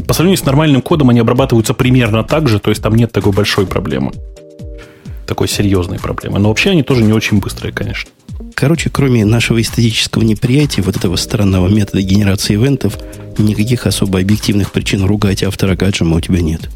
[0.07, 3.31] По сравнению с нормальным кодом они обрабатываются примерно так же, то есть там нет такой
[3.31, 4.11] большой проблемы.
[5.27, 6.39] Такой серьезной проблемы.
[6.39, 8.09] Но вообще они тоже не очень быстрые, конечно.
[8.55, 12.97] Короче, кроме нашего эстетического неприятия, вот этого странного метода генерации ивентов,
[13.37, 16.69] никаких особо объективных причин ругать автора гаджема у тебя нет.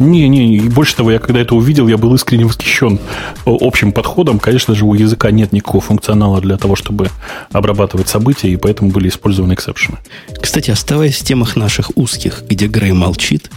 [0.00, 2.98] Не, не, и больше того, я когда это увидел, я был искренне восхищен
[3.44, 4.38] общим подходом.
[4.38, 7.10] Конечно же, у языка нет никакого функционала для того, чтобы
[7.52, 9.98] обрабатывать события, и поэтому были использованы эксепшены.
[10.40, 13.50] Кстати, оставаясь в темах наших узких, где Грей молчит,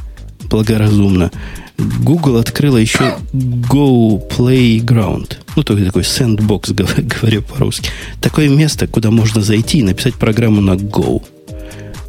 [0.50, 1.32] благоразумно,
[1.78, 5.38] Google открыла еще Go Playground.
[5.56, 6.74] Ну, то есть такой sandbox,
[7.22, 7.90] говорю по-русски.
[8.22, 11.24] Такое место, куда можно зайти и написать программу на Go.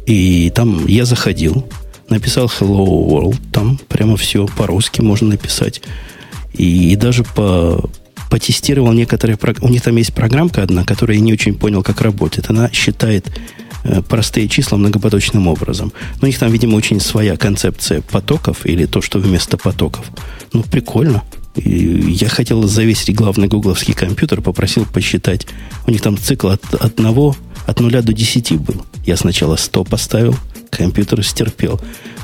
[0.05, 1.65] И там я заходил,
[2.09, 5.81] написал Hello World, там прямо все по-русски можно написать.
[6.53, 7.89] И, и даже по,
[8.29, 9.37] потестировал некоторые...
[9.61, 12.49] У них там есть программка одна, которая я не очень понял, как работает.
[12.49, 13.31] Она считает
[13.83, 15.91] э, простые числа многопоточным образом.
[16.21, 20.05] Но у них там, видимо, очень своя концепция потоков или то, что вместо потоков.
[20.53, 21.23] Ну, прикольно.
[21.55, 25.47] И я хотел завесить главный гугловский компьютер, попросил посчитать.
[25.87, 28.85] У них там цикл от одного, от нуля до десяти был.
[29.05, 30.35] Я сначала 100 поставил,
[30.77, 31.79] компьютер стерпел.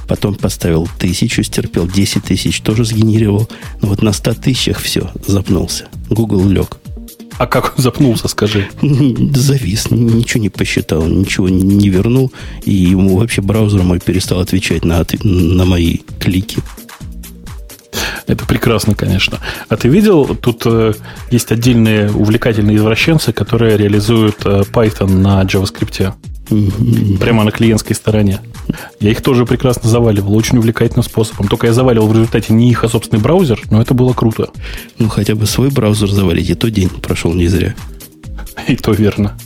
[0.07, 3.47] Потом поставил тысячу, стерпел 10 тысяч, тоже сгенерировал.
[3.81, 5.87] Но вот на 100 тысячах все, запнулся.
[6.09, 6.77] Google лег.
[7.37, 8.69] А как он запнулся, скажи?
[8.81, 12.31] Завис, ничего не посчитал, ничего не вернул.
[12.65, 16.59] И ему вообще браузер мой перестал отвечать на, на мои клики.
[18.27, 19.39] Это прекрасно, конечно.
[19.67, 20.93] А ты видел, тут э,
[21.31, 26.13] есть отдельные увлекательные извращенцы, которые реализуют э, Python на JavaScript.
[27.19, 28.41] Прямо на клиентской стороне.
[28.99, 31.47] Я их тоже прекрасно заваливал, очень увлекательным способом.
[31.47, 34.49] Только я заваливал в результате не их, а собственный браузер, но это было круто.
[34.97, 37.73] Ну, хотя бы свой браузер завалить, и то день прошел не зря.
[38.67, 39.37] И то верно.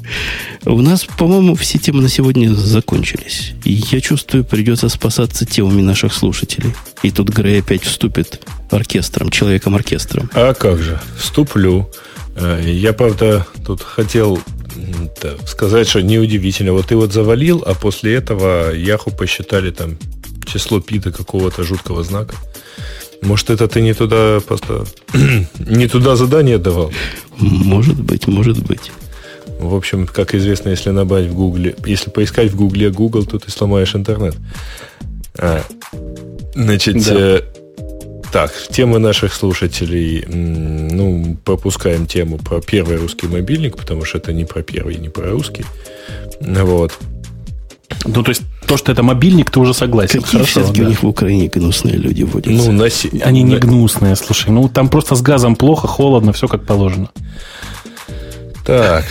[0.65, 3.53] У нас, по-моему, все темы на сегодня закончились.
[3.63, 6.73] И я чувствую, придется спасаться темами наших слушателей.
[7.03, 8.41] И тут Грей опять вступит
[8.71, 10.29] оркестром, человеком-оркестром.
[10.33, 11.89] А как же, вступлю.
[12.35, 14.39] Э, я, правда, тут хотел
[15.47, 16.73] сказать, что неудивительно.
[16.73, 19.97] Вот ты вот завалил, а после этого Яху посчитали там
[20.45, 22.35] число пи какого-то жуткого знака.
[23.21, 24.85] Может, это ты не туда просто
[25.59, 26.91] не туда задание давал?
[27.37, 28.91] Может быть, может быть.
[29.59, 33.51] В общем, как известно, если набрать в Гугле, если поискать в Гугле Google, то ты
[33.51, 34.35] сломаешь интернет.
[35.37, 35.61] А,
[36.53, 37.13] значит, да.
[37.15, 37.41] э,
[38.31, 44.45] так, темы наших слушателей, ну, пропускаем тему про первый русский мобильник, потому что это не
[44.45, 45.65] про первый, не про русский.
[46.41, 46.91] Вот.
[48.05, 50.21] Ну, то есть, то, что это мобильник, ты уже согласен.
[50.21, 50.87] Какие Хорошо, все-таки да.
[50.87, 52.71] у них в Украине гнусные люди водятся?
[52.71, 52.89] Ну, на...
[53.25, 54.51] Они не гнусные, слушай.
[54.51, 57.09] Ну, там просто с газом плохо, холодно, все как положено.
[58.65, 59.05] Так,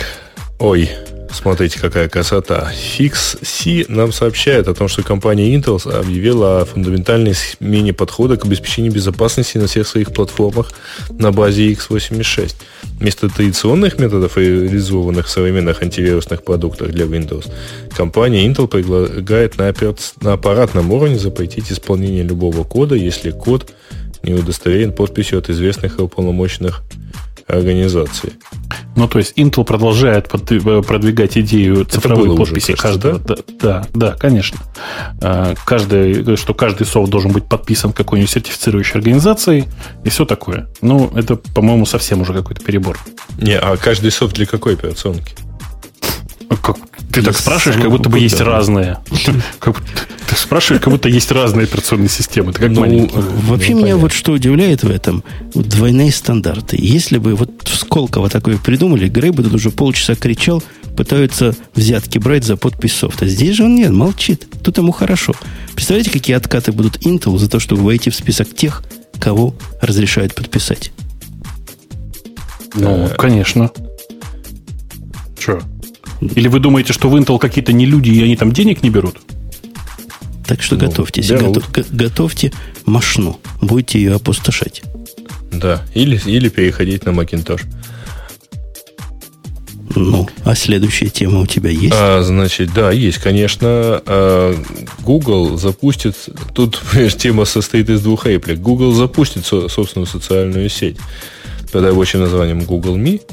[0.59, 0.89] ой,
[1.35, 2.71] Смотрите, какая красота.
[2.73, 8.93] FixC нам сообщает о том, что компания Intel объявила о фундаментальной смене подхода к обеспечению
[8.93, 10.71] безопасности на всех своих платформах
[11.11, 12.55] на базе x86.
[12.99, 17.51] Вместо традиционных методов, реализованных в современных антивирусных продуктах для Windows,
[17.95, 23.73] компания Intel предлагает на аппаратном уровне запретить исполнение любого кода, если код
[24.23, 26.81] не удостоверен подписью от известных и уполномоченных
[27.47, 28.33] организации.
[28.95, 33.19] Ну, то есть Intel продолжает э, продвигать идею цифровой подписи уже, кажется, каждого.
[33.19, 33.35] Да?
[33.59, 34.59] да, да, конечно.
[35.21, 39.65] А, каждый, что каждый софт должен быть подписан какой-нибудь сертифицирующей организацией
[40.03, 40.69] и все такое.
[40.81, 42.97] Ну, это, по-моему, совсем уже какой-то перебор.
[43.37, 45.35] Не, а каждый софт для какой операционки?
[46.49, 46.77] А как?
[47.15, 48.97] Ты так спрашиваешь, как будто бы есть разные.
[49.09, 52.51] Ты спрашиваешь, как будто есть разные операционные системы.
[52.51, 53.09] Ты как ну,
[53.47, 55.23] Вообще меня вот что удивляет в этом,
[55.53, 56.75] двойные стандарты.
[56.77, 60.61] Если бы вот в Сколково такое придумали, Грей бы тут уже полчаса кричал,
[60.97, 63.27] пытаются взятки брать за подпись софта.
[63.27, 64.45] Здесь же он нет, молчит.
[64.61, 65.33] Тут ему хорошо.
[65.73, 68.83] Представляете, какие откаты будут Intel за то, чтобы войти в список тех,
[69.21, 70.91] кого разрешают подписать?
[72.73, 73.71] Ну, конечно.
[75.39, 75.61] Что?
[76.21, 79.17] Или вы думаете, что в Intel какие-то не люди, и они там денег не берут?
[80.45, 81.29] Так что ну, готовьтесь.
[81.29, 82.51] Готов, готовьте
[82.85, 83.39] машину.
[83.61, 84.83] Будете ее опустошать.
[85.51, 87.63] Да, или, или переходить на Macintosh.
[89.95, 91.93] Ну, а следующая тема у тебя есть?
[91.95, 93.67] А, значит, да, есть, конечно.
[94.05, 94.55] А,
[94.99, 96.15] Google запустит...
[96.53, 96.81] Тут
[97.17, 98.59] тема состоит из двух реплик.
[98.59, 100.97] Google запустит со, собственную социальную сеть
[101.71, 103.21] под рабочим названием Google Me–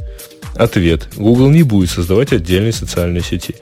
[0.62, 1.08] Ответ.
[1.16, 3.56] Google не будет создавать отдельной социальной сети.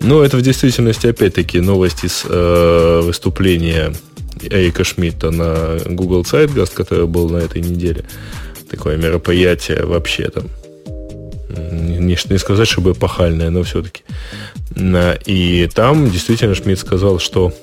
[0.00, 3.94] Но это в действительности, опять-таки, новости с э, выступления
[4.42, 8.04] Эрика Шмидта на Google Zeitgeist, который был на этой неделе.
[8.70, 10.44] такое мероприятие вообще там.
[11.72, 14.02] Не, не сказать, чтобы эпохальное, но все-таки.
[15.24, 17.54] И там действительно Шмидт сказал, что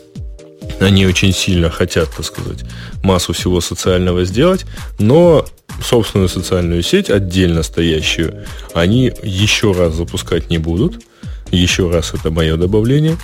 [0.79, 2.59] они очень сильно хотят, так сказать,
[3.03, 4.65] массу всего социального сделать,
[4.97, 5.45] но
[5.83, 11.03] собственную социальную сеть, отдельно стоящую, они еще раз запускать не будут.
[11.51, 13.17] Еще раз это мое добавление,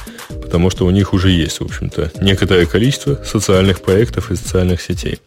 [0.45, 5.19] потому что у них уже есть, в общем-то, некоторое количество социальных проектов и социальных сетей.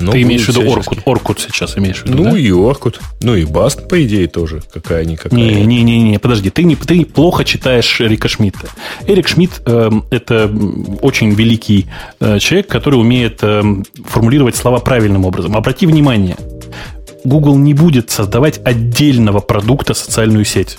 [0.00, 1.00] Но Ты имеешь в виду Оркут?
[1.06, 2.38] Оркут сейчас имеешь в виду, Ну да?
[2.38, 3.00] и Оркут.
[3.20, 5.38] Ну и Баст, по идее, тоже какая-никакая.
[5.38, 6.50] Не-не-не, подожди.
[6.50, 8.68] Ты, не, ты плохо читаешь Эрика Шмидта.
[9.06, 10.50] Эрик Шмидт э,– это
[11.02, 11.86] очень великий
[12.20, 13.62] э, человек, который умеет э,
[14.04, 15.56] формулировать слова правильным образом.
[15.56, 16.36] Обрати внимание,
[17.24, 20.78] Google не будет создавать отдельного продукта социальную сеть.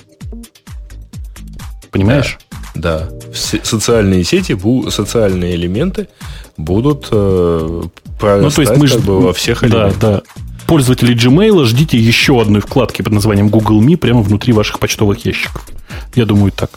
[1.91, 2.37] Понимаешь?
[2.39, 2.48] Да.
[2.79, 3.09] Да.
[3.33, 4.57] Социальные сети,
[4.89, 6.07] социальные элементы
[6.57, 7.83] будут э,
[8.21, 9.99] ну, то есть мы как бы во всех элементах.
[9.99, 10.21] Да, да.
[10.67, 15.65] Пользователи Gmail ждите еще одной вкладки под названием Google Me прямо внутри ваших почтовых ящиков.
[16.15, 16.69] Я думаю, так.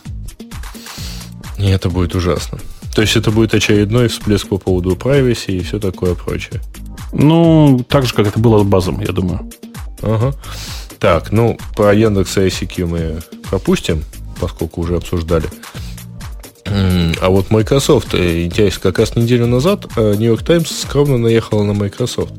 [1.58, 2.58] И это будет ужасно.
[2.94, 6.60] То есть это будет очередной всплеск по поводу privacy и все такое прочее.
[7.12, 9.50] Ну, так же, как это было с базом, я думаю.
[10.00, 10.34] Ага.
[10.98, 14.02] Так, ну, по Яндекс ICQ мы пропустим,
[14.40, 15.48] поскольку уже обсуждали.
[17.20, 21.64] А вот Microsoft, э, интересно, как раз неделю назад э, New York Times скромно наехала
[21.64, 22.32] на Microsoft,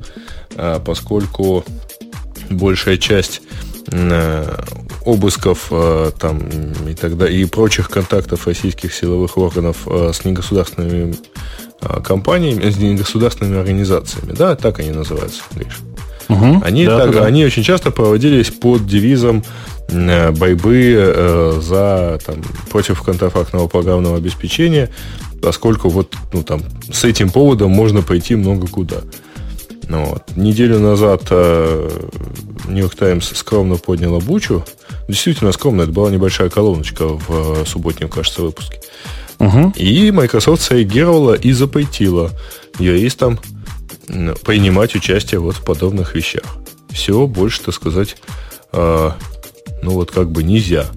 [0.56, 1.64] а, поскольку
[2.50, 3.42] большая часть
[3.92, 4.64] э,
[5.06, 5.72] обысков
[6.20, 6.40] там
[6.88, 11.16] и тогда и прочих контактов российских силовых органов с негосударственными
[12.04, 15.80] компаниями, с негосударственными организациями, да, так они называются, Гриш.
[16.30, 17.26] Угу, они, да, так, да.
[17.26, 19.44] они очень часто проводились под девизом
[19.90, 22.42] Э, борьбы э, за там,
[22.72, 24.90] против контрафактного программного обеспечения,
[25.42, 28.98] поскольку вот ну, там, с этим поводом можно пойти много куда.
[29.90, 30.24] Ну, вот.
[30.36, 34.64] Неделю назад Нью-Йорк э, Таймс скромно подняла бучу.
[35.08, 38.80] Действительно скромно, это была небольшая колоночка в э, субботнем, кажется, выпуске.
[39.40, 39.74] Угу.
[39.76, 42.32] И Microsoft среагировала и запретила
[42.80, 43.38] юристам
[44.08, 46.58] принимать участие вот в подобных вещах.
[46.90, 48.18] Все, больше, так сказать,
[48.72, 49.12] э,
[49.82, 50.88] ну вот как бы нельзя.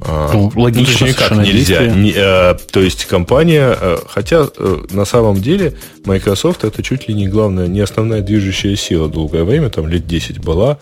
[0.00, 1.86] А, ну, логично ну, как нельзя.
[1.86, 5.74] Не, а, то есть компания, а, хотя а, на самом деле
[6.04, 10.38] Microsoft это чуть ли не главная, не основная движущая сила долгое время, там лет 10
[10.38, 10.78] была.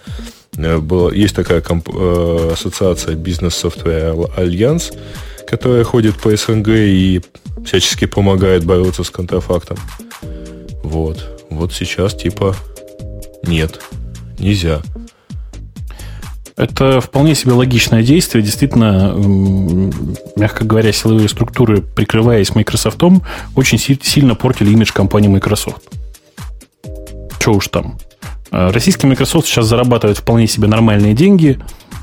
[0.55, 4.95] была есть такая комп, ассоциация Business Software Alliance,
[5.47, 7.21] которая ходит по СНГ и
[7.65, 9.77] всячески помогает бороться с контрафактом.
[10.87, 11.47] Вот.
[11.51, 12.55] Вот сейчас типа
[13.43, 13.81] нет,
[14.39, 14.83] нельзя.
[16.57, 18.43] Это вполне себе логичное действие.
[18.43, 19.15] Действительно,
[20.37, 23.03] мягко говоря, силовые структуры, прикрываясь Microsoft,
[23.57, 25.83] очень сильно портили имидж компании Microsoft.
[27.41, 27.99] Что уж там.
[28.53, 31.59] А, российский Microsoft сейчас зарабатывает вполне себе нормальные деньги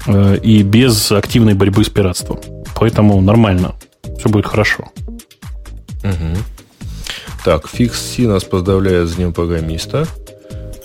[0.07, 2.39] э, и без активной борьбы с пиратством.
[2.76, 3.76] Поэтому нормально.
[4.19, 4.89] Все будет хорошо.
[6.03, 6.38] Угу.
[7.44, 10.07] Так, Фикс Си нас поздравляет с Днем программиста.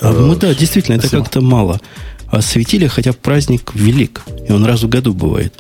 [0.01, 1.81] А, ну да, действительно, это как-то мало
[2.31, 5.55] осветили, хотя праздник велик, и он раз в году бывает.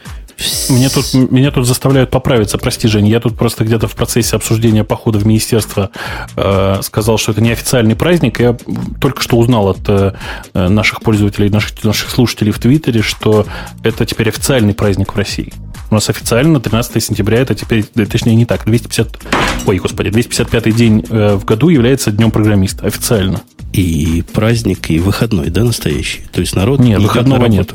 [0.69, 3.09] Меня тут, меня тут заставляют поправиться, прости, Жень.
[3.09, 5.91] Я тут просто где-то в процессе обсуждения похода в министерство
[6.37, 8.39] э, сказал, что это не официальный праздник.
[8.39, 8.57] Я
[9.01, 10.13] только что узнал от э,
[10.55, 13.47] наших пользователей, наших, наших слушателей в Твиттере, что
[13.83, 15.53] это теперь официальный праздник в России.
[15.91, 19.19] У нас официально 13 сентября, это теперь, точнее не так, 250,
[19.67, 23.41] ой, господи, 255 день э, в году является Днем программиста, официально.
[23.73, 26.23] И праздник, и выходной, да, настоящий?
[26.33, 26.81] То есть народ...
[26.81, 27.73] Нет, выходного нет.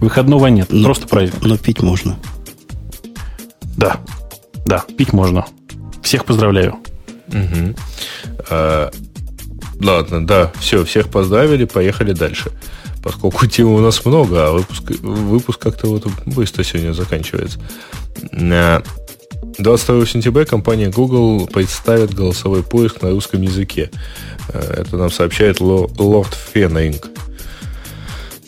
[0.00, 1.42] Выходного нет, но, просто праздник.
[1.42, 2.18] Но пить можно.
[3.76, 3.98] Да,
[4.64, 5.44] да, пить можно.
[6.02, 6.78] Всех поздравляю.
[7.28, 7.74] Угу.
[8.50, 8.90] А,
[9.80, 12.50] ладно, да, все, всех поздравили, поехали дальше.
[13.02, 17.58] Поскольку тем у нас много, а выпуск, выпуск как-то вот быстро сегодня заканчивается.
[19.58, 23.90] 22 сентября компания Google представит голосовой поиск на русском языке.
[24.48, 27.08] Э, это нам сообщает Лорд Феннинг.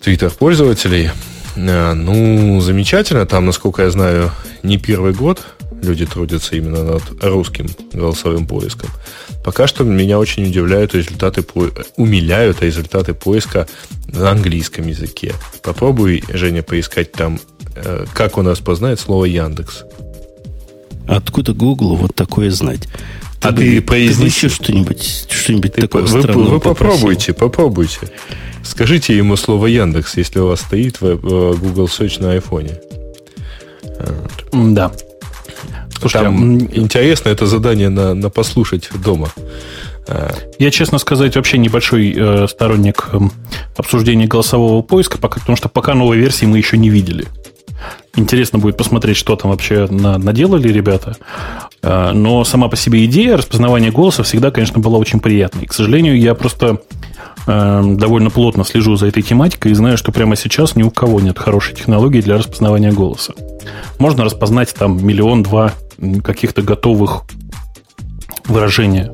[0.00, 1.10] Твиттер пользователей.
[1.56, 3.26] Э, ну, замечательно.
[3.26, 4.30] Там, насколько я знаю,
[4.62, 5.42] не первый год
[5.82, 8.88] люди трудятся именно над русским голосовым поиском.
[9.44, 11.44] Пока что меня очень удивляют результаты,
[11.96, 13.66] умиляют результаты поиска
[14.06, 15.34] на английском языке.
[15.62, 17.40] Попробуй, Женя, поискать там,
[17.74, 19.84] э, как он распознает слово Яндекс.
[21.08, 22.82] Откуда Google вот такое знать?
[23.40, 28.08] Ты а бы, ты произнеси что-нибудь, что-нибудь такое вы, странное Вы попробуйте, попробуйте.
[28.64, 32.78] Скажите ему слово Яндекс, если у вас стоит в Google Search на айфоне.
[34.52, 34.92] Да.
[36.02, 36.78] Слушай, Там а...
[36.78, 39.28] интересно это задание на, на послушать дома.
[40.58, 43.18] Я, честно сказать, вообще небольшой э, сторонник э,
[43.76, 47.26] обсуждения голосового поиска, пока, потому что пока новой версии мы еще не видели.
[48.16, 51.16] Интересно будет посмотреть, что там вообще на, наделали ребята.
[51.82, 55.66] Э, но сама по себе идея распознавания голоса всегда, конечно, была очень приятной.
[55.66, 56.80] К сожалению, я просто
[57.46, 61.20] э, довольно плотно слежу за этой тематикой и знаю, что прямо сейчас ни у кого
[61.20, 63.34] нет хорошей технологии для распознавания голоса.
[63.98, 65.74] Можно распознать там миллион-два
[66.24, 67.22] каких-то готовых
[68.46, 69.12] выражения,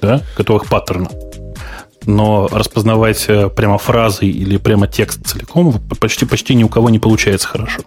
[0.00, 1.12] да, готовых паттернов.
[2.04, 6.98] Но распознавать э, прямо фразы или прямо текст целиком почти, почти ни у кого не
[6.98, 7.82] получается хорошо.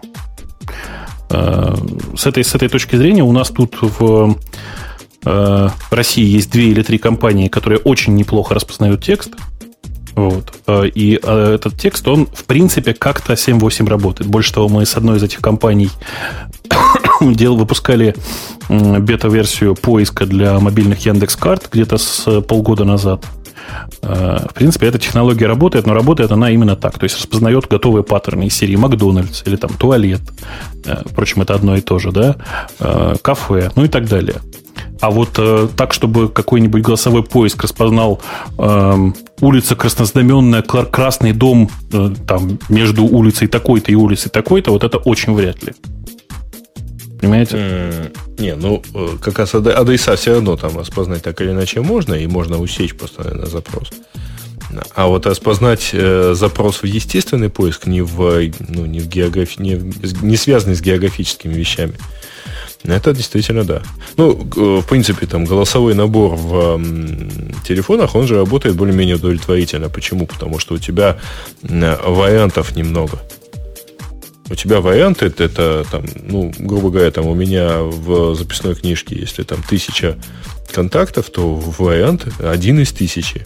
[1.30, 1.76] Э,
[2.18, 4.36] с этой, с этой точки зрения у нас тут в
[5.26, 9.32] э, России есть две или три компании, которые очень неплохо распознают текст.
[10.16, 10.54] Вот.
[10.68, 14.30] И этот текст, он, в принципе, как-то 7-8 работает.
[14.30, 15.90] Больше того, мы с одной из этих компаний
[17.22, 18.16] дел выпускали
[18.70, 23.26] бета-версию поиска для мобильных Яндекс карт где-то с полгода назад.
[24.02, 26.98] Э, в принципе, эта технология работает, но работает она именно так.
[26.98, 30.22] То есть распознает готовые паттерны из серии Макдональдс или там туалет.
[30.86, 32.36] Э, впрочем, это одно и то же, да?
[32.80, 34.38] Э, кафе, ну и так далее.
[35.02, 38.22] А вот э, так, чтобы какой-нибудь голосовой поиск распознал
[38.58, 39.12] э,
[39.42, 45.34] улица Краснознаменная, Красный дом э, там между улицей такой-то и улицей такой-то, вот это очень
[45.34, 45.74] вряд ли.
[47.20, 48.12] Понимаете?
[48.38, 52.28] Не, ну, э, как раз адреса все равно там распознать так или иначе можно, и
[52.28, 53.92] можно усечь просто, наверное, запрос.
[54.96, 59.82] А вот распознать э, запрос в естественный поиск не в, ну, не в географи, не,
[60.22, 61.94] не связанный с географическими вещами.
[62.84, 63.82] Это действительно да.
[64.16, 66.82] Ну, в принципе, там голосовой набор в
[67.68, 69.90] телефонах, он же работает более-менее удовлетворительно.
[69.90, 70.26] Почему?
[70.26, 71.18] Потому что у тебя
[71.62, 73.20] вариантов немного
[74.50, 79.44] у тебя варианты, это там, ну, грубо говоря, там у меня в записной книжке, если
[79.44, 80.18] там тысяча
[80.74, 83.46] контактов, то вариант один из тысячи.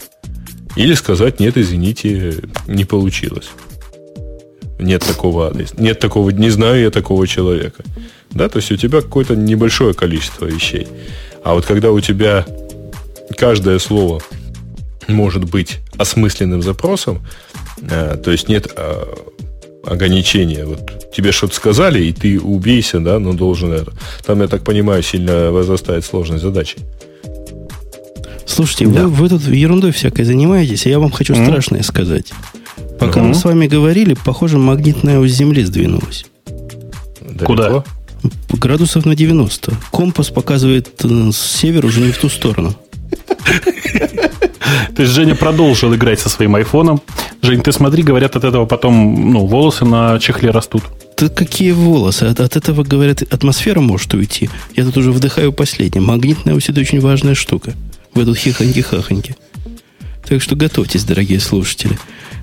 [0.76, 3.50] Или сказать, нет, извините, не получилось.
[4.84, 5.74] Нет такого адреса.
[5.78, 7.82] Нет такого, не знаю я такого человека.
[8.30, 10.86] Да, то есть у тебя какое-то небольшое количество вещей.
[11.42, 12.44] А вот когда у тебя
[13.38, 14.20] каждое слово
[15.08, 17.26] может быть осмысленным запросом,
[17.90, 19.04] э, то есть нет э,
[19.86, 20.64] ограничения.
[20.64, 23.92] Вот тебе что-то сказали, и ты убейся, да, но должен это.
[24.26, 26.78] Там, я так понимаю, сильно возрастает сложность задачи.
[28.46, 29.04] Слушайте, да.
[29.04, 31.46] вы, вы тут ерундой всякой занимаетесь, а я вам хочу mm-hmm.
[31.46, 32.32] страшное сказать.
[33.04, 33.24] Пока mm-hmm.
[33.24, 36.24] мы с вами говорили, похоже, магнитная ось Земли сдвинулась.
[37.20, 37.44] Далеко?
[37.44, 37.84] Куда?
[38.48, 39.72] Градусов на 90.
[39.90, 42.74] Компас показывает э, с севера уже не в ту сторону.
[44.96, 47.02] То есть Женя продолжил играть со своим айфоном.
[47.42, 50.84] Жень, ты смотри, говорят, от этого потом ну, волосы на чехле растут.
[51.18, 52.24] Да какие волосы?
[52.24, 54.48] От, от этого, говорят, атмосфера может уйти.
[54.76, 56.00] Я тут уже вдыхаю последнее.
[56.00, 57.74] Магнитная ось– это очень важная штука.
[58.14, 59.34] В эту хихоньки-хахоньки.
[60.28, 61.98] Так что готовьтесь, дорогие слушатели.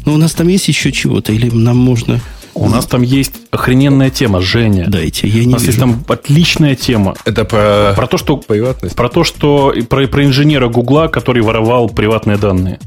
[0.05, 1.31] Но у нас там есть еще чего-то?
[1.33, 2.19] Или нам можно
[2.53, 4.85] у нас там есть охрененная тема, Женя.
[4.87, 5.71] Дайте, я не У нас вижу.
[5.71, 7.15] есть там отличная тема.
[7.25, 8.95] Это про, про то, что приватность.
[8.95, 12.79] Про то, что про, про инженера Гугла, который воровал приватные данные.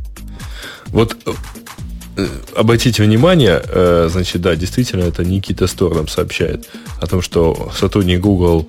[0.88, 1.16] Вот
[2.54, 6.68] обратите внимание, э, значит, да, действительно, это Никита Стор нам сообщает
[7.00, 8.68] о том, что сотрудник Google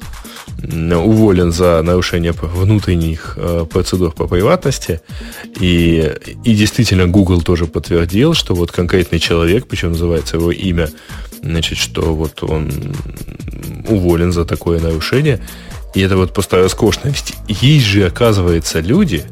[0.63, 5.01] уволен за нарушение внутренних э, процедур по приватности.
[5.59, 6.11] И,
[6.43, 10.89] и действительно, Google тоже подтвердил, что вот конкретный человек, причем называется его имя,
[11.41, 12.71] значит, что вот он
[13.87, 15.41] уволен за такое нарушение.
[15.93, 17.13] И это вот просто роскошно.
[17.47, 19.23] Есть же, оказывается, люди,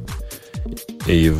[1.07, 1.34] и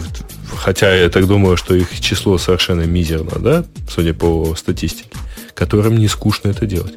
[0.56, 5.10] хотя я так думаю, что их число совершенно мизерно, да, судя по статистике,
[5.54, 6.96] которым не скучно это делать.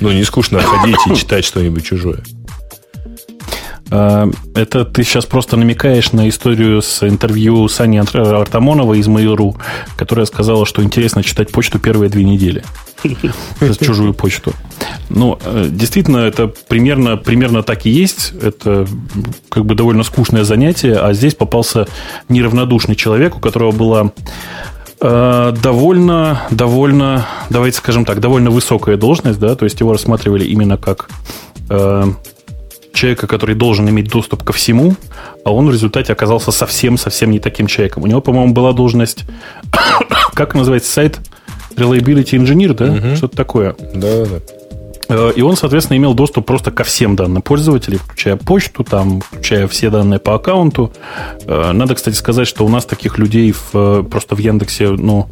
[0.00, 2.22] Ну, не скучно ходить и читать что-нибудь чужое.
[3.90, 9.56] А, это ты сейчас просто намекаешь на историю с интервью Сани Артамонова из Mail.ru,
[9.96, 12.64] которая сказала, что интересно читать почту первые две недели.
[13.80, 14.52] Чужую почту.
[15.08, 18.32] Ну, э, действительно, это примерно, примерно так и есть.
[18.42, 18.86] Это
[19.48, 21.86] как бы довольно скучное занятие, а здесь попался
[22.28, 24.12] неравнодушный человек, у которого была
[24.98, 30.78] Э, довольно, довольно, давайте скажем так, довольно высокая должность, да, то есть его рассматривали именно
[30.78, 31.10] как
[31.68, 32.04] э,
[32.94, 34.96] человека, который должен иметь доступ ко всему,
[35.44, 38.04] а он в результате оказался совсем-совсем не таким человеком.
[38.04, 39.24] У него, по-моему, была должность,
[40.34, 41.20] как называется сайт?
[41.76, 42.86] Reliability Engineer, да?
[42.86, 43.16] Угу.
[43.16, 43.76] Что-то такое.
[43.94, 44.40] Да, да.
[45.08, 49.68] Э, и он, соответственно, имел доступ просто ко всем данным пользователей, включая почту, там, включая
[49.68, 50.92] все данные по аккаунту.
[51.46, 55.28] Э, надо, кстати, сказать, что у нас таких людей в, просто в Яндексе, ну,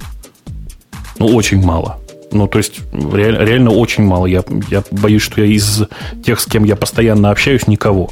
[1.19, 1.99] ну, очень мало.
[2.33, 4.27] Ну, то есть, реально, реально очень мало.
[4.27, 5.85] Я, я боюсь, что я из
[6.25, 8.11] тех, с кем я постоянно общаюсь, никого.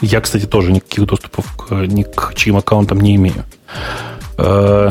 [0.00, 3.44] Я, кстати, тоже никаких доступов к, ни к чьим аккаунтам не имею.
[4.38, 4.90] Э,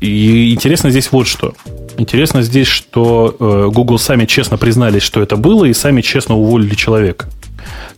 [0.00, 1.54] и интересно здесь вот что.
[1.96, 6.74] Интересно здесь, что э, Google сами честно признались, что это было, и сами честно уволили
[6.74, 7.28] человека.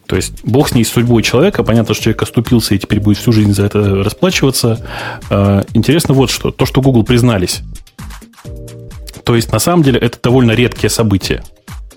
[0.06, 1.64] То есть, бог с ней, с судьбой человека.
[1.64, 4.86] Понятно, что человек оступился и теперь будет всю жизнь за это расплачиваться.
[5.30, 6.50] Э, интересно вот что.
[6.50, 7.62] То, что Google признались.
[9.24, 11.42] То есть, на самом деле, это довольно редкие события.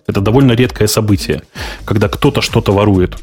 [0.07, 1.43] Это довольно редкое событие,
[1.85, 3.17] когда кто-то что-то ворует.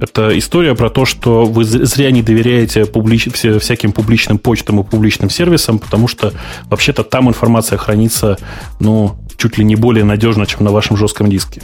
[0.00, 3.28] Это история про то, что вы зря не доверяете публич...
[3.32, 6.32] всяким публичным почтам и публичным сервисам, потому что
[6.68, 8.36] вообще-то там информация хранится,
[8.80, 11.62] ну, чуть ли не более надежно, чем на вашем жестком диске.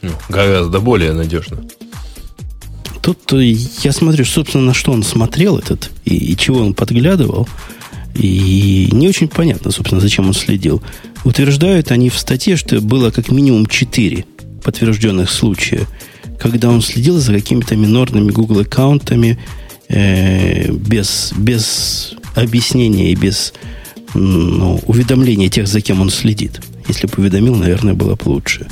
[0.00, 1.58] Ну, гораздо более надежно.
[3.02, 3.42] Тут э,
[3.82, 7.46] я смотрю, собственно, на что он смотрел этот и, и чего он подглядывал.
[8.14, 10.82] И не очень понятно, собственно, зачем он следил.
[11.24, 14.24] Утверждают они в статье, что было как минимум четыре
[14.62, 15.86] подтвержденных случая–
[16.40, 19.38] когда он следил за какими-то минорными Google аккаунтами
[19.88, 23.52] э, без, без объяснения и без
[24.14, 26.60] ну, уведомления тех, за кем он следит.
[26.88, 28.66] Если бы уведомил, наверное, было бы лучше.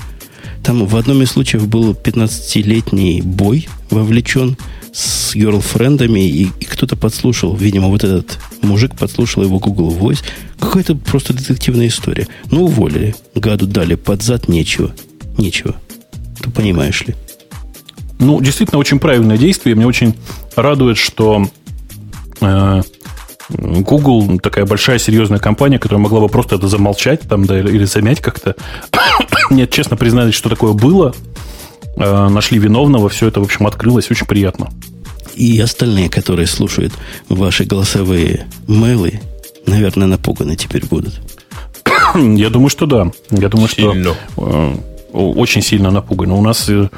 [0.64, 4.56] Там в одном из случаев был 15-летний бой вовлечен
[4.92, 10.24] с герлфрендами, и, и кто-то подслушал, видимо, вот этот мужик подслушал его Google Voice.
[10.58, 12.26] Какая-то просто детективная история.
[12.50, 13.14] Ну, уволили.
[13.34, 14.92] Гаду дали под зад нечего.
[15.36, 15.76] Нечего.
[16.42, 17.14] Ты понимаешь ли?
[18.18, 19.76] Ну, действительно, очень правильное действие.
[19.76, 20.14] Меня очень
[20.56, 21.46] радует, что
[22.40, 22.82] э,
[23.48, 28.20] Google такая большая серьезная компания, которая могла бы просто это замолчать там, да, или замять
[28.20, 28.56] как-то.
[29.50, 31.14] Нет, честно признались, что такое было.
[31.96, 34.10] Э, нашли виновного, все это, в общем, открылось.
[34.10, 34.70] Очень приятно.
[35.34, 36.92] И остальные, которые слушают
[37.28, 39.20] ваши голосовые мейлы,
[39.66, 41.20] наверное, напуганы теперь будут.
[42.14, 43.10] Я думаю, что да.
[43.30, 44.14] Я думаю, Сильно.
[44.14, 44.76] что э,
[45.12, 46.34] очень сильно напуганы.
[46.34, 46.88] У нас э,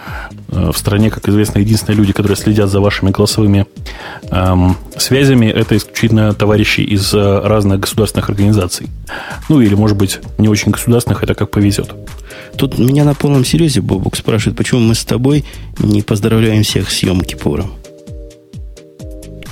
[0.48, 3.66] в стране, как известно, единственные люди, которые следят за вашими голосовыми
[4.30, 8.88] эм, связями, это исключительно товарищи из э, разных государственных организаций.
[9.48, 11.94] Ну, или, может быть, не очень государственных, это как повезет.
[12.56, 15.44] Тут меня на полном серьезе Бобук спрашивает, почему мы с тобой
[15.78, 17.72] не поздравляем всех с Йом Кипуром.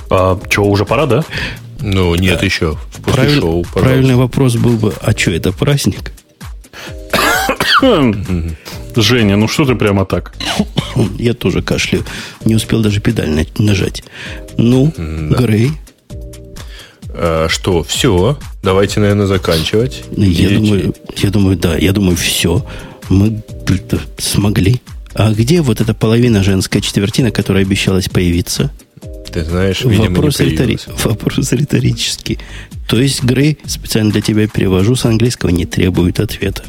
[0.09, 1.23] А, что, уже пора, да?
[1.81, 2.45] Ну, нет, да.
[2.45, 2.77] еще.
[3.05, 6.11] Правиль, шоу, правильный вопрос был бы, а что, это праздник?
[8.95, 10.33] Женя, ну что ты прямо так?
[11.17, 12.03] Я тоже кашляю.
[12.45, 14.03] Не успел даже педаль нажать.
[14.57, 15.37] Ну, да.
[15.37, 15.71] Грей.
[17.11, 18.37] А, что, все?
[18.63, 20.03] Давайте, наверное, заканчивать.
[20.11, 22.65] Я думаю, я думаю, да, я думаю, все.
[23.09, 23.41] Мы
[24.17, 24.81] смогли.
[25.13, 28.71] А где вот эта половина женская четвертина, которая обещалась появиться?
[29.31, 30.79] Ты знаешь, видимо, вопрос, не ritори...
[31.03, 32.39] вопрос риторический.
[32.87, 36.63] То есть, Грей, специально для тебя перевожу с английского, не требует ответа.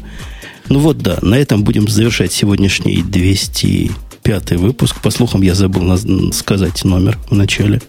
[0.71, 5.01] Ну вот да, на этом будем завершать сегодняшний 205 выпуск.
[5.01, 7.81] По слухам, я забыл сказать номер в начале.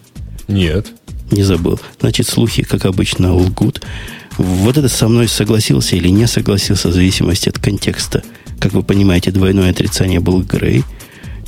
[0.49, 0.87] Нет.
[1.31, 1.79] Не забыл.
[2.01, 3.81] Значит, слухи, как обычно, лгут.
[4.37, 8.21] Вот это со мной согласился или не согласился, в зависимости от контекста.
[8.59, 10.83] Как вы понимаете, двойное отрицание был Грей.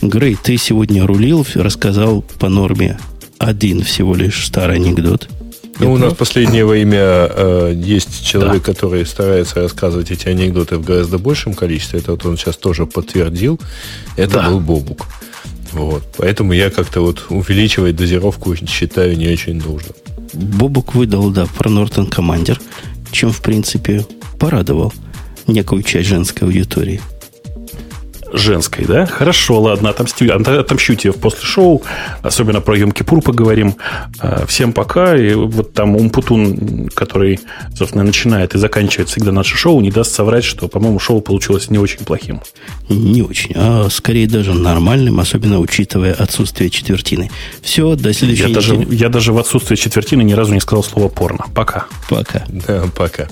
[0.02, 2.98] Грей, ты сегодня рулил, рассказал по норме
[3.40, 5.28] один всего лишь старый анекдот.
[5.80, 8.74] Ну, у нас последнее время э, есть человек, да.
[8.74, 12.00] который старается рассказывать эти анекдоты в гораздо большем количестве.
[12.00, 13.60] Это вот он сейчас тоже подтвердил.
[14.16, 14.50] Это да.
[14.50, 15.06] был Бобук.
[15.74, 16.04] Вот.
[16.18, 19.90] Поэтому я как-то вот увеличивать дозировку считаю не очень нужно.
[20.34, 22.58] Бобук выдал, да, про Norton Commander,
[23.12, 24.06] чем, в принципе,
[24.40, 24.94] порадовал
[25.48, 27.02] некую часть женской аудитории
[28.38, 29.06] женской, да?
[29.06, 31.84] Хорошо, ладно, отомстю, отомщу тебе после шоу,
[32.22, 33.76] особенно про Йом-Кипур поговорим.
[34.20, 35.16] А, всем пока.
[35.16, 37.40] И вот там Умпутун, который,
[37.76, 41.78] собственно, начинает и заканчивает всегда наше шоу, не даст соврать, что, по-моему, шоу получилось не
[41.78, 42.42] очень плохим.
[42.90, 47.32] Не очень, а скорее даже нормальным, особенно учитывая отсутствие четвертины.
[47.62, 48.56] Все, до следующей я недели.
[48.56, 51.46] Даже, я даже в отсутствие четвертины ни разу не сказал слово порно.
[51.54, 51.86] Пока.
[52.10, 52.44] Пока.
[52.48, 53.28] Да, пока.